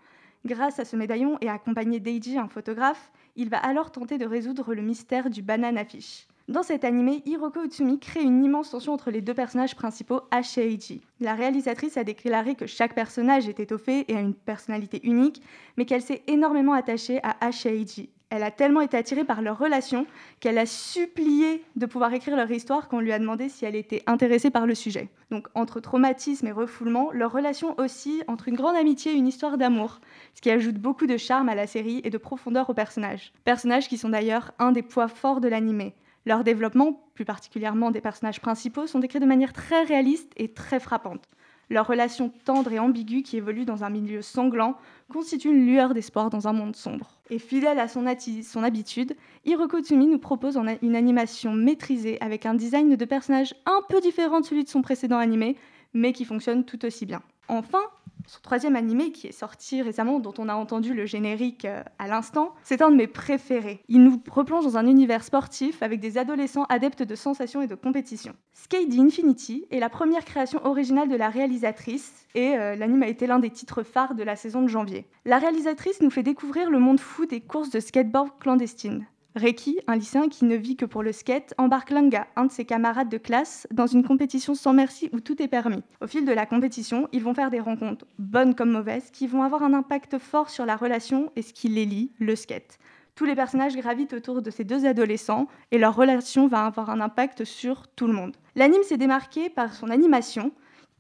Grâce 0.46 0.80
à 0.80 0.86
ce 0.86 0.96
médaillon 0.96 1.38
et 1.40 1.50
accompagné 1.50 2.00
d'Eiji, 2.00 2.38
un 2.38 2.50
photographe, 2.50 3.12
il 3.38 3.50
va 3.50 3.58
alors 3.58 3.92
tenter 3.92 4.18
de 4.18 4.26
résoudre 4.26 4.74
le 4.74 4.82
mystère 4.82 5.30
du 5.30 5.42
banana 5.42 5.86
fish. 5.86 6.28
Dans 6.48 6.64
cet 6.64 6.84
animé, 6.84 7.22
Hiroko 7.26 7.64
Utsumi 7.64 8.00
crée 8.00 8.24
une 8.24 8.44
immense 8.44 8.72
tension 8.72 8.94
entre 8.94 9.12
les 9.12 9.22
deux 9.22 9.34
personnages 9.34 9.76
principaux, 9.76 10.22
Ash 10.32 10.58
et. 10.58 10.78
La 11.20 11.36
réalisatrice 11.36 11.98
a 11.98 12.04
déclaré 12.04 12.56
que 12.56 12.66
chaque 12.66 12.96
personnage 12.96 13.48
est 13.48 13.60
étoffé 13.60 14.06
et 14.08 14.16
a 14.16 14.20
une 14.20 14.34
personnalité 14.34 15.00
unique, 15.04 15.42
mais 15.78 15.86
qu'elle 15.86 16.02
s'est 16.02 16.24
énormément 16.28 16.74
attachée 16.74 17.20
à 17.24 17.38
Ash 17.46 17.66
et. 17.68 18.10
Elle 18.32 18.44
a 18.44 18.52
tellement 18.52 18.80
été 18.82 18.96
attirée 18.96 19.26
par 19.26 19.42
leur 19.42 19.60
relation 19.60 20.08
qu'elle 20.40 20.58
a 20.58 20.66
supplié 20.66 21.64
de 21.76 21.86
pouvoir 21.86 22.14
écrire 22.14 22.38
leur 22.38 22.50
histoire 22.50 22.88
quand 22.88 22.98
on 22.98 23.02
lui 23.02 23.12
a 23.12 23.20
demandé 23.20 23.50
si 23.50 23.66
elle 23.66 23.76
était 23.76 24.04
intéressée 24.08 24.50
par 24.50 24.66
le 24.66 24.74
sujet. 24.74 25.10
Donc 25.32 25.48
entre 25.54 25.82
traumatisme 25.82 26.48
et 26.48 26.54
refoulement, 26.54 27.12
leur 27.12 27.34
relation 27.34 27.78
oscille 27.78 28.24
entre 28.28 28.48
une 28.48 28.56
grande 28.56 28.78
amitié 28.78 29.12
et 29.12 29.16
une 29.16 29.28
histoire 29.28 29.58
d'amour, 29.58 30.00
ce 30.34 30.42
qui 30.42 30.50
ajoute 30.50 30.78
beaucoup 30.78 31.08
de 31.08 31.18
charme 31.18 31.50
à 31.50 31.56
la 31.56 31.68
série 31.68 32.00
et 32.06 32.10
de 32.10 32.18
profondeur 32.18 32.70
aux 32.70 32.74
personnages. 32.74 33.34
Personnages 33.44 33.90
qui 33.90 33.98
sont 33.98 34.10
d'ailleurs 34.10 34.54
un 34.60 34.72
des 34.72 34.82
poids 34.82 35.10
forts 35.10 35.42
de 35.42 35.50
l'animé. 35.50 35.94
Leur 36.26 36.44
développement, 36.44 37.04
plus 37.16 37.26
particulièrement 37.26 37.92
des 37.92 38.02
personnages 38.02 38.42
principaux, 38.42 38.88
sont 38.88 39.00
décrits 39.00 39.20
de 39.20 39.26
manière 39.26 39.54
très 39.54 39.84
réaliste 39.84 40.32
et 40.38 40.54
très 40.54 40.80
frappante. 40.80 41.24
Leur 41.72 41.88
relation 41.88 42.34
tendre 42.44 42.72
et 42.74 42.80
ambiguë 42.80 43.24
qui 43.24 43.38
évolue 43.38 43.64
dans 43.64 43.86
un 43.86 43.90
milieu 43.90 44.22
sanglant 44.22 44.76
constitue 45.10 45.48
une 45.48 45.66
lueur 45.66 45.94
d'espoir 45.94 46.30
dans 46.30 46.48
un 46.50 46.54
monde 46.54 46.76
sombre. 46.76 47.18
Et 47.30 47.40
fidèle 47.40 47.80
à 47.80 47.88
son, 47.88 48.06
habitude, 48.06 49.16
Hiroko 49.46 49.80
Tsumi 49.80 50.06
nous 50.06 50.20
propose 50.20 50.60
une 50.82 50.96
animation 50.98 51.54
maîtrisée 51.54 52.22
avec 52.22 52.46
un 52.46 52.56
design 52.56 52.98
de 52.98 53.06
personnage 53.06 53.56
un 53.66 53.80
peu 53.88 54.02
différent 54.02 54.42
de 54.42 54.46
celui 54.46 54.66
de 54.66 54.70
son 54.70 54.82
précédent 54.82 55.18
animé, 55.18 55.56
mais 55.94 56.12
qui 56.12 56.26
fonctionne 56.26 56.66
tout 56.66 56.84
aussi 56.86 57.06
bien. 57.06 57.22
Enfin, 57.48 57.84
son 58.32 58.40
troisième 58.42 58.78
animé 58.78 59.12
qui 59.12 59.28
est 59.28 59.34
sorti 59.34 59.82
récemment, 59.82 60.22
dont 60.22 60.34
on 60.38 60.48
a 60.48 60.56
entendu 60.56 60.94
le 60.94 61.06
générique 61.06 61.66
euh, 61.66 61.84
à 62.00 62.08
l'instant, 62.08 62.54
c'est 62.64 62.82
un 62.82 62.90
de 62.90 62.96
mes 62.96 63.08
préférés. 63.08 63.84
Il 63.90 64.06
nous 64.06 64.22
replonge 64.32 64.64
dans 64.64 64.78
un 64.78 64.88
univers 64.88 65.26
sportif 65.26 65.84
avec 65.84 66.00
des 66.00 66.18
adolescents 66.18 66.64
adeptes 66.70 67.04
de 67.04 67.16
sensations 67.16 67.62
et 67.62 67.68
de 67.68 67.76
compétition. 67.76 68.34
Skate 68.54 68.98
Infinity 68.98 69.66
est 69.70 69.82
la 69.82 69.90
première 69.90 70.24
création 70.24 70.66
originale 70.66 71.10
de 71.10 71.18
la 71.18 71.28
réalisatrice 71.28 72.26
et 72.34 72.56
euh, 72.56 72.78
l'anime 72.78 73.04
a 73.04 73.10
été 73.10 73.28
l'un 73.28 73.40
des 73.40 73.50
titres 73.50 73.84
phares 73.84 74.16
de 74.16 74.24
la 74.24 74.38
saison 74.38 74.62
de 74.62 74.70
janvier. 74.70 75.08
La 75.26 75.38
réalisatrice 75.38 76.02
nous 76.02 76.10
fait 76.10 76.24
découvrir 76.24 76.70
le 76.70 76.80
monde 76.80 77.02
fou 77.02 77.26
des 77.26 77.42
courses 77.42 77.70
de 77.70 77.82
skateboard 77.82 78.40
clandestines. 78.40 79.08
Reiki, 79.36 79.80
un 79.88 79.96
lycéen 79.96 80.28
qui 80.28 80.44
ne 80.44 80.56
vit 80.58 80.76
que 80.76 80.84
pour 80.86 81.04
le 81.04 81.14
skate, 81.14 81.54
embarque 81.58 81.90
Langa, 81.90 82.28
un 82.36 82.46
de 82.46 82.52
ses 82.52 82.66
camarades 82.66 83.08
de 83.08 83.18
classe, 83.18 83.66
dans 83.72 83.88
une 83.88 84.04
compétition 84.04 84.56
sans 84.56 84.74
merci 84.74 85.10
où 85.14 85.22
tout 85.22 85.42
est 85.42 85.48
permis. 85.48 85.84
Au 86.02 86.08
fil 86.08 86.26
de 86.26 86.34
la 86.34 86.46
compétition, 86.46 87.08
ils 87.14 87.24
vont 87.24 87.34
faire 87.34 87.50
des 87.50 87.62
rencontres, 87.62 88.06
bonnes 88.20 88.56
comme 88.56 88.72
mauvaises, 88.72 89.10
qui 89.12 89.28
vont 89.28 89.44
avoir 89.44 89.64
un 89.64 89.74
impact 89.74 90.18
fort 90.18 90.50
sur 90.50 90.66
la 90.66 90.76
relation 90.76 91.32
et 91.38 91.44
ce 91.44 91.54
qui 91.54 91.70
les 91.70 91.86
lie, 91.86 92.12
le 92.20 92.36
skate. 92.36 92.78
Tous 93.16 93.24
les 93.24 93.36
personnages 93.36 93.78
gravitent 93.78 94.14
autour 94.14 94.42
de 94.42 94.52
ces 94.52 94.66
deux 94.66 94.86
adolescents 94.86 95.48
et 95.72 95.78
leur 95.78 95.96
relation 95.96 96.48
va 96.48 96.66
avoir 96.66 96.90
un 96.90 97.00
impact 97.00 97.46
sur 97.46 97.88
tout 97.88 98.08
le 98.08 98.14
monde. 98.14 98.36
L'anime 98.58 98.84
s'est 98.84 98.98
démarqué 98.98 99.50
par 99.50 99.74
son 99.74 99.90
animation 99.90 100.52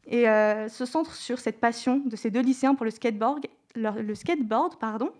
et 0.08 0.30
euh, 0.30 0.70
se 0.70 0.86
centre 0.86 1.16
sur 1.16 1.40
cette 1.40 1.60
passion 1.60 2.02
de 2.06 2.16
ces 2.16 2.32
deux 2.32 2.42
lycéens 2.42 2.76
pour 2.76 2.86
le 2.86 2.92
skateboard, 2.92 3.46
le 3.76 4.16
skateboard 4.16 4.78
pardon, 4.80 5.12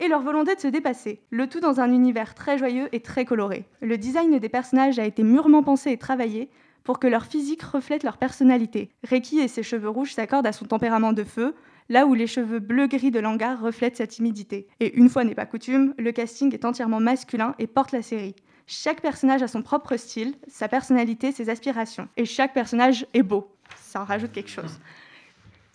et 0.00 0.08
leur 0.08 0.22
volonté 0.22 0.54
de 0.54 0.60
se 0.60 0.68
dépasser. 0.68 1.20
Le 1.30 1.48
tout 1.48 1.60
dans 1.60 1.80
un 1.80 1.92
univers 1.92 2.34
très 2.34 2.58
joyeux 2.58 2.88
et 2.92 3.00
très 3.00 3.24
coloré. 3.24 3.64
Le 3.80 3.98
design 3.98 4.38
des 4.38 4.48
personnages 4.48 4.98
a 4.98 5.04
été 5.04 5.22
mûrement 5.22 5.62
pensé 5.62 5.90
et 5.90 5.98
travaillé 5.98 6.50
pour 6.84 7.00
que 7.00 7.06
leur 7.06 7.26
physique 7.26 7.62
reflète 7.62 8.04
leur 8.04 8.16
personnalité. 8.16 8.90
Reiki 9.02 9.40
et 9.40 9.48
ses 9.48 9.62
cheveux 9.62 9.88
rouges 9.88 10.14
s'accordent 10.14 10.46
à 10.46 10.52
son 10.52 10.66
tempérament 10.66 11.12
de 11.12 11.24
feu, 11.24 11.54
là 11.88 12.06
où 12.06 12.14
les 12.14 12.26
cheveux 12.26 12.60
bleu-gris 12.60 13.10
de 13.10 13.18
Langa 13.18 13.56
reflètent 13.56 13.96
sa 13.96 14.06
timidité. 14.06 14.68
Et 14.80 14.96
une 14.96 15.08
fois 15.08 15.24
n'est 15.24 15.34
pas 15.34 15.46
coutume, 15.46 15.94
le 15.98 16.12
casting 16.12 16.54
est 16.54 16.64
entièrement 16.64 17.00
masculin 17.00 17.54
et 17.58 17.66
porte 17.66 17.92
la 17.92 18.02
série. 18.02 18.36
Chaque 18.68 19.00
personnage 19.00 19.42
a 19.42 19.48
son 19.48 19.62
propre 19.62 19.96
style, 19.96 20.34
sa 20.48 20.68
personnalité, 20.68 21.32
ses 21.32 21.50
aspirations. 21.50 22.08
Et 22.16 22.24
chaque 22.24 22.54
personnage 22.54 23.06
est 23.14 23.22
beau. 23.22 23.48
Ça 23.76 24.02
en 24.02 24.04
rajoute 24.04 24.32
quelque 24.32 24.50
chose. 24.50 24.78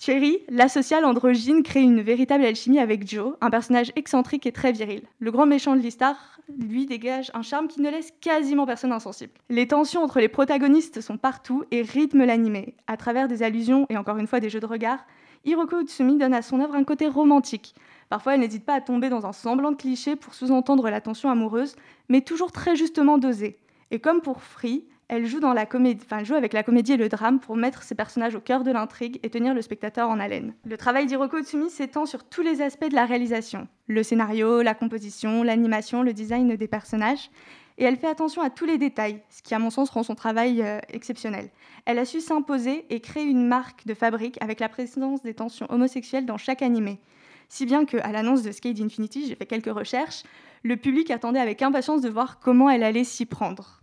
Thierry, 0.02 0.40
la 0.50 0.68
sociale 0.68 1.06
androgyne, 1.06 1.62
crée 1.62 1.84
une 1.84 2.02
véritable 2.02 2.44
alchimie 2.44 2.80
avec 2.80 3.08
Joe, 3.08 3.36
un 3.40 3.52
personnage 3.52 3.92
excentrique 3.96 4.48
et 4.48 4.52
très 4.52 4.72
viril. 4.72 5.04
Le 5.20 5.30
grand 5.30 5.46
méchant 5.46 5.76
de 5.76 5.80
l'histoire, 5.80 6.40
lui, 6.58 6.88
dégage 6.88 7.30
un 7.36 7.44
charme 7.44 7.68
qui 7.68 7.82
ne 7.82 7.92
laisse 7.92 8.12
quasiment 8.20 8.66
personne 8.66 8.94
insensible. 8.94 9.34
Les 9.50 9.68
tensions 9.68 10.02
entre 10.02 10.20
les 10.20 10.28
protagonistes 10.28 11.02
sont 11.02 11.18
partout 11.18 11.66
et 11.70 11.84
rythment 11.84 12.26
l'animé. 12.26 12.74
À 12.88 12.98
travers 12.98 13.28
des 13.28 13.44
allusions 13.44 13.86
et 13.90 13.98
encore 13.98 14.18
une 14.18 14.26
fois 14.26 14.40
des 14.40 14.50
jeux 14.50 14.60
de 14.60 14.66
regard, 14.66 15.06
Hiroko 15.46 15.82
Utsumi 15.82 16.18
donne 16.18 16.34
à 16.34 16.42
son 16.42 16.62
œuvre 16.62 16.74
un 16.74 16.84
côté 16.84 17.08
romantique. 17.08 17.76
Parfois, 18.10 18.34
elle 18.34 18.40
n'hésite 18.40 18.66
pas 18.66 18.74
à 18.74 18.82
tomber 18.82 19.10
dans 19.10 19.28
un 19.28 19.34
semblant 19.34 19.70
de 19.70 19.78
cliché 19.78 20.16
pour 20.16 20.34
sous-entendre 20.34 20.90
la 20.90 21.00
tension 21.00 21.30
amoureuse, 21.30 21.76
mais 22.10 22.22
toujours 22.22 22.52
très 22.52 22.76
justement 22.76 23.20
dosée. 23.20 23.60
Et 23.92 24.00
comme 24.00 24.22
pour 24.22 24.42
Free, 24.42 24.84
elle 25.12 25.26
joue, 25.26 25.42
avec 25.44 26.54
la 26.54 26.64
comédie 26.64 26.94
et 26.94 26.98
le 26.98 27.10
drame 27.10 27.42
pour 27.42 27.58
mettre 27.58 27.84
ses 27.84 27.96
personnages 27.96 28.34
au 28.34 28.40
cœur 28.40 28.64
de 28.64 28.72
l'intrigue 28.72 29.20
et 29.24 29.30
tenir 29.30 29.54
le 29.54 29.62
spectateur 29.62 30.08
en 30.08 30.22
haleine. 30.22 30.54
Le 30.64 30.78
travail 30.78 31.06
d'Hiroko 31.06 31.38
Utsumi 31.38 31.70
s'étend 31.70 32.06
sur 32.06 32.24
tous 32.24 32.42
les 32.42 32.62
aspects 32.62 32.88
de 32.88 32.96
la 32.96 33.06
réalisation. 33.06 33.68
Le 33.88 34.04
scénario, 34.04 34.62
la 34.62 34.74
composition, 34.74 35.44
l'animation, 35.44 36.02
le 36.02 36.14
design 36.14 36.56
des 36.56 36.68
personnages. 36.68 37.30
Et 37.78 37.84
elle 37.84 37.98
fait 37.98 38.08
attention 38.08 38.42
à 38.42 38.50
tous 38.50 38.64
les 38.64 38.78
détails, 38.78 39.22
ce 39.30 39.42
qui 39.42 39.54
à 39.54 39.60
mon 39.60 39.70
sens 39.70 39.90
rend 39.90 40.04
son 40.04 40.16
travail 40.16 40.62
euh, 40.62 40.80
exceptionnel. 40.88 41.50
Elle 41.86 42.00
a 42.00 42.06
su 42.06 42.22
s'imposer 42.22 42.86
et 42.90 43.02
créer 43.02 43.26
une 43.26 43.46
marque 43.46 43.86
de 43.86 43.94
fabrique 43.94 44.38
avec 44.42 44.62
la 44.62 44.70
présence 44.70 45.22
des 45.24 45.34
tensions 45.34 45.68
homosexuelles 45.70 46.26
dans 46.26 46.38
chaque 46.38 46.62
animé. 46.62 47.02
Si 47.50 47.66
bien 47.66 47.84
qu'à 47.84 48.14
l'annonce 48.14 48.44
de 48.44 48.52
Skate 48.54 48.80
Infinity, 48.80 49.28
j'ai 49.28 49.36
fait 49.36 49.46
quelques 49.46 49.76
recherches, 49.78 50.24
le 50.64 50.78
public 50.78 51.12
attendait 51.12 51.40
avec 51.42 51.62
impatience 51.62 52.02
de 52.02 52.10
voir 52.10 52.40
comment 52.40 52.70
elle 52.70 52.84
allait 52.84 53.04
s'y 53.04 53.26
prendre. 53.26 53.81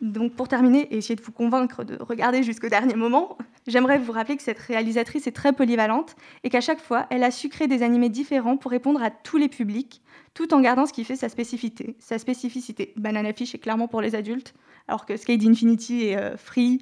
Donc 0.00 0.32
pour 0.34 0.48
terminer 0.48 0.82
et 0.90 0.96
essayer 0.96 1.16
de 1.16 1.22
vous 1.22 1.32
convaincre 1.32 1.84
de 1.84 1.96
regarder 2.00 2.42
jusqu'au 2.42 2.68
dernier 2.68 2.94
moment, 2.94 3.38
j'aimerais 3.66 3.98
vous 3.98 4.12
rappeler 4.12 4.36
que 4.36 4.42
cette 4.42 4.58
réalisatrice 4.58 5.26
est 5.26 5.32
très 5.32 5.52
polyvalente 5.52 6.16
et 6.42 6.50
qu'à 6.50 6.60
chaque 6.60 6.80
fois, 6.80 7.06
elle 7.10 7.22
a 7.22 7.30
su 7.30 7.48
créer 7.48 7.68
des 7.68 7.82
animés 7.82 8.08
différents 8.08 8.56
pour 8.56 8.70
répondre 8.70 9.02
à 9.02 9.10
tous 9.10 9.36
les 9.36 9.48
publics, 9.48 10.02
tout 10.34 10.52
en 10.52 10.60
gardant 10.60 10.86
ce 10.86 10.92
qui 10.92 11.04
fait 11.04 11.16
sa 11.16 11.28
spécificité. 11.28 11.96
Sa 12.00 12.18
spécificité. 12.18 12.92
Banana 12.96 13.32
Fish 13.32 13.54
est 13.54 13.58
clairement 13.58 13.88
pour 13.88 14.00
les 14.00 14.14
adultes, 14.14 14.54
alors 14.88 15.06
que 15.06 15.16
Skate 15.16 15.44
Infinity 15.44 16.06
et 16.06 16.18
euh, 16.18 16.36
Free, 16.36 16.80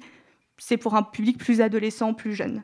c'est 0.57 0.77
pour 0.77 0.95
un 0.95 1.03
public 1.03 1.37
plus 1.37 1.61
adolescent, 1.61 2.13
plus 2.13 2.33
jeune. 2.33 2.63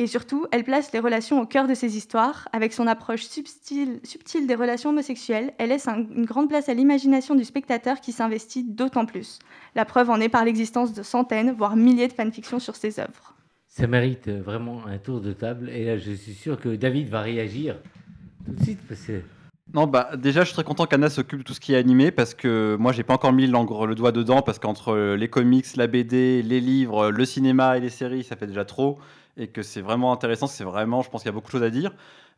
Et 0.00 0.06
surtout, 0.06 0.46
elle 0.50 0.64
place 0.64 0.92
les 0.94 0.98
relations 0.98 1.42
au 1.42 1.44
cœur 1.44 1.68
de 1.68 1.74
ses 1.74 1.94
histoires. 1.98 2.48
Avec 2.54 2.72
son 2.72 2.86
approche 2.86 3.20
subtile, 3.24 4.00
subtile 4.02 4.46
des 4.46 4.54
relations 4.54 4.88
homosexuelles, 4.88 5.52
elle 5.58 5.68
laisse 5.68 5.88
un- 5.88 6.06
une 6.16 6.24
grande 6.24 6.48
place 6.48 6.70
à 6.70 6.74
l'imagination 6.74 7.34
du 7.34 7.44
spectateur 7.44 8.00
qui 8.00 8.12
s'investit 8.12 8.64
d'autant 8.64 9.04
plus. 9.04 9.38
La 9.74 9.84
preuve 9.84 10.08
en 10.08 10.18
est 10.18 10.30
par 10.30 10.46
l'existence 10.46 10.94
de 10.94 11.02
centaines, 11.02 11.52
voire 11.52 11.76
milliers 11.76 12.08
de 12.08 12.14
fanfictions 12.14 12.58
sur 12.60 12.76
ses 12.76 12.98
œuvres. 12.98 13.34
Ça 13.68 13.86
mérite 13.86 14.26
euh, 14.28 14.40
vraiment 14.42 14.86
un 14.86 14.96
tour 14.96 15.20
de 15.20 15.34
table. 15.34 15.68
Et 15.68 15.84
là, 15.84 15.98
je 15.98 16.12
suis 16.12 16.32
sûr 16.32 16.58
que 16.58 16.70
David 16.76 17.10
va 17.10 17.20
réagir 17.20 17.76
tout 18.46 18.52
de 18.52 18.62
suite 18.64 18.80
parce 18.88 19.02
que 19.02 19.20
Non, 19.74 19.86
bah 19.86 20.16
déjà, 20.16 20.40
je 20.40 20.46
suis 20.46 20.54
très 20.54 20.64
content 20.64 20.86
qu'Anna 20.86 21.10
s'occupe 21.10 21.40
de 21.40 21.44
tout 21.44 21.52
ce 21.52 21.60
qui 21.60 21.74
est 21.74 21.76
animé 21.76 22.10
parce 22.10 22.32
que 22.32 22.74
moi, 22.80 22.92
j'ai 22.92 23.02
pas 23.02 23.12
encore 23.14 23.34
mis 23.34 23.46
le 23.46 23.94
doigt 23.94 24.12
dedans 24.12 24.40
parce 24.40 24.58
qu'entre 24.58 24.94
euh, 24.94 25.14
les 25.16 25.28
comics, 25.28 25.76
la 25.76 25.86
BD, 25.86 26.42
les 26.42 26.60
livres, 26.60 27.10
le 27.10 27.24
cinéma 27.26 27.76
et 27.76 27.80
les 27.80 27.90
séries, 27.90 28.24
ça 28.24 28.34
fait 28.34 28.46
déjà 28.46 28.64
trop 28.64 28.98
et 29.36 29.48
que 29.48 29.62
c'est 29.62 29.80
vraiment 29.80 30.12
intéressant. 30.12 30.46
C'est 30.46 30.64
vraiment, 30.64 31.02
je 31.02 31.10
pense 31.10 31.22
qu'il 31.22 31.28
y 31.28 31.32
a 31.32 31.34
beaucoup 31.34 31.48
de 31.48 31.52
choses 31.52 31.62
à 31.62 31.70
dire. 31.70 31.94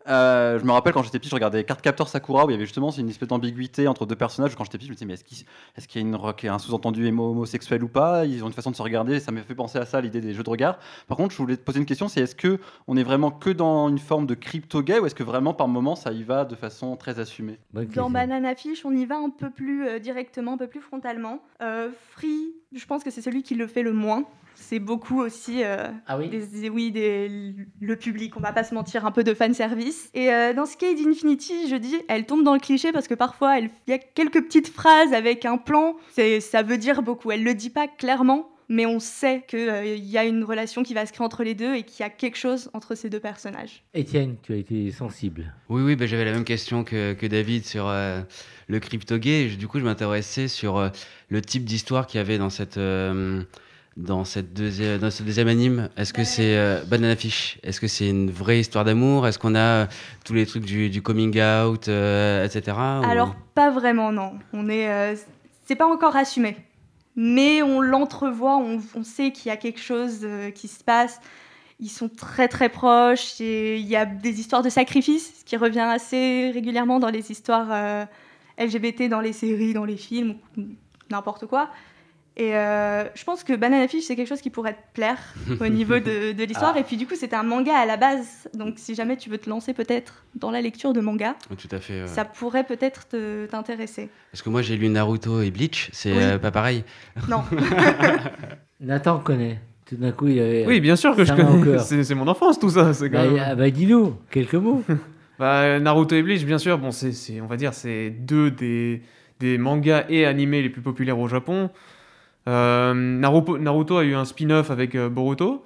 Euh, 0.08 0.58
je 0.58 0.64
me 0.64 0.72
rappelle 0.72 0.92
quand 0.92 1.04
j'étais 1.04 1.20
petit, 1.20 1.28
je 1.28 1.34
regardais 1.36 1.62
Card 1.62 1.80
Captor 1.80 2.08
Sakura 2.08 2.44
où 2.44 2.50
il 2.50 2.54
y 2.54 2.56
avait 2.56 2.64
justement 2.64 2.90
une 2.90 3.08
espèce 3.08 3.28
d'ambiguïté 3.28 3.86
entre 3.86 4.04
deux 4.04 4.16
personnages. 4.16 4.56
Quand 4.56 4.64
j'étais 4.64 4.76
petit, 4.76 4.86
je 4.86 4.90
me 4.90 4.96
disais, 4.96 5.06
mais 5.06 5.14
est-ce 5.14 5.22
qu'il 5.22 5.38
est 5.38 5.94
y 5.94 5.98
a 5.98 6.00
une, 6.00 6.52
un 6.52 6.58
sous-entendu 6.58 7.08
homo- 7.08 7.30
homosexuel 7.30 7.84
ou 7.84 7.88
pas? 7.88 8.26
Ils 8.26 8.42
ont 8.42 8.48
une 8.48 8.52
façon 8.52 8.72
de 8.72 8.74
se 8.74 8.82
regarder. 8.82 9.20
Ça 9.20 9.30
m'a 9.30 9.42
fait 9.42 9.54
penser 9.54 9.78
à 9.78 9.86
ça, 9.86 10.00
l'idée 10.00 10.20
des 10.20 10.34
jeux 10.34 10.42
de 10.42 10.50
regard. 10.50 10.80
Par 11.06 11.16
contre, 11.16 11.32
je 11.32 11.38
voulais 11.38 11.56
te 11.56 11.62
poser 11.62 11.78
une 11.78 11.86
question 11.86 12.08
c'est 12.08 12.20
est-ce 12.20 12.34
que 12.34 12.58
on 12.88 12.96
est 12.96 13.04
vraiment 13.04 13.30
que 13.30 13.50
dans 13.50 13.88
une 13.88 14.00
forme 14.00 14.26
de 14.26 14.34
crypto-gay 14.34 14.98
ou 14.98 15.06
est-ce 15.06 15.14
que 15.14 15.22
vraiment 15.22 15.54
par 15.54 15.68
moment 15.68 15.94
ça 15.94 16.10
y 16.10 16.24
va 16.24 16.44
de 16.44 16.56
façon 16.56 16.96
très 16.96 17.20
assumée? 17.20 17.60
Dans 17.72 18.10
Banana 18.10 18.56
Fish, 18.56 18.84
on 18.84 18.90
y 18.90 19.06
va 19.06 19.18
un 19.18 19.30
peu 19.30 19.50
plus 19.50 19.86
euh, 19.86 20.00
directement, 20.00 20.54
un 20.54 20.58
peu 20.58 20.66
plus 20.66 20.80
frontalement. 20.80 21.38
Euh, 21.62 21.90
Free, 22.10 22.52
je 22.74 22.84
pense 22.86 23.04
que 23.04 23.12
c'est 23.12 23.22
celui 23.22 23.44
qui 23.44 23.54
le 23.54 23.68
fait 23.68 23.84
le 23.84 23.92
moins. 23.92 24.24
C'est 24.54 24.78
beaucoup 24.78 25.20
aussi 25.20 25.62
euh, 25.64 25.88
Ah 26.06 26.16
oui 26.18 26.28
des, 26.28 26.46
des- 26.46 26.70
oui, 26.70 26.90
des- 26.92 27.54
le 27.80 27.96
public, 27.96 28.36
on 28.36 28.40
va 28.40 28.52
pas 28.52 28.64
se 28.64 28.74
mentir, 28.74 29.04
un 29.06 29.10
peu 29.10 29.24
de 29.24 29.34
fanservice. 29.34 30.10
Et 30.14 30.30
euh, 30.32 30.52
dans 30.54 30.66
Skate 30.66 30.98
Infinity, 31.06 31.68
je 31.68 31.76
dis, 31.76 31.96
elle 32.08 32.24
tombe 32.26 32.42
dans 32.44 32.54
le 32.54 32.60
cliché 32.60 32.92
parce 32.92 33.08
que 33.08 33.14
parfois, 33.14 33.58
elle- 33.58 33.70
il 33.86 33.90
y 33.90 33.94
a 33.94 33.98
quelques 33.98 34.42
petites 34.44 34.68
phrases 34.68 35.12
avec 35.12 35.44
un 35.44 35.58
plan, 35.58 35.96
c'est- 36.12 36.40
ça 36.40 36.62
veut 36.62 36.78
dire 36.78 37.02
beaucoup. 37.02 37.30
Elle 37.30 37.44
le 37.44 37.54
dit 37.54 37.70
pas 37.70 37.86
clairement, 37.88 38.48
mais 38.68 38.86
on 38.86 39.00
sait 39.00 39.44
qu'il 39.46 39.98
y 40.04 40.16
a 40.16 40.24
une 40.24 40.44
relation 40.44 40.82
qui 40.82 40.94
va 40.94 41.04
se 41.04 41.12
créer 41.12 41.26
entre 41.26 41.42
les 41.44 41.54
deux 41.54 41.74
et 41.74 41.82
qu'il 41.82 42.00
y 42.00 42.06
a 42.06 42.10
quelque 42.10 42.38
chose 42.38 42.70
entre 42.72 42.94
ces 42.94 43.10
deux 43.10 43.20
personnages. 43.20 43.82
Étienne, 43.92 44.36
tu 44.42 44.52
as 44.54 44.56
été 44.56 44.90
sensible. 44.92 45.52
Oui, 45.68 45.82
oui, 45.82 45.96
bah, 45.96 46.06
j'avais 46.06 46.24
la 46.24 46.32
même 46.32 46.44
question 46.44 46.82
que, 46.84 47.12
que 47.12 47.26
David 47.26 47.66
sur 47.66 47.88
euh, 47.88 48.22
le 48.68 48.80
crypto-gay. 48.80 49.48
Du 49.58 49.68
coup, 49.68 49.78
je 49.78 49.84
m'intéressais 49.84 50.48
sur 50.48 50.78
euh, 50.78 50.88
le 51.28 51.42
type 51.42 51.64
d'histoire 51.64 52.06
qu'il 52.06 52.16
y 52.18 52.20
avait 52.22 52.38
dans 52.38 52.48
cette, 52.48 52.78
euh, 52.78 53.42
dans 53.96 54.24
cette 54.24 54.54
deuxième, 54.54 54.98
dans 54.98 55.10
ce 55.10 55.22
deuxième 55.22 55.48
anime. 55.48 55.88
Est-ce 55.96 56.12
que 56.12 56.24
c'est 56.24 56.56
euh, 56.56 56.82
Banana 56.86 57.14
Fish? 57.16 57.58
Est-ce 57.62 57.80
que 57.80 57.86
c'est 57.88 58.08
une 58.08 58.30
vraie 58.30 58.60
histoire 58.60 58.84
d'amour? 58.84 59.26
Est-ce 59.26 59.38
qu'on 59.38 59.54
a 59.54 59.58
euh, 59.60 59.86
tous 60.24 60.32
les 60.34 60.46
trucs 60.46 60.64
du, 60.64 60.88
du 60.90 61.02
coming 61.02 61.38
out, 61.42 61.88
euh, 61.88 62.44
etc. 62.44 62.72
ou- 62.76 63.04
Alors, 63.10 63.34
pas 63.54 63.70
vraiment, 63.70 64.10
non. 64.12 64.32
On 64.52 64.68
est, 64.68 64.88
euh, 64.88 65.14
c'est 65.66 65.76
pas 65.76 65.86
encore 65.86 66.16
assumé. 66.16 66.56
Mais 67.16 67.62
on 67.62 67.80
l'entrevoit, 67.82 68.56
on, 68.56 68.80
on 68.94 69.04
sait 69.04 69.32
qu'il 69.32 69.48
y 69.48 69.52
a 69.52 69.58
quelque 69.58 69.80
chose 69.80 70.20
euh, 70.22 70.50
qui 70.50 70.68
se 70.68 70.82
passe. 70.82 71.20
Ils 71.78 71.90
sont 71.90 72.08
très 72.08 72.48
très 72.48 72.68
proches 72.70 73.40
et 73.40 73.76
il 73.76 73.86
y 73.86 73.96
a 73.96 74.06
des 74.06 74.40
histoires 74.40 74.62
de 74.62 74.70
sacrifice, 74.70 75.40
ce 75.40 75.44
qui 75.44 75.56
revient 75.56 75.80
assez 75.80 76.50
régulièrement 76.54 76.98
dans 77.00 77.10
les 77.10 77.30
histoires 77.30 77.68
euh, 77.70 78.04
LGBT 78.58 79.08
dans 79.10 79.20
les 79.20 79.32
séries, 79.34 79.74
dans 79.74 79.84
les 79.84 79.96
films, 79.96 80.36
n'importe 81.10 81.46
quoi. 81.46 81.68
Et 82.38 82.56
euh, 82.56 83.04
je 83.14 83.24
pense 83.24 83.44
que 83.44 83.52
Banana 83.54 83.86
Fish, 83.88 84.04
c'est 84.04 84.16
quelque 84.16 84.28
chose 84.28 84.40
qui 84.40 84.48
pourrait 84.48 84.72
te 84.72 84.78
plaire 84.94 85.18
au 85.60 85.66
niveau 85.68 85.98
de, 85.98 86.32
de 86.32 86.44
l'histoire. 86.44 86.72
Ah. 86.76 86.80
Et 86.80 86.84
puis 86.84 86.96
du 86.96 87.06
coup, 87.06 87.14
c'était 87.14 87.36
un 87.36 87.42
manga 87.42 87.74
à 87.76 87.84
la 87.84 87.96
base. 87.98 88.48
Donc 88.54 88.74
si 88.78 88.94
jamais 88.94 89.16
tu 89.18 89.28
veux 89.28 89.36
te 89.36 89.50
lancer 89.50 89.74
peut-être 89.74 90.24
dans 90.34 90.50
la 90.50 90.62
lecture 90.62 90.92
de 90.94 91.00
manga, 91.00 91.34
Ouais, 91.50 91.56
Tout 91.56 91.68
à 91.70 91.78
fait. 91.78 92.02
ouais. 92.02 92.06
ça 92.06 92.24
pourrait 92.24 92.64
peut-être 92.64 93.06
t'intéresser. 93.50 94.08
Parce 94.30 94.40
que 94.40 94.48
moi 94.48 94.62
j'ai 94.62 94.76
lu 94.76 94.88
Naruto 94.88 95.42
et 95.42 95.50
Bleach, 95.50 95.90
c'est 95.92 96.12
Oui. 96.12 96.18
euh, 96.22 96.38
pas 96.38 96.50
pareil. 96.50 96.84
Non. 97.28 97.42
Nathan 98.80 99.18
connaît. 99.18 99.60
Tout 99.86 99.96
d'un 99.96 100.12
coup, 100.12 100.28
il 100.28 100.40
avait. 100.40 100.64
Oui, 100.66 100.80
bien 100.80 100.96
sûr 100.96 101.14
que 101.14 101.24
je 101.24 101.32
connais. 101.34 101.78
C'est 101.78 102.14
mon 102.14 102.26
enfance 102.28 102.58
tout 102.58 102.70
ça. 102.70 102.92
quand 102.98 103.10
Bah, 103.10 103.24
même- 103.26 103.42
ah 103.44 103.54
bah, 103.54 103.68
dis-nous, 103.70 104.16
quelques 104.30 104.54
mots. 104.54 104.82
Bah, 105.38 105.78
Naruto 105.80 106.14
et 106.14 106.22
Bleach, 106.22 106.44
bien 106.44 106.58
sûr, 106.58 106.78
bon, 106.78 106.90
c'est, 106.92 107.12
c'est- 107.12 107.40
on 107.40 107.46
va 107.46 107.56
dire, 107.56 107.74
c'est 107.74 108.10
deux 108.10 108.50
des, 108.50 109.02
des 109.40 109.58
mangas 109.58 110.04
et 110.08 110.24
animés 110.24 110.62
les 110.62 110.70
plus 110.70 110.80
populaires 110.82 111.18
au 111.18 111.28
Japon. 111.28 111.68
Euh, 112.48 112.94
Naruto, 112.94 113.98
a 113.98 114.04
eu 114.04 114.14
un 114.14 114.24
spin-off 114.24 114.70
avec 114.70 114.94
euh, 114.94 115.08
Boruto, 115.08 115.64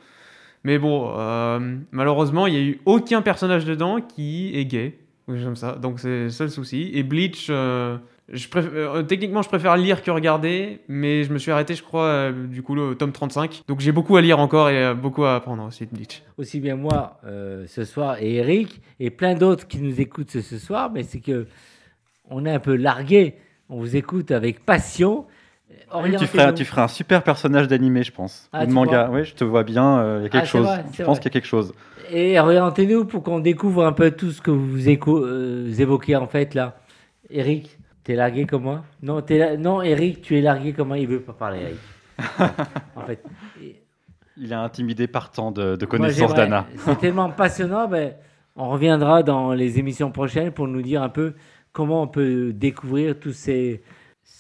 mais 0.65 0.79
bon, 0.79 1.13
euh, 1.17 1.77
malheureusement, 1.93 2.47
il 2.47 2.53
n'y 2.55 2.59
a 2.59 2.63
eu 2.63 2.81
aucun 2.85 3.23
personnage 3.23 3.65
dedans 3.65 4.01
qui 4.01 4.53
est 4.55 4.65
gay. 4.65 4.99
Donc 5.81 5.99
c'est 5.99 6.25
le 6.25 6.31
seul 6.31 6.51
souci. 6.51 6.91
Et 6.95 7.03
Bleach, 7.03 7.51
techniquement, 9.09 9.43
je 9.43 9.49
préfère 9.49 9.77
lire 9.77 10.05
que 10.05 10.11
regarder, 10.13 10.81
mais 10.87 11.25
je 11.25 11.33
me 11.33 11.39
suis 11.39 11.51
arrêté, 11.51 11.75
je 11.75 11.83
crois, 11.83 12.31
du 12.31 12.63
coup, 12.63 12.77
le 12.77 12.95
tome 12.95 13.11
35. 13.11 13.65
Donc 13.67 13.81
j'ai 13.81 13.91
beaucoup 13.91 14.17
à 14.17 14.21
lire 14.21 14.39
encore 14.39 14.69
et 14.69 14.95
beaucoup 14.95 15.25
à 15.25 15.35
apprendre 15.35 15.65
aussi 15.65 15.85
de 15.85 15.91
Bleach. 15.91 16.23
Aussi 16.39 16.61
bien 16.61 16.77
moi 16.77 17.21
ce 17.25 17.85
soir 17.85 18.19
et 18.21 18.35
Eric 18.35 18.81
et 19.01 19.11
plein 19.11 19.35
d'autres 19.35 19.67
qui 19.67 19.79
nous 19.79 20.01
écoutent 20.01 20.31
ce 20.31 20.59
soir, 20.59 20.93
mais 20.93 21.03
c'est 21.03 21.21
que 21.21 21.49
on 22.31 22.47
est 22.47 22.53
un 22.53 22.61
peu 22.61 22.77
largué. 22.77 23.35
On 23.69 23.79
vous 23.79 23.97
écoute 23.97 24.31
avec 24.31 24.65
passion. 24.65 25.27
Tu 26.19 26.27
ferais, 26.27 26.55
tu 26.55 26.65
ferais 26.65 26.83
un 26.83 26.89
super 26.89 27.23
personnage 27.23 27.69
d'animé, 27.69 28.03
je 28.03 28.13
pense. 28.13 28.49
Ah, 28.53 28.59
Ou 28.59 28.63
de 28.63 28.67
tu 28.69 28.75
manga. 28.75 29.09
Oui, 29.13 29.25
je 29.25 29.35
te 29.35 29.45
vois 29.45 29.63
bien. 29.65 29.99
euh, 29.99 30.19
Il 30.21 30.23
y 30.25 30.27
a 30.27 30.29
quelque 30.29 30.43
Ah, 30.43 30.47
chose. 30.47 30.67
vrai, 30.67 30.85
je 30.93 31.03
pense 31.03 31.19
qu'il 31.19 31.27
y 31.27 31.29
a 31.29 31.33
quelque 31.33 31.47
chose. 31.49 31.73
Et 32.11 32.39
orientez-nous 32.39 33.05
pour 33.05 33.23
qu'on 33.23 33.41
découvre 33.41 33.85
un 33.85 33.93
peu 33.93 34.11
tout 34.13 34.31
ce 34.31 34.41
que 34.41 34.51
vous 34.51 34.89
euh, 34.89 35.73
évoquez 35.79 36.15
en 36.17 36.27
fait 36.29 36.55
là. 36.55 36.77
Eric, 37.31 37.79
t'es 38.05 38.15
largué 38.15 38.47
comme 38.47 38.63
moi? 38.63 38.85
Non, 39.03 39.23
la- 39.29 39.57
non, 39.57 39.83
Eric, 39.83 40.23
tu 40.23 40.39
es 40.39 40.41
largué 40.41 40.73
comme 40.73 40.89
moi. 40.89 40.99
Il 40.99 41.09
veut 41.09 41.21
pas 41.21 41.33
parler, 41.33 41.61
Eric. 41.63 41.79
en 42.97 43.03
fait. 43.03 43.23
Il 44.39 44.53
est 44.53 44.55
intimidé 44.55 45.07
par 45.07 45.31
tant 45.31 45.51
de, 45.51 45.77
de 45.77 45.87
connaissances 45.87 46.35
d'Anna. 46.35 46.67
C'est 46.79 46.99
tellement 46.99 47.31
passionnant. 47.31 47.89
Ben, 47.89 48.13
on 48.55 48.69
reviendra 48.71 49.23
dans 49.23 49.53
les 49.53 49.79
émissions 49.79 50.11
prochaines 50.13 50.53
pour 50.53 50.69
nous 50.69 50.83
dire 50.83 51.03
un 51.03 51.09
peu 51.09 51.35
comment 51.73 52.03
on 52.03 52.07
peut 52.09 52.53
découvrir 52.53 53.19
tous 53.19 53.33
ces, 53.33 53.83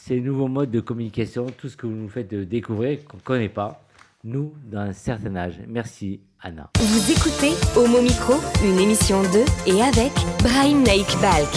ces 0.06 0.20
nouveaux 0.20 0.46
modes 0.46 0.70
de 0.70 0.78
communication, 0.78 1.46
tout 1.46 1.68
ce 1.68 1.76
que 1.76 1.84
vous 1.84 1.92
nous 1.92 2.08
faites 2.08 2.32
découvrir 2.32 3.04
qu'on 3.06 3.16
ne 3.16 3.22
connaît 3.22 3.48
pas, 3.48 3.82
nous, 4.22 4.54
d'un 4.64 4.92
certain 4.92 5.34
âge. 5.34 5.58
Merci, 5.66 6.20
Anna. 6.40 6.70
Vous 6.78 7.10
écoutez 7.10 7.50
Homo 7.76 8.00
Micro, 8.00 8.34
une 8.64 8.78
émission 8.78 9.22
de 9.22 9.42
et 9.68 9.82
avec 9.82 10.12
Brahim 10.44 10.84
Naik 10.84 11.08
Balk. 11.20 11.48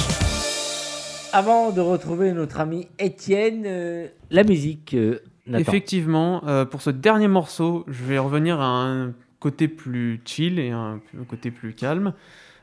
Avant 1.31 1.69
de 1.69 1.79
retrouver 1.79 2.31
notre 2.33 2.59
ami 2.59 2.87
Étienne, 2.97 3.65
euh, 3.67 4.07
la 4.31 4.43
musique, 4.43 4.95
euh. 4.95 5.19
Effectivement, 5.53 6.41
euh, 6.47 6.65
pour 6.65 6.81
ce 6.81 6.89
dernier 6.89 7.27
morceau, 7.27 7.85
je 7.87 8.03
vais 8.03 8.17
revenir 8.17 8.59
à 8.59 8.83
un 8.83 9.13
côté 9.39 9.67
plus 9.67 10.21
chill 10.25 10.57
et 10.57 10.71
un, 10.71 10.99
un 11.19 11.23
côté 11.23 11.51
plus 11.51 11.73
calme. 11.75 12.13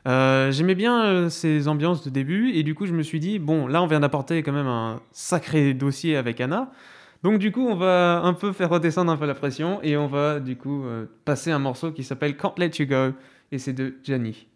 Euh, 0.07 0.53
J'aimais 0.53 0.77
bien 0.77 1.05
euh, 1.05 1.29
ces 1.29 1.67
ambiances 1.67 2.05
de 2.05 2.11
début 2.11 2.53
et 2.53 2.63
du 2.63 2.75
coup 2.75 2.87
je 2.87 2.93
me 2.93 3.03
suis 3.03 3.19
dit, 3.19 3.39
bon 3.39 3.67
là 3.67 3.83
on 3.83 3.87
vient 3.87 4.01
d'apporter 4.01 4.43
quand 4.43 4.53
même 4.53 4.67
un 4.67 5.01
sacré 5.11 5.75
dossier 5.75 6.17
avec 6.17 6.41
Anna. 6.41 6.71
Donc 7.23 7.39
du 7.39 7.51
coup 7.51 7.67
on 7.67 7.75
va 7.75 8.21
un 8.23 8.33
peu 8.35 8.53
faire 8.53 8.71
redescendre 8.71 9.11
un 9.11 9.17
peu 9.17 9.27
la 9.27 9.35
pression 9.35 9.81
et 9.83 9.97
on 9.97 10.07
va 10.07 10.39
du 10.39 10.57
coup 10.57 10.85
euh, 10.85 11.07
passer 11.25 11.51
un 11.51 11.59
morceau 11.59 11.91
qui 11.91 12.05
s'appelle 12.05 12.37
Can't 12.37 12.55
Let 12.57 12.73
You 12.79 12.87
Go 12.87 13.15
et 13.51 13.59
c'est 13.59 13.73
de 13.73 13.97
Gianni. 14.05 14.47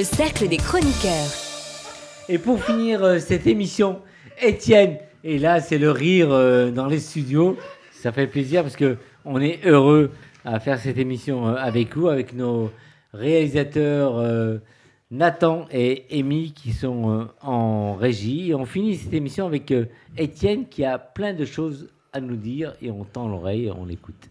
Le 0.00 0.04
cercle 0.04 0.48
des 0.48 0.56
chroniqueurs. 0.56 1.30
Et 2.30 2.38
pour 2.38 2.64
finir 2.64 3.04
euh, 3.04 3.18
cette 3.18 3.46
émission, 3.46 4.00
Étienne, 4.40 4.96
et 5.24 5.38
là 5.38 5.60
c'est 5.60 5.76
le 5.76 5.90
rire 5.90 6.32
euh, 6.32 6.70
dans 6.70 6.86
les 6.86 7.00
studios, 7.00 7.58
ça 7.92 8.10
fait 8.10 8.26
plaisir 8.26 8.62
parce 8.62 8.76
que 8.76 8.96
on 9.26 9.42
est 9.42 9.60
heureux 9.66 10.10
à 10.46 10.58
faire 10.58 10.78
cette 10.78 10.96
émission 10.96 11.48
euh, 11.48 11.56
avec 11.56 11.98
vous, 11.98 12.08
avec 12.08 12.32
nos 12.32 12.70
réalisateurs 13.12 14.24
Nathan 15.10 15.66
et 15.70 16.06
Amy 16.10 16.52
qui 16.52 16.72
sont 16.72 17.28
en 17.42 17.94
régie. 17.94 18.52
Et 18.52 18.54
on 18.54 18.64
finit 18.64 18.96
cette 18.96 19.12
émission 19.12 19.44
avec 19.44 19.70
Étienne 20.16 20.66
qui 20.70 20.82
a 20.82 20.98
plein 20.98 21.34
de 21.34 21.44
choses 21.44 21.90
à 22.14 22.22
nous 22.22 22.36
dire 22.36 22.72
et 22.80 22.90
on 22.90 23.04
tend 23.04 23.28
l'oreille 23.28 23.70
on 23.70 23.84
l'écoute. 23.84 24.30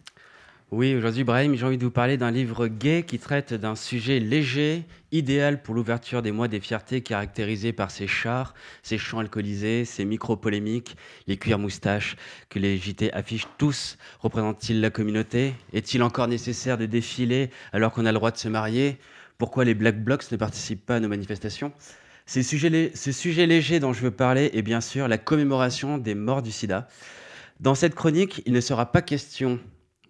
Oui, 0.72 0.94
aujourd'hui, 0.94 1.24
Brahim, 1.24 1.56
j'ai 1.56 1.66
envie 1.66 1.80
de 1.80 1.84
vous 1.84 1.90
parler 1.90 2.16
d'un 2.16 2.30
livre 2.30 2.68
gay 2.68 3.02
qui 3.02 3.18
traite 3.18 3.56
d'un 3.56 3.74
sujet 3.74 4.20
léger, 4.20 4.84
idéal 5.12 5.64
pour 5.64 5.74
l'ouverture 5.74 6.22
des 6.22 6.32
mois 6.32 6.48
des 6.48 6.60
fiertés 6.60 7.02
caractérisés 7.02 7.74
par 7.74 7.90
ses 7.90 8.06
chars, 8.06 8.54
ses 8.84 9.00
chants 9.00 9.18
alcoolisés, 9.18 9.84
ses 9.84 10.06
micro-polémiques, 10.06 10.96
les 11.26 11.38
cuirs 11.38 11.58
moustaches 11.58 12.18
que 12.50 12.60
les 12.60 12.78
JT 12.78 13.12
affichent 13.14 13.48
tous. 13.58 13.98
Représentent-ils 14.20 14.80
la 14.80 14.92
communauté? 14.92 15.56
Est-il 15.74 16.04
encore 16.04 16.28
nécessaire 16.28 16.78
de 16.78 16.86
défiler 16.86 17.50
alors 17.74 17.92
qu'on 17.92 18.06
a 18.06 18.12
le 18.12 18.20
droit 18.20 18.30
de 18.30 18.38
se 18.38 18.48
marier? 18.48 19.00
Pourquoi 19.40 19.66
les 19.66 19.74
Black 19.74 20.04
Blocs 20.04 20.32
ne 20.32 20.38
participent 20.38 20.86
pas 20.86 20.98
à 20.98 21.00
nos 21.00 21.10
manifestations? 21.10 21.74
Ces 22.28 22.44
sujets 22.44 22.92
Ce 22.94 23.12
sujet 23.12 23.48
léger 23.48 23.80
dont 23.80 23.92
je 23.92 24.02
veux 24.02 24.12
parler 24.12 24.52
est 24.54 24.62
bien 24.62 24.82
sûr 24.82 25.08
la 25.08 25.18
commémoration 25.18 25.98
des 25.98 26.14
morts 26.14 26.44
du 26.44 26.52
sida. 26.52 26.88
Dans 27.60 27.74
cette 27.74 27.96
chronique, 27.96 28.44
il 28.46 28.54
ne 28.54 28.62
sera 28.62 28.92
pas 28.92 29.02
question 29.02 29.60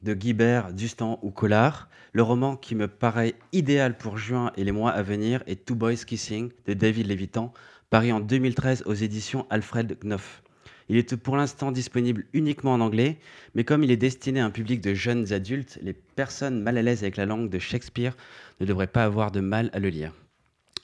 de 0.03 0.13
Guibert, 0.13 0.73
Dustan 0.73 1.19
ou 1.21 1.31
Collard. 1.31 1.89
Le 2.13 2.23
roman 2.23 2.55
qui 2.55 2.75
me 2.75 2.87
paraît 2.87 3.35
idéal 3.53 3.97
pour 3.97 4.17
juin 4.17 4.51
et 4.57 4.63
les 4.63 4.71
mois 4.71 4.91
à 4.91 5.01
venir 5.01 5.43
est 5.47 5.65
Two 5.65 5.75
Boys 5.75 6.05
Kissing 6.05 6.51
de 6.65 6.73
David 6.73 7.07
Lévitan, 7.07 7.53
paru 7.89 8.11
en 8.11 8.19
2013 8.19 8.83
aux 8.85 8.93
éditions 8.93 9.45
Alfred 9.49 9.97
Knopf. 9.99 10.41
Il 10.89 10.97
est 10.97 11.15
pour 11.15 11.37
l'instant 11.37 11.71
disponible 11.71 12.25
uniquement 12.33 12.73
en 12.73 12.81
anglais, 12.81 13.19
mais 13.53 13.63
comme 13.63 13.83
il 13.83 13.91
est 13.91 13.97
destiné 13.97 14.39
à 14.39 14.45
un 14.45 14.49
public 14.49 14.81
de 14.81 14.95
jeunes 14.95 15.31
adultes, 15.31 15.77
les 15.83 15.93
personnes 15.93 16.61
mal 16.61 16.79
à 16.79 16.81
l'aise 16.81 17.03
avec 17.03 17.15
la 17.15 17.27
langue 17.27 17.49
de 17.49 17.59
Shakespeare 17.59 18.17
ne 18.59 18.65
devraient 18.65 18.87
pas 18.87 19.03
avoir 19.03 19.31
de 19.31 19.39
mal 19.39 19.69
à 19.73 19.79
le 19.79 19.89
lire. 19.89 20.13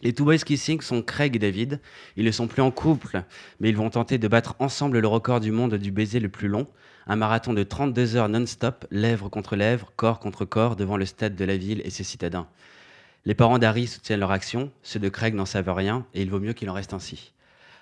Les 0.01 0.13
Two 0.13 0.25
Boys 0.25 0.37
Kissing 0.37 0.81
sont 0.81 1.01
Craig 1.01 1.35
et 1.35 1.39
David. 1.39 1.79
Ils 2.17 2.25
ne 2.25 2.31
sont 2.31 2.47
plus 2.47 2.61
en 2.61 2.69
couple, 2.69 3.23
mais 3.59 3.69
ils 3.69 3.77
vont 3.77 3.89
tenter 3.89 4.19
de 4.19 4.27
battre 4.27 4.55
ensemble 4.59 4.99
le 4.99 5.07
record 5.07 5.39
du 5.39 5.51
monde 5.51 5.73
du 5.75 5.91
baiser 5.91 6.19
le 6.19 6.29
plus 6.29 6.47
long. 6.49 6.67
Un 7.07 7.17
marathon 7.17 7.53
de 7.53 7.61
32 7.61 8.15
heures 8.15 8.29
non-stop, 8.29 8.85
lèvres 8.89 9.29
contre 9.29 9.55
lèvres, 9.55 9.91
corps 9.95 10.19
contre 10.19 10.43
corps, 10.43 10.75
devant 10.75 10.97
le 10.97 11.05
stade 11.05 11.35
de 11.35 11.45
la 11.45 11.55
ville 11.55 11.81
et 11.85 11.91
ses 11.91 12.03
citadins. 12.03 12.47
Les 13.25 13.35
parents 13.35 13.59
d'Harry 13.59 13.85
soutiennent 13.85 14.21
leur 14.21 14.31
action, 14.31 14.71
ceux 14.81 14.99
de 14.99 15.09
Craig 15.09 15.35
n'en 15.35 15.45
savent 15.45 15.69
rien, 15.69 16.05
et 16.15 16.23
il 16.23 16.31
vaut 16.31 16.39
mieux 16.39 16.53
qu'il 16.53 16.69
en 16.69 16.73
reste 16.73 16.93
ainsi. 16.93 17.31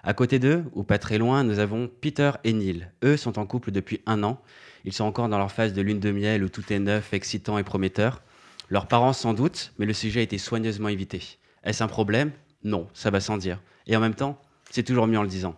À 0.04 0.14
côté 0.14 0.40
d'eux, 0.40 0.66
ou 0.74 0.84
pas 0.84 0.98
très 0.98 1.18
loin, 1.18 1.46
nous 1.46 1.60
avons 1.60 1.90
Peter 2.02 2.32
et 2.44 2.52
Neil. 2.52 2.90
Eux 3.06 3.16
sont 3.16 3.40
en 3.40 3.46
couple 3.46 3.72
depuis 3.72 4.02
un 4.06 4.24
an. 4.24 4.42
Ils 4.84 4.92
sont 4.92 5.06
encore 5.06 5.30
dans 5.30 5.38
leur 5.38 5.54
phase 5.54 5.72
de 5.72 5.82
lune 5.82 6.02
de 6.02 6.12
miel 6.12 6.44
où 6.44 6.50
tout 6.50 6.74
est 6.74 6.80
neuf, 6.80 7.14
excitant 7.14 7.58
et 7.58 7.64
prometteur. 7.64 8.22
Leurs 8.70 8.88
parents 8.88 9.14
sans 9.14 9.34
doute, 9.34 9.72
mais 9.78 9.86
le 9.86 9.94
sujet 9.94 10.20
a 10.20 10.24
été 10.24 10.38
soigneusement 10.38 10.90
évité. 10.90 11.38
Est-ce 11.64 11.82
un 11.82 11.88
problème? 11.88 12.32
Non, 12.66 12.90
ça 12.94 13.10
va 13.10 13.22
sans 13.22 13.38
dire. 13.38 13.62
Et 13.88 13.96
en 13.96 14.02
même 14.02 14.16
temps, 14.16 14.42
c'est 14.70 14.84
toujours 14.84 15.08
mieux 15.08 15.20
en 15.20 15.24
le 15.24 15.30
disant. 15.30 15.56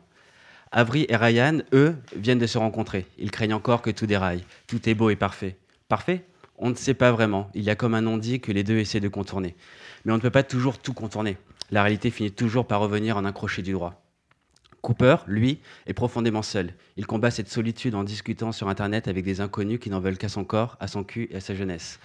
Avery 0.78 1.06
et 1.08 1.16
Ryan, 1.16 1.60
eux, 1.72 1.96
viennent 2.18 2.38
de 2.38 2.48
se 2.48 2.58
rencontrer. 2.58 3.06
Ils 3.18 3.32
craignent 3.32 3.54
encore 3.54 3.82
que 3.82 3.92
tout 3.92 4.08
déraille. 4.08 4.44
Tout 4.68 4.90
est 4.90 4.94
beau 4.94 5.10
et 5.10 5.16
parfait. 5.16 5.56
Parfait 5.88 6.26
On 6.58 6.70
ne 6.70 6.76
sait 6.76 6.94
pas 6.94 7.14
vraiment. 7.14 7.50
Il 7.54 7.64
y 7.64 7.70
a 7.70 7.78
comme 7.78 7.94
un 7.94 8.02
non-dit 8.02 8.42
que 8.42 8.52
les 8.52 8.66
deux 8.66 8.78
essaient 8.78 9.00
de 9.00 9.08
contourner. 9.08 9.56
Mais 10.04 10.12
on 10.12 10.18
ne 10.18 10.22
peut 10.22 10.30
pas 10.30 10.44
toujours 10.44 10.78
tout 10.78 10.92
contourner. 10.92 11.38
La 11.72 11.82
réalité 11.82 12.12
finit 12.12 12.34
toujours 12.34 12.68
par 12.68 12.82
revenir 12.82 13.16
en 13.16 13.24
un 13.24 13.32
crochet 13.32 13.62
du 13.62 13.72
droit. 13.72 14.04
Cooper, 14.82 15.16
lui, 15.28 15.62
est 15.88 15.94
profondément 15.94 16.42
seul. 16.42 16.74
Il 16.98 17.08
combat 17.08 17.32
cette 17.32 17.50
solitude 17.50 17.96
en 17.96 18.04
discutant 18.04 18.52
sur 18.52 18.68
Internet 18.68 19.08
avec 19.08 19.24
des 19.24 19.40
inconnus 19.40 19.80
qui 19.80 19.90
n'en 19.90 20.02
veulent 20.02 20.18
qu'à 20.18 20.28
son 20.28 20.44
corps, 20.44 20.76
à 20.82 20.90
son 20.90 21.06
cul 21.06 21.30
et 21.32 21.38
à 21.38 21.40
sa 21.40 21.56
jeunesse. 21.56 22.02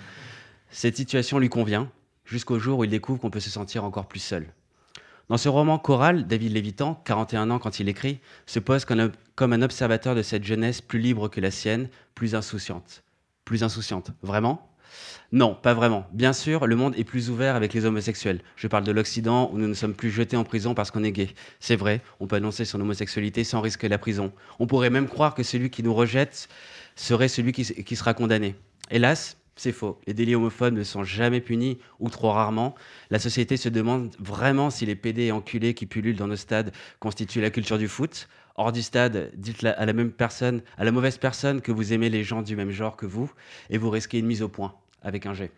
Cette 0.71 0.97
situation 0.97 1.41
lui 1.41 1.49
convient, 1.49 1.91
jusqu'au 2.25 2.61
jour 2.61 2.79
où 2.79 2.85
il 2.85 2.91
découvre 2.91 3.19
qu'on 3.19 3.31
peut 3.31 3.41
se 3.41 3.51
sentir 3.51 3.83
encore 3.83 4.07
plus 4.07 4.21
seul. 4.21 4.47
Dans 5.31 5.37
ce 5.37 5.49
roman 5.49 5.79
choral, 5.79 6.27
David 6.27 6.55
Lévitan, 6.55 7.01
41 7.05 7.53
ans 7.53 7.61
quand 7.61 7.79
il 7.79 7.89
écrit, 7.89 8.19
se 8.47 8.59
pose 8.59 8.85
comme 8.85 9.53
un, 9.53 9.63
observateur 9.63 10.17
de 10.17 10.23
cette 10.23 10.43
jeunesse 10.43 10.81
plus 10.81 10.99
libre 10.99 11.29
que 11.29 11.41
la 11.41 11.53
sienne, 11.53 11.89
plus 12.17 12.35
insouciante. 12.35 13.05
Plus 13.45 13.63
insouciante, 13.63 14.11
vraiment? 14.25 14.69
Non, 15.31 15.55
pas 15.55 15.73
vraiment. 15.73 16.05
Bien 16.13 16.33
sûr, 16.33 16.67
le 16.67 16.75
monde 16.75 16.97
est 16.97 17.05
plus 17.05 17.31
ouvert 17.31 17.55
avec 17.55 17.73
les 17.75 17.85
homosexuels. 17.85 18.41
Je 18.57 18.67
parle 18.67 18.83
de 18.83 18.91
l'Occident 18.91 19.49
où 19.53 19.59
nous 19.59 19.69
ne 19.69 19.75
sommes 19.75 19.95
plus 19.95 20.11
jetés 20.11 20.37
en 20.37 20.43
prison 20.43 20.75
parce 20.75 20.91
qu'on 20.91 21.05
est 21.05 21.13
gay. 21.13 21.29
C'est 21.61 21.77
vrai, 21.77 22.01
on 22.19 22.27
peut 22.27 22.35
annoncer 22.35 22.65
son 22.65 22.81
homosexualité 22.81 23.45
sans 23.45 23.61
risquer 23.61 23.89
la 23.89 23.99
prison. 23.99 24.33
On 24.59 24.67
pourrait 24.67 24.91
même 24.91 25.07
croire 25.07 25.37
que 25.37 25.45
celui 25.45 25.71
qui 25.71 25.85
nous 25.85 25.95
rejette 25.95 26.49
serait 26.97 27.29
celui 27.29 27.53
qui, 27.53 27.65
qui 27.85 27.95
sera 27.95 28.15
condamné. 28.15 28.57
Hélas, 28.91 29.37
c'est 29.57 29.73
faux. 29.73 30.01
Les 30.07 30.15
délits 30.15 30.35
homophobes 30.35 30.75
ne 30.75 30.85
sont 30.85 31.05
jamais 31.05 31.41
punis, 31.41 31.79
ou 31.99 32.09
trop 32.09 32.31
rarement. 32.31 32.75
La 33.11 33.19
société 33.19 33.57
se 33.57 33.69
demande 33.69 34.15
vraiment 34.19 34.71
si 34.71 34.87
les 34.87 34.95
PD 34.95 35.25
et 35.25 35.33
enculés 35.33 35.75
qui 35.75 35.87
pullulent 35.87 36.17
dans 36.17 36.27
nos 36.27 36.37
stades 36.37 36.73
constituent 36.99 37.41
la 37.41 37.51
culture 37.51 37.79
du 37.79 37.89
foot. 37.89 38.29
Hors 38.57 38.73
du 38.73 38.83
stade, 38.83 39.31
dites 39.37 39.65
à 39.65 39.87
la 39.87 39.93
même 39.93 40.13
personne, 40.13 40.63
à 40.77 40.85
la 40.85 40.93
mauvaise 40.93 41.19
personne 41.19 41.61
que 41.61 41.73
vous 41.73 41.93
aimez 41.93 42.11
les 42.11 42.25
gens 42.25 42.43
du 42.43 42.57
même 42.57 42.71
genre 42.71 42.97
que 42.97 43.07
vous, 43.07 43.31
et 43.71 43.79
vous 43.79 43.91
risquez 43.91 44.19
une 44.19 44.27
mise 44.27 44.43
au 44.43 44.49
point 44.49 44.75
avec 45.03 45.27
un 45.27 45.35
jet. 45.35 45.53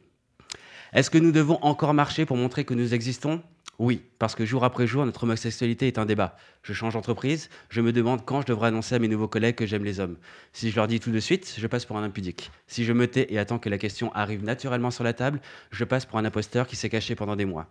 Est-ce 0.93 1.11
que 1.11 1.19
nous 1.19 1.33
devons 1.33 1.59
encore 1.63 1.95
marcher 1.95 2.27
pour 2.27 2.37
montrer 2.37 2.65
que 2.65 2.75
nous 2.75 2.95
existons? 2.95 3.43
Oui, 3.83 4.01
parce 4.21 4.37
que 4.37 4.45
jour 4.45 4.63
après 4.63 4.87
jour, 4.87 5.05
notre 5.05 5.25
homosexualité 5.25 5.89
est 5.89 5.99
un 5.99 6.07
débat. 6.07 6.37
Je 6.63 6.73
change 6.73 6.93
d'entreprise, 6.93 7.51
je 7.69 7.81
me 7.81 7.93
demande 7.93 8.25
quand 8.25 8.41
je 8.41 8.47
devrais 8.47 8.69
annoncer 8.69 8.95
à 8.95 9.01
mes 9.01 9.09
nouveaux 9.09 9.27
collègues 9.27 9.57
que 9.57 9.67
j'aime 9.67 9.83
les 9.83 9.99
hommes. 9.99 10.19
Si 10.53 10.71
je 10.71 10.77
leur 10.77 10.87
dis 10.87 11.01
tout 11.01 11.11
de 11.11 11.19
suite, 11.19 11.57
je 11.59 11.67
passe 11.67 11.85
pour 11.85 11.97
un 11.97 12.05
impudique. 12.05 12.53
Si 12.69 12.85
je 12.85 12.93
me 12.93 13.09
tais 13.09 13.27
et 13.35 13.41
attends 13.41 13.59
que 13.59 13.69
la 13.69 13.79
question 13.79 14.15
arrive 14.15 14.45
naturellement 14.45 14.93
sur 14.93 15.03
la 15.03 15.15
table, 15.15 15.41
je 15.73 15.83
passe 15.83 16.07
pour 16.07 16.21
un 16.21 16.25
imposteur 16.25 16.69
qui 16.69 16.77
s'est 16.77 16.91
caché 16.91 17.17
pendant 17.17 17.35
des 17.35 17.45
mois. 17.45 17.67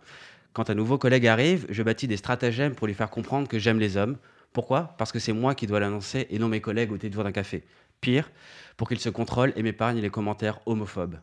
Quand 0.52 0.68
un 0.68 0.74
nouveau 0.74 0.98
collègue 0.98 1.26
arrive, 1.26 1.64
je 1.70 1.82
bâtis 1.82 2.08
des 2.08 2.18
stratagèmes 2.18 2.74
pour 2.74 2.88
lui 2.88 2.94
faire 2.94 3.08
comprendre 3.08 3.48
que 3.48 3.58
j'aime 3.58 3.78
les 3.78 3.96
hommes. 3.96 4.18
Pourquoi? 4.52 4.94
Parce 4.98 5.12
que 5.12 5.18
c'est 5.18 5.32
moi 5.32 5.54
qui 5.54 5.66
dois 5.66 5.80
l'annoncer 5.80 6.26
et 6.28 6.38
non 6.38 6.48
mes 6.48 6.60
collègues 6.60 6.92
au 6.92 6.98
détour 6.98 7.24
d'un 7.24 7.32
café. 7.32 7.64
Pire, 8.02 8.30
pour 8.76 8.86
qu'il 8.86 9.00
se 9.00 9.08
contrôle 9.08 9.54
et 9.56 9.62
m'épargne 9.62 10.02
les 10.02 10.10
commentaires 10.10 10.60
homophobes. 10.66 11.16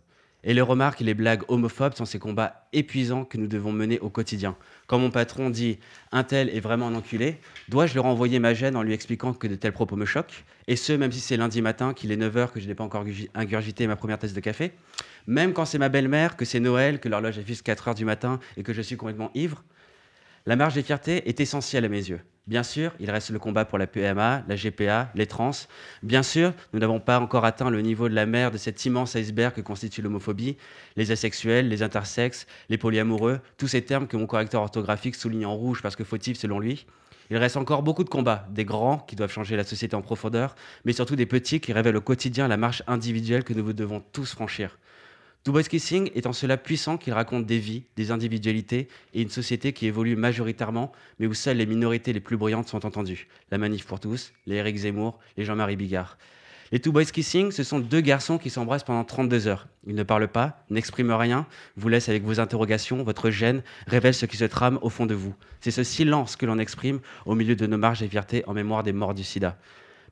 Et 0.43 0.53
les 0.53 0.61
remarques 0.61 1.01
et 1.01 1.03
les 1.03 1.13
blagues 1.13 1.43
homophobes 1.49 1.95
sont 1.95 2.05
ces 2.05 2.17
combats 2.17 2.67
épuisants 2.71 3.25
que 3.25 3.37
nous 3.37 3.47
devons 3.47 3.73
mener 3.73 3.99
au 3.99 4.09
quotidien. 4.09 4.55
Quand 4.87 4.97
mon 4.97 5.11
patron 5.11 5.49
dit 5.49 5.79
un 6.13 6.23
tel 6.23 6.49
est 6.49 6.61
vraiment 6.61 6.87
un 6.87 6.95
enculé, 6.95 7.39
dois-je 7.67 7.91
lui 7.93 7.99
renvoyer 7.99 8.39
ma 8.39 8.53
gêne 8.53 8.77
en 8.77 8.81
lui 8.81 8.93
expliquant 8.93 9.33
que 9.33 9.47
de 9.47 9.55
tels 9.55 9.73
propos 9.73 9.97
me 9.97 10.05
choquent? 10.05 10.45
Et 10.67 10.77
ce, 10.77 10.93
même 10.93 11.11
si 11.11 11.19
c'est 11.19 11.35
lundi 11.35 11.61
matin, 11.61 11.93
qu'il 11.93 12.11
est 12.11 12.17
9h, 12.17 12.51
que 12.51 12.61
je 12.61 12.67
n'ai 12.67 12.75
pas 12.75 12.85
encore 12.85 13.03
ingurgi- 13.03 13.29
ingurgité 13.35 13.85
ma 13.85 13.97
première 13.97 14.17
tasse 14.17 14.33
de 14.33 14.39
café? 14.39 14.71
Même 15.27 15.51
quand 15.51 15.65
c'est 15.65 15.77
ma 15.77 15.89
belle-mère, 15.89 16.37
que 16.37 16.45
c'est 16.45 16.61
Noël, 16.61 16.99
que 16.99 17.09
l'horloge 17.09 17.37
affiche 17.37 17.61
4h 17.61 17.95
du 17.95 18.05
matin 18.05 18.39
et 18.55 18.63
que 18.63 18.71
je 18.71 18.81
suis 18.81 18.95
complètement 18.95 19.31
ivre 19.35 19.63
La 20.49 20.55
marge 20.55 20.73
des 20.73 20.81
fiertés 20.81 21.29
est 21.29 21.41
essentielle 21.41 21.85
à 21.85 21.89
mes 21.89 22.09
yeux. 22.09 22.21
Bien 22.47 22.63
sûr, 22.63 22.91
il 22.99 23.11
reste 23.11 23.29
le 23.29 23.37
combat 23.37 23.65
pour 23.65 23.77
la 23.77 23.85
PMA, 23.85 24.43
la 24.47 24.55
GPA, 24.55 25.11
les 25.13 25.27
trans. 25.27 25.51
Bien 26.01 26.23
sûr, 26.23 26.53
nous 26.73 26.79
n'avons 26.79 26.99
pas 26.99 27.19
encore 27.19 27.45
atteint 27.45 27.69
le 27.69 27.81
niveau 27.81 28.09
de 28.09 28.15
la 28.15 28.25
mer 28.25 28.49
de 28.49 28.57
cet 28.57 28.83
immense 28.83 29.13
iceberg 29.13 29.53
que 29.53 29.61
constitue 29.61 30.01
l'homophobie, 30.01 30.57
les 30.95 31.11
asexuels, 31.11 31.69
les 31.69 31.83
intersexes, 31.83 32.47
les 32.69 32.79
polyamoureux, 32.79 33.41
tous 33.59 33.67
ces 33.67 33.83
termes 33.83 34.07
que 34.07 34.17
mon 34.17 34.25
correcteur 34.25 34.63
orthographique 34.63 35.13
souligne 35.13 35.45
en 35.45 35.53
rouge 35.53 35.83
parce 35.83 35.95
que 35.95 36.03
fautifs 36.03 36.39
selon 36.39 36.59
lui. 36.59 36.87
Il 37.29 37.37
reste 37.37 37.55
encore 37.55 37.83
beaucoup 37.83 38.03
de 38.03 38.09
combats, 38.09 38.47
des 38.49 38.65
grands 38.65 38.97
qui 38.97 39.15
doivent 39.15 39.31
changer 39.31 39.55
la 39.55 39.63
société 39.63 39.95
en 39.95 40.01
profondeur, 40.01 40.55
mais 40.83 40.93
surtout 40.93 41.15
des 41.15 41.27
petits 41.27 41.59
qui 41.59 41.73
révèlent 41.73 41.97
au 41.97 42.01
quotidien 42.01 42.47
la 42.47 42.57
marche 42.57 42.81
individuelle 42.87 43.43
que 43.43 43.53
nous 43.53 43.71
devons 43.71 44.01
tous 44.13 44.33
franchir. 44.33 44.79
Two 45.45 45.53
Boys 45.53 45.63
Kissing 45.63 46.11
est 46.15 46.27
en 46.27 46.33
cela 46.33 46.57
puissant 46.57 46.97
qu'il 46.97 47.13
raconte 47.13 47.45
des 47.45 47.59
vies, 47.59 47.83
des 47.95 48.11
individualités 48.11 48.89
et 49.13 49.21
une 49.21 49.29
société 49.29 49.71
qui 49.71 49.87
évolue 49.87 50.17
majoritairement, 50.17 50.91
mais 51.17 51.27
où 51.27 51.33
seules 51.33 51.55
les 51.55 51.65
minorités 51.65 52.11
les 52.11 52.19
plus 52.19 52.35
brillantes 52.35 52.67
sont 52.67 52.85
entendues. 52.85 53.29
La 53.49 53.57
Manif 53.57 53.85
pour 53.85 54.01
tous, 54.01 54.33
les 54.47 54.57
Eric 54.57 54.75
Zemmour, 54.75 55.17
les 55.37 55.45
Jean-Marie 55.45 55.77
Bigard. 55.77 56.17
Les 56.73 56.79
Two 56.79 56.91
Boys 56.91 57.05
Kissing, 57.05 57.51
ce 57.51 57.63
sont 57.63 57.79
deux 57.79 58.01
garçons 58.01 58.37
qui 58.37 58.49
s'embrassent 58.49 58.83
pendant 58.83 59.05
32 59.05 59.47
heures. 59.47 59.69
Ils 59.87 59.95
ne 59.95 60.03
parlent 60.03 60.27
pas, 60.27 60.65
n'expriment 60.69 61.13
rien, 61.13 61.47
vous 61.77 61.87
laissent 61.87 62.09
avec 62.09 62.23
vos 62.23 62.41
interrogations, 62.41 63.01
votre 63.03 63.29
gêne, 63.29 63.63
révèle 63.87 64.13
ce 64.13 64.25
qui 64.25 64.35
se 64.35 64.43
trame 64.43 64.77
au 64.81 64.89
fond 64.89 65.05
de 65.05 65.15
vous. 65.15 65.33
C'est 65.61 65.71
ce 65.71 65.83
silence 65.83 66.35
que 66.35 66.45
l'on 66.45 66.59
exprime 66.59 66.99
au 67.25 67.33
milieu 67.33 67.55
de 67.55 67.65
nos 67.65 67.77
marges 67.77 68.03
et 68.03 68.09
fiertés 68.09 68.43
en 68.45 68.53
mémoire 68.53 68.83
des 68.83 68.93
morts 68.93 69.13
du 69.13 69.23
sida. 69.23 69.57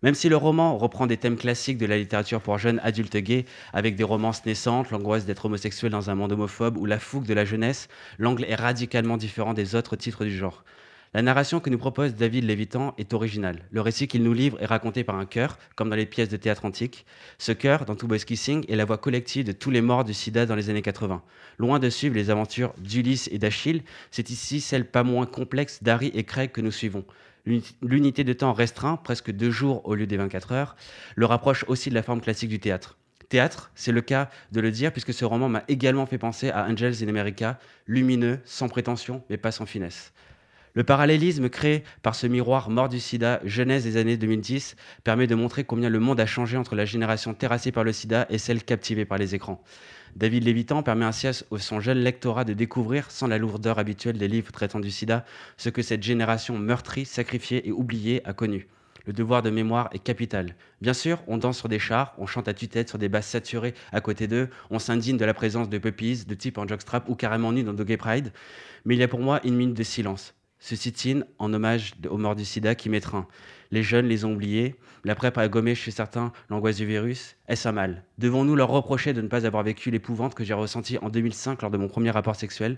Même 0.03 0.13
si 0.13 0.29
le 0.29 0.37
roman 0.37 0.77
reprend 0.77 1.07
des 1.07 1.17
thèmes 1.17 1.37
classiques 1.37 1.77
de 1.77 1.85
la 1.85 1.97
littérature 1.97 2.41
pour 2.41 2.57
jeunes 2.57 2.79
adultes 2.83 3.17
gays, 3.17 3.45
avec 3.73 3.95
des 3.95 4.03
romances 4.03 4.45
naissantes, 4.45 4.91
l'angoisse 4.91 5.25
d'être 5.25 5.45
homosexuel 5.45 5.91
dans 5.91 6.09
un 6.09 6.15
monde 6.15 6.31
homophobe 6.31 6.77
ou 6.77 6.85
la 6.85 6.99
fougue 6.99 7.25
de 7.25 7.33
la 7.33 7.45
jeunesse, 7.45 7.87
l'angle 8.19 8.45
est 8.45 8.55
radicalement 8.55 9.17
différent 9.17 9.53
des 9.53 9.75
autres 9.75 9.95
titres 9.95 10.23
du 10.23 10.35
genre. 10.35 10.63
La 11.13 11.21
narration 11.21 11.59
que 11.61 11.69
nous 11.69 11.77
propose 11.77 12.15
David 12.15 12.43
Lévitan 12.43 12.93
est 12.97 13.13
originale. 13.13 13.63
Le 13.71 13.81
récit 13.81 14.07
qu'il 14.07 14.23
nous 14.23 14.33
livre 14.33 14.61
est 14.61 14.65
raconté 14.65 15.03
par 15.03 15.15
un 15.15 15.25
chœur, 15.25 15.57
comme 15.75 15.89
dans 15.89 15.95
les 15.95 16.05
pièces 16.05 16.29
de 16.29 16.37
théâtre 16.37 16.65
antique. 16.65 17.05
Ce 17.37 17.53
chœur, 17.53 17.85
dans 17.85 17.95
Two 17.95 18.07
Boys 18.07 18.19
Kissing, 18.19 18.65
est 18.69 18.75
la 18.75 18.85
voix 18.85 18.97
collective 18.97 19.45
de 19.45 19.53
tous 19.53 19.71
les 19.71 19.81
morts 19.81 20.03
du 20.03 20.13
sida 20.13 20.45
dans 20.45 20.55
les 20.55 20.69
années 20.69 20.81
80. 20.81 21.23
Loin 21.59 21.79
de 21.79 21.89
suivre 21.89 22.13
les 22.13 22.29
aventures 22.29 22.73
d'Ulysse 22.77 23.29
et 23.31 23.39
d'Achille, 23.39 23.83
c'est 24.11 24.29
ici 24.29 24.59
celle 24.59 24.85
pas 24.85 25.03
moins 25.03 25.25
complexe 25.25 25.81
d'Harry 25.81 26.11
et 26.13 26.23
Craig 26.23 26.51
que 26.51 26.61
nous 26.61 26.71
suivons. 26.71 27.05
L'uni- 27.47 27.63
L'unité 27.81 28.25
de 28.25 28.33
temps 28.33 28.51
restreint, 28.51 28.97
presque 28.97 29.31
deux 29.31 29.51
jours 29.51 29.81
au 29.87 29.95
lieu 29.95 30.05
des 30.05 30.17
24 30.17 30.51
heures, 30.51 30.75
le 31.15 31.25
rapproche 31.25 31.63
aussi 31.69 31.89
de 31.89 31.95
la 31.95 32.03
forme 32.03 32.19
classique 32.19 32.49
du 32.49 32.59
théâtre. 32.59 32.97
Théâtre, 33.29 33.71
c'est 33.73 33.93
le 33.93 34.01
cas 34.01 34.29
de 34.51 34.59
le 34.59 34.69
dire, 34.69 34.91
puisque 34.91 35.13
ce 35.13 35.23
roman 35.23 35.47
m'a 35.47 35.63
également 35.69 36.05
fait 36.05 36.17
penser 36.17 36.49
à 36.49 36.65
Angels 36.65 37.01
in 37.03 37.07
America, 37.07 37.57
lumineux, 37.85 38.39
sans 38.43 38.67
prétention, 38.67 39.23
mais 39.29 39.37
pas 39.37 39.51
sans 39.51 39.65
finesse. 39.65 40.11
Le 40.73 40.83
parallélisme 40.83 41.47
créé 41.47 41.85
par 42.03 42.15
ce 42.15 42.27
miroir 42.27 42.69
mort 42.69 42.89
du 42.89 42.99
sida, 42.99 43.39
genèse 43.45 43.85
des 43.85 43.95
années 43.95 44.17
2010, 44.17 44.75
permet 45.05 45.25
de 45.25 45.33
montrer 45.33 45.63
combien 45.63 45.89
le 45.89 45.99
monde 45.99 46.19
a 46.19 46.25
changé 46.25 46.57
entre 46.57 46.75
la 46.75 46.83
génération 46.85 47.33
terrassée 47.33 47.71
par 47.71 47.85
le 47.85 47.93
sida 47.93 48.25
et 48.29 48.37
celle 48.37 48.61
captivée 48.61 49.05
par 49.05 49.17
les 49.17 49.35
écrans. 49.35 49.63
David 50.17 50.45
Lévitan 50.45 50.81
permet 50.81 51.05
ainsi 51.05 51.27
à 51.27 51.33
son 51.33 51.79
jeune 51.79 51.99
lectorat 51.99 52.43
de 52.43 52.53
découvrir, 52.53 53.11
sans 53.11 53.27
la 53.27 53.37
lourdeur 53.37 53.77
habituelle 53.77 54.17
des 54.17 54.27
livres 54.27 54.51
traitant 54.51 54.79
du 54.79 54.89
sida, 54.89 55.23
ce 55.57 55.69
que 55.69 55.83
cette 55.83 56.01
génération 56.01 56.57
meurtrie, 56.57 57.05
sacrifiée 57.05 57.67
et 57.67 57.71
oubliée 57.71 58.27
a 58.27 58.33
connu. 58.33 58.67
Le 59.05 59.13
devoir 59.13 59.43
de 59.43 59.51
mémoire 59.51 59.89
est 59.93 59.99
capital. 59.99 60.55
Bien 60.81 60.95
sûr, 60.95 61.21
on 61.27 61.37
danse 61.37 61.59
sur 61.59 61.69
des 61.69 61.77
chars, 61.77 62.15
on 62.17 62.25
chante 62.25 62.47
à 62.47 62.55
tue-tête 62.55 62.89
sur 62.89 62.97
des 62.97 63.09
basses 63.09 63.27
saturées 63.27 63.75
à 63.91 64.01
côté 64.01 64.27
d'eux, 64.27 64.49
on 64.71 64.79
s'indigne 64.79 65.17
de 65.17 65.25
la 65.25 65.35
présence 65.35 65.69
de 65.69 65.77
puppies, 65.77 66.25
de 66.25 66.33
types 66.33 66.57
en 66.57 66.67
jockstrap 66.67 67.07
ou 67.09 67.13
carrément 67.13 67.51
nus 67.51 67.61
dans 67.61 67.75
Gay 67.75 67.97
Pride. 67.97 68.33
Mais 68.85 68.95
il 68.95 68.99
y 68.99 69.03
a 69.03 69.07
pour 69.07 69.19
moi 69.19 69.39
une 69.43 69.55
minute 69.55 69.77
de 69.77 69.83
silence. 69.83 70.33
Ce 70.57 70.75
sit-in 70.75 71.21
en 71.37 71.53
hommage 71.53 71.93
aux 72.09 72.17
morts 72.17 72.35
du 72.35 72.43
sida 72.43 72.73
qui 72.73 72.89
m'étreint. 72.89 73.27
Les 73.71 73.83
jeunes 73.83 74.07
les 74.07 74.23
ont 74.23 74.33
oubliés, 74.33 74.75
la 75.03 75.15
PrEP 75.15 75.37
a 75.37 75.47
gommé 75.47 75.75
chez 75.75 75.91
certains 75.91 76.31
l'angoisse 76.49 76.77
du 76.77 76.85
virus. 76.85 77.35
Est-ce 77.47 77.67
un 77.67 77.73
mal 77.73 78.03
Devons-nous 78.17 78.55
leur 78.55 78.69
reprocher 78.69 79.13
de 79.13 79.21
ne 79.21 79.27
pas 79.27 79.45
avoir 79.45 79.63
vécu 79.63 79.91
l'épouvante 79.91 80.35
que 80.35 80.43
j'ai 80.43 80.53
ressentie 80.53 80.97
en 81.01 81.09
2005 81.09 81.61
lors 81.61 81.71
de 81.71 81.77
mon 81.77 81.87
premier 81.87 82.11
rapport 82.11 82.35
sexuel? 82.35 82.77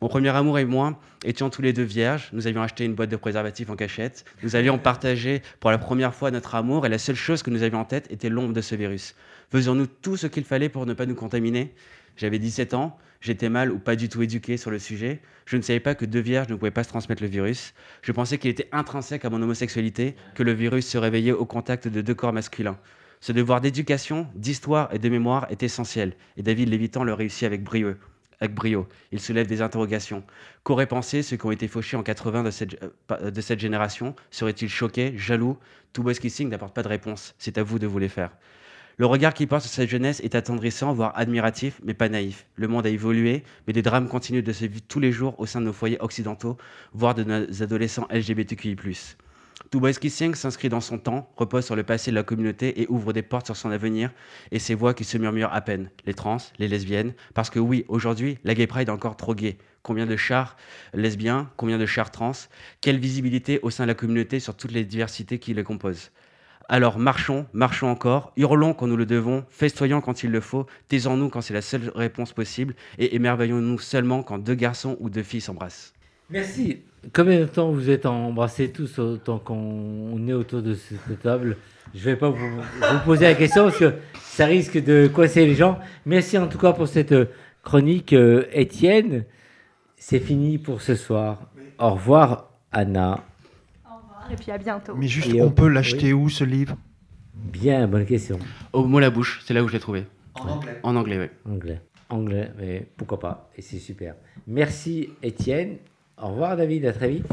Mon 0.00 0.08
premier 0.08 0.30
amour 0.30 0.58
et 0.58 0.64
moi 0.64 0.98
étions 1.24 1.50
tous 1.50 1.62
les 1.62 1.72
deux 1.72 1.82
vierges. 1.82 2.30
Nous 2.32 2.46
avions 2.46 2.62
acheté 2.62 2.84
une 2.84 2.94
boîte 2.94 3.10
de 3.10 3.16
préservatifs 3.16 3.68
en 3.68 3.76
cachette. 3.76 4.24
Nous 4.42 4.56
avions 4.56 4.78
partagé 4.78 5.42
pour 5.58 5.70
la 5.70 5.78
première 5.78 6.14
fois 6.14 6.30
notre 6.30 6.54
amour 6.54 6.86
et 6.86 6.88
la 6.88 6.98
seule 6.98 7.16
chose 7.16 7.42
que 7.42 7.50
nous 7.50 7.62
avions 7.62 7.80
en 7.80 7.84
tête 7.84 8.10
était 8.10 8.30
l'ombre 8.30 8.54
de 8.54 8.60
ce 8.60 8.74
virus. 8.76 9.14
Faisions-nous 9.50 9.86
tout 9.86 10.16
ce 10.16 10.26
qu'il 10.26 10.44
fallait 10.44 10.68
pour 10.68 10.86
ne 10.86 10.94
pas 10.94 11.06
nous 11.06 11.14
contaminer? 11.14 11.74
J'avais 12.16 12.38
17 12.38 12.72
ans, 12.74 12.96
j'étais 13.20 13.48
mal 13.48 13.70
ou 13.70 13.78
pas 13.78 13.96
du 13.96 14.08
tout 14.08 14.22
éduqué 14.22 14.56
sur 14.56 14.70
le 14.70 14.78
sujet. 14.78 15.20
Je 15.46 15.56
ne 15.56 15.62
savais 15.62 15.80
pas 15.80 15.94
que 15.94 16.04
deux 16.04 16.20
vierges 16.20 16.48
ne 16.48 16.54
pouvaient 16.54 16.70
pas 16.70 16.84
se 16.84 16.88
transmettre 16.88 17.22
le 17.22 17.28
virus. 17.28 17.74
Je 18.02 18.12
pensais 18.12 18.38
qu'il 18.38 18.50
était 18.50 18.68
intrinsèque 18.72 19.24
à 19.24 19.30
mon 19.30 19.42
homosexualité, 19.42 20.16
que 20.34 20.42
le 20.42 20.52
virus 20.52 20.86
se 20.86 20.98
réveillait 20.98 21.32
au 21.32 21.44
contact 21.44 21.88
de 21.88 22.00
deux 22.00 22.14
corps 22.14 22.32
masculins. 22.32 22.78
Ce 23.20 23.32
devoir 23.32 23.60
d'éducation, 23.60 24.26
d'histoire 24.34 24.88
et 24.94 24.98
de 24.98 25.08
mémoire 25.08 25.46
est 25.50 25.62
essentiel, 25.62 26.14
et 26.36 26.42
David 26.42 26.70
Lévitan 26.70 27.04
le 27.04 27.12
réussit 27.12 27.44
avec 27.44 27.62
brio 27.62 27.94
avec 28.40 28.54
brio. 28.54 28.88
Il 29.12 29.20
soulève 29.20 29.46
des 29.46 29.62
interrogations. 29.62 30.24
Qu'auraient 30.64 30.86
pensé 30.86 31.22
ceux 31.22 31.36
qui 31.36 31.46
ont 31.46 31.50
été 31.50 31.68
fauchés 31.68 31.96
en 31.96 32.02
80 32.02 32.42
de 32.42 32.50
cette, 32.50 32.82
euh, 33.10 33.30
de 33.30 33.40
cette 33.40 33.60
génération? 33.60 34.16
Seraient-ils 34.30 34.68
choqués, 34.68 35.12
jaloux? 35.16 35.58
Tout 35.92 36.02
Boys 36.02 36.14
Kissing 36.14 36.48
n'apporte 36.48 36.74
pas 36.74 36.82
de 36.82 36.88
réponse. 36.88 37.34
C'est 37.38 37.58
à 37.58 37.62
vous 37.62 37.78
de 37.78 37.86
vous 37.86 37.98
les 37.98 38.08
faire. 38.08 38.30
Le 39.00 39.06
regard 39.06 39.32
qu'il 39.32 39.48
porte 39.48 39.62
sur 39.62 39.70
cette 39.70 39.88
jeunesse 39.88 40.20
est 40.20 40.34
attendrissant, 40.34 40.92
voire 40.92 41.18
admiratif, 41.18 41.80
mais 41.82 41.94
pas 41.94 42.10
naïf. 42.10 42.44
Le 42.56 42.68
monde 42.68 42.84
a 42.84 42.90
évolué, 42.90 43.44
mais 43.66 43.72
des 43.72 43.80
drames 43.80 44.08
continuent 44.08 44.42
de 44.42 44.52
se 44.52 44.66
vivre 44.66 44.84
tous 44.88 45.00
les 45.00 45.10
jours 45.10 45.40
au 45.40 45.46
sein 45.46 45.62
de 45.62 45.64
nos 45.64 45.72
foyers 45.72 45.96
occidentaux, 46.00 46.58
voire 46.92 47.14
de 47.14 47.24
nos 47.24 47.62
adolescents 47.62 48.06
LGBTQI+. 48.10 48.76
Two 49.70 49.80
Boys 49.80 49.94
Kissing 49.94 50.34
s'inscrit 50.34 50.68
dans 50.68 50.82
son 50.82 50.98
temps, 50.98 51.32
repose 51.38 51.64
sur 51.64 51.76
le 51.76 51.82
passé 51.82 52.10
de 52.10 52.14
la 52.14 52.24
communauté 52.24 52.82
et 52.82 52.86
ouvre 52.90 53.14
des 53.14 53.22
portes 53.22 53.46
sur 53.46 53.56
son 53.56 53.70
avenir 53.70 54.10
et 54.50 54.58
ses 54.58 54.74
voix 54.74 54.92
qui 54.92 55.04
se 55.04 55.16
murmurent 55.16 55.54
à 55.54 55.62
peine. 55.62 55.88
Les 56.04 56.12
trans, 56.12 56.36
les 56.58 56.68
lesbiennes, 56.68 57.14
parce 57.32 57.48
que 57.48 57.58
oui, 57.58 57.86
aujourd'hui, 57.88 58.36
la 58.44 58.52
gay 58.52 58.66
pride 58.66 58.88
est 58.88 58.92
encore 58.92 59.16
trop 59.16 59.34
gay. 59.34 59.56
Combien 59.82 60.04
de 60.04 60.16
chars 60.16 60.58
lesbiens, 60.92 61.50
combien 61.56 61.78
de 61.78 61.86
chars 61.86 62.10
trans, 62.10 62.32
quelle 62.82 62.98
visibilité 62.98 63.60
au 63.62 63.70
sein 63.70 63.84
de 63.84 63.88
la 63.88 63.94
communauté 63.94 64.40
sur 64.40 64.58
toutes 64.58 64.72
les 64.72 64.84
diversités 64.84 65.38
qui 65.38 65.54
les 65.54 65.64
composent? 65.64 66.10
Alors 66.72 67.00
marchons, 67.00 67.46
marchons 67.52 67.88
encore, 67.88 68.32
hurlons 68.36 68.74
quand 68.74 68.86
nous 68.86 68.96
le 68.96 69.04
devons, 69.04 69.44
festoyons 69.48 70.00
quand 70.00 70.22
il 70.22 70.30
le 70.30 70.38
faut, 70.40 70.66
taisons-nous 70.86 71.28
quand 71.28 71.40
c'est 71.40 71.52
la 71.52 71.62
seule 71.62 71.90
réponse 71.96 72.32
possible 72.32 72.76
et 72.96 73.16
émerveillons-nous 73.16 73.80
seulement 73.80 74.22
quand 74.22 74.38
deux 74.38 74.54
garçons 74.54 74.96
ou 75.00 75.10
deux 75.10 75.24
filles 75.24 75.40
s'embrassent. 75.40 75.92
Merci. 76.30 76.78
Combien 77.12 77.40
de 77.40 77.46
temps 77.46 77.72
vous 77.72 77.90
êtes 77.90 78.06
embrassés 78.06 78.70
tous 78.70 79.00
autant 79.00 79.40
qu'on 79.40 80.28
est 80.28 80.32
autour 80.32 80.62
de 80.62 80.74
cette 80.74 81.20
table? 81.20 81.56
Je 81.92 81.98
ne 81.98 82.04
vais 82.04 82.16
pas 82.16 82.30
vous, 82.30 82.62
poser 83.04 83.24
la 83.24 83.34
question 83.34 83.64
parce 83.64 83.78
que 83.78 83.94
ça 84.20 84.46
risque 84.46 84.78
de 84.80 85.10
coincer 85.12 85.46
les 85.46 85.56
gens. 85.56 85.80
Merci 86.06 86.38
en 86.38 86.46
tout 86.46 86.58
cas 86.58 86.72
pour 86.72 86.86
cette 86.86 87.14
chronique, 87.64 88.12
euh, 88.12 88.44
Étienne. 88.52 89.24
C'est 89.96 90.20
fini 90.20 90.56
pour 90.56 90.82
ce 90.82 90.94
soir. 90.94 91.50
Au 91.80 91.94
revoir, 91.94 92.52
Anna. 92.70 93.24
Et 94.32 94.36
puis 94.36 94.50
à 94.52 94.58
bientôt. 94.58 94.94
Mais 94.96 95.08
juste, 95.08 95.28
Et 95.34 95.40
on 95.42 95.46
on- 95.46 95.50
peut 95.50 95.68
l'acheter 95.68 96.12
oui. 96.12 96.24
où 96.24 96.28
ce 96.28 96.44
livre? 96.44 96.76
Bien, 97.34 97.86
bonne 97.88 98.06
question. 98.06 98.38
Au 98.72 98.84
mot 98.84 99.00
la 99.00 99.10
bouche, 99.10 99.40
c'est 99.44 99.54
là 99.54 99.62
où 99.62 99.68
je 99.68 99.72
l'ai 99.72 99.80
trouvé. 99.80 100.06
En 100.34 100.48
anglais. 100.48 100.80
En 100.82 100.96
anglais, 100.96 101.18
oui. 101.18 101.52
Anglais. 101.52 101.80
Anglais, 102.08 102.52
mais 102.58 102.86
pourquoi 102.96 103.18
pas. 103.18 103.50
Et 103.56 103.62
c'est 103.62 103.78
super. 103.78 104.14
Merci, 104.46 105.08
Étienne. 105.22 105.76
Au 106.20 106.28
revoir, 106.28 106.56
David. 106.56 106.84
À 106.86 106.92
très 106.92 107.08
vite. 107.08 107.26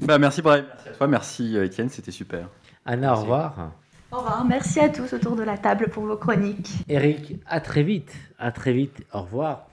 Bah, 0.00 0.18
merci 0.18 0.40
Brahim, 0.40 0.64
merci 0.68 0.88
à 0.88 0.92
toi, 0.92 1.06
merci 1.08 1.56
euh, 1.56 1.64
Étienne, 1.64 1.88
c'était 1.90 2.10
super. 2.10 2.48
Anna, 2.86 3.12
au 3.12 3.20
revoir. 3.20 3.72
Au 4.10 4.16
revoir. 4.16 4.44
Merci 4.46 4.80
à 4.80 4.88
tous 4.88 5.12
autour 5.12 5.36
de 5.36 5.42
la 5.42 5.58
table 5.58 5.88
pour 5.90 6.04
vos 6.04 6.16
chroniques. 6.16 6.70
Eric, 6.88 7.36
à 7.46 7.60
très 7.60 7.82
vite. 7.82 8.12
À 8.38 8.50
très 8.50 8.72
vite. 8.72 9.04
Au 9.12 9.20
revoir. 9.22 9.68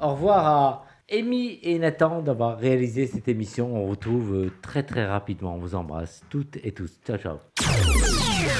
Au 0.00 0.10
revoir 0.10 0.46
à 0.46 0.84
Amy 1.12 1.58
et 1.62 1.78
Nathan 1.78 2.22
d'avoir 2.22 2.58
réalisé 2.58 3.06
cette 3.06 3.28
émission. 3.28 3.74
On 3.74 3.88
retrouve 3.88 4.34
euh, 4.34 4.50
très 4.62 4.82
très 4.82 5.06
rapidement. 5.06 5.54
On 5.54 5.58
vous 5.58 5.74
embrasse 5.74 6.22
toutes 6.30 6.56
et 6.62 6.72
tous. 6.72 6.90
Ciao, 7.06 7.18
ciao. 7.18 7.36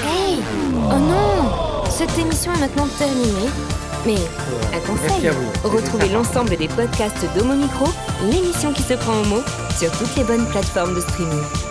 Hey 0.03 0.37
Oh 0.75 0.99
non 0.99 1.83
Cette 1.89 2.17
émission 2.17 2.51
est 2.53 2.59
maintenant 2.59 2.87
terminée. 2.97 3.49
Mais 4.05 4.15
un 4.75 4.79
conseil, 4.79 5.09
Merci 5.09 5.27
à 5.27 5.31
vous. 5.31 5.69
retrouvez 5.69 6.09
l'ensemble 6.09 6.57
des 6.57 6.67
podcasts 6.67 7.23
d'Homo 7.37 7.53
Micro, 7.53 7.85
l'émission 8.31 8.73
qui 8.73 8.81
se 8.81 8.95
prend 8.95 9.13
au 9.13 9.25
mot, 9.25 9.41
sur 9.77 9.91
toutes 9.91 10.15
les 10.17 10.23
bonnes 10.23 10.47
plateformes 10.49 10.95
de 10.95 11.01
streaming. 11.01 11.70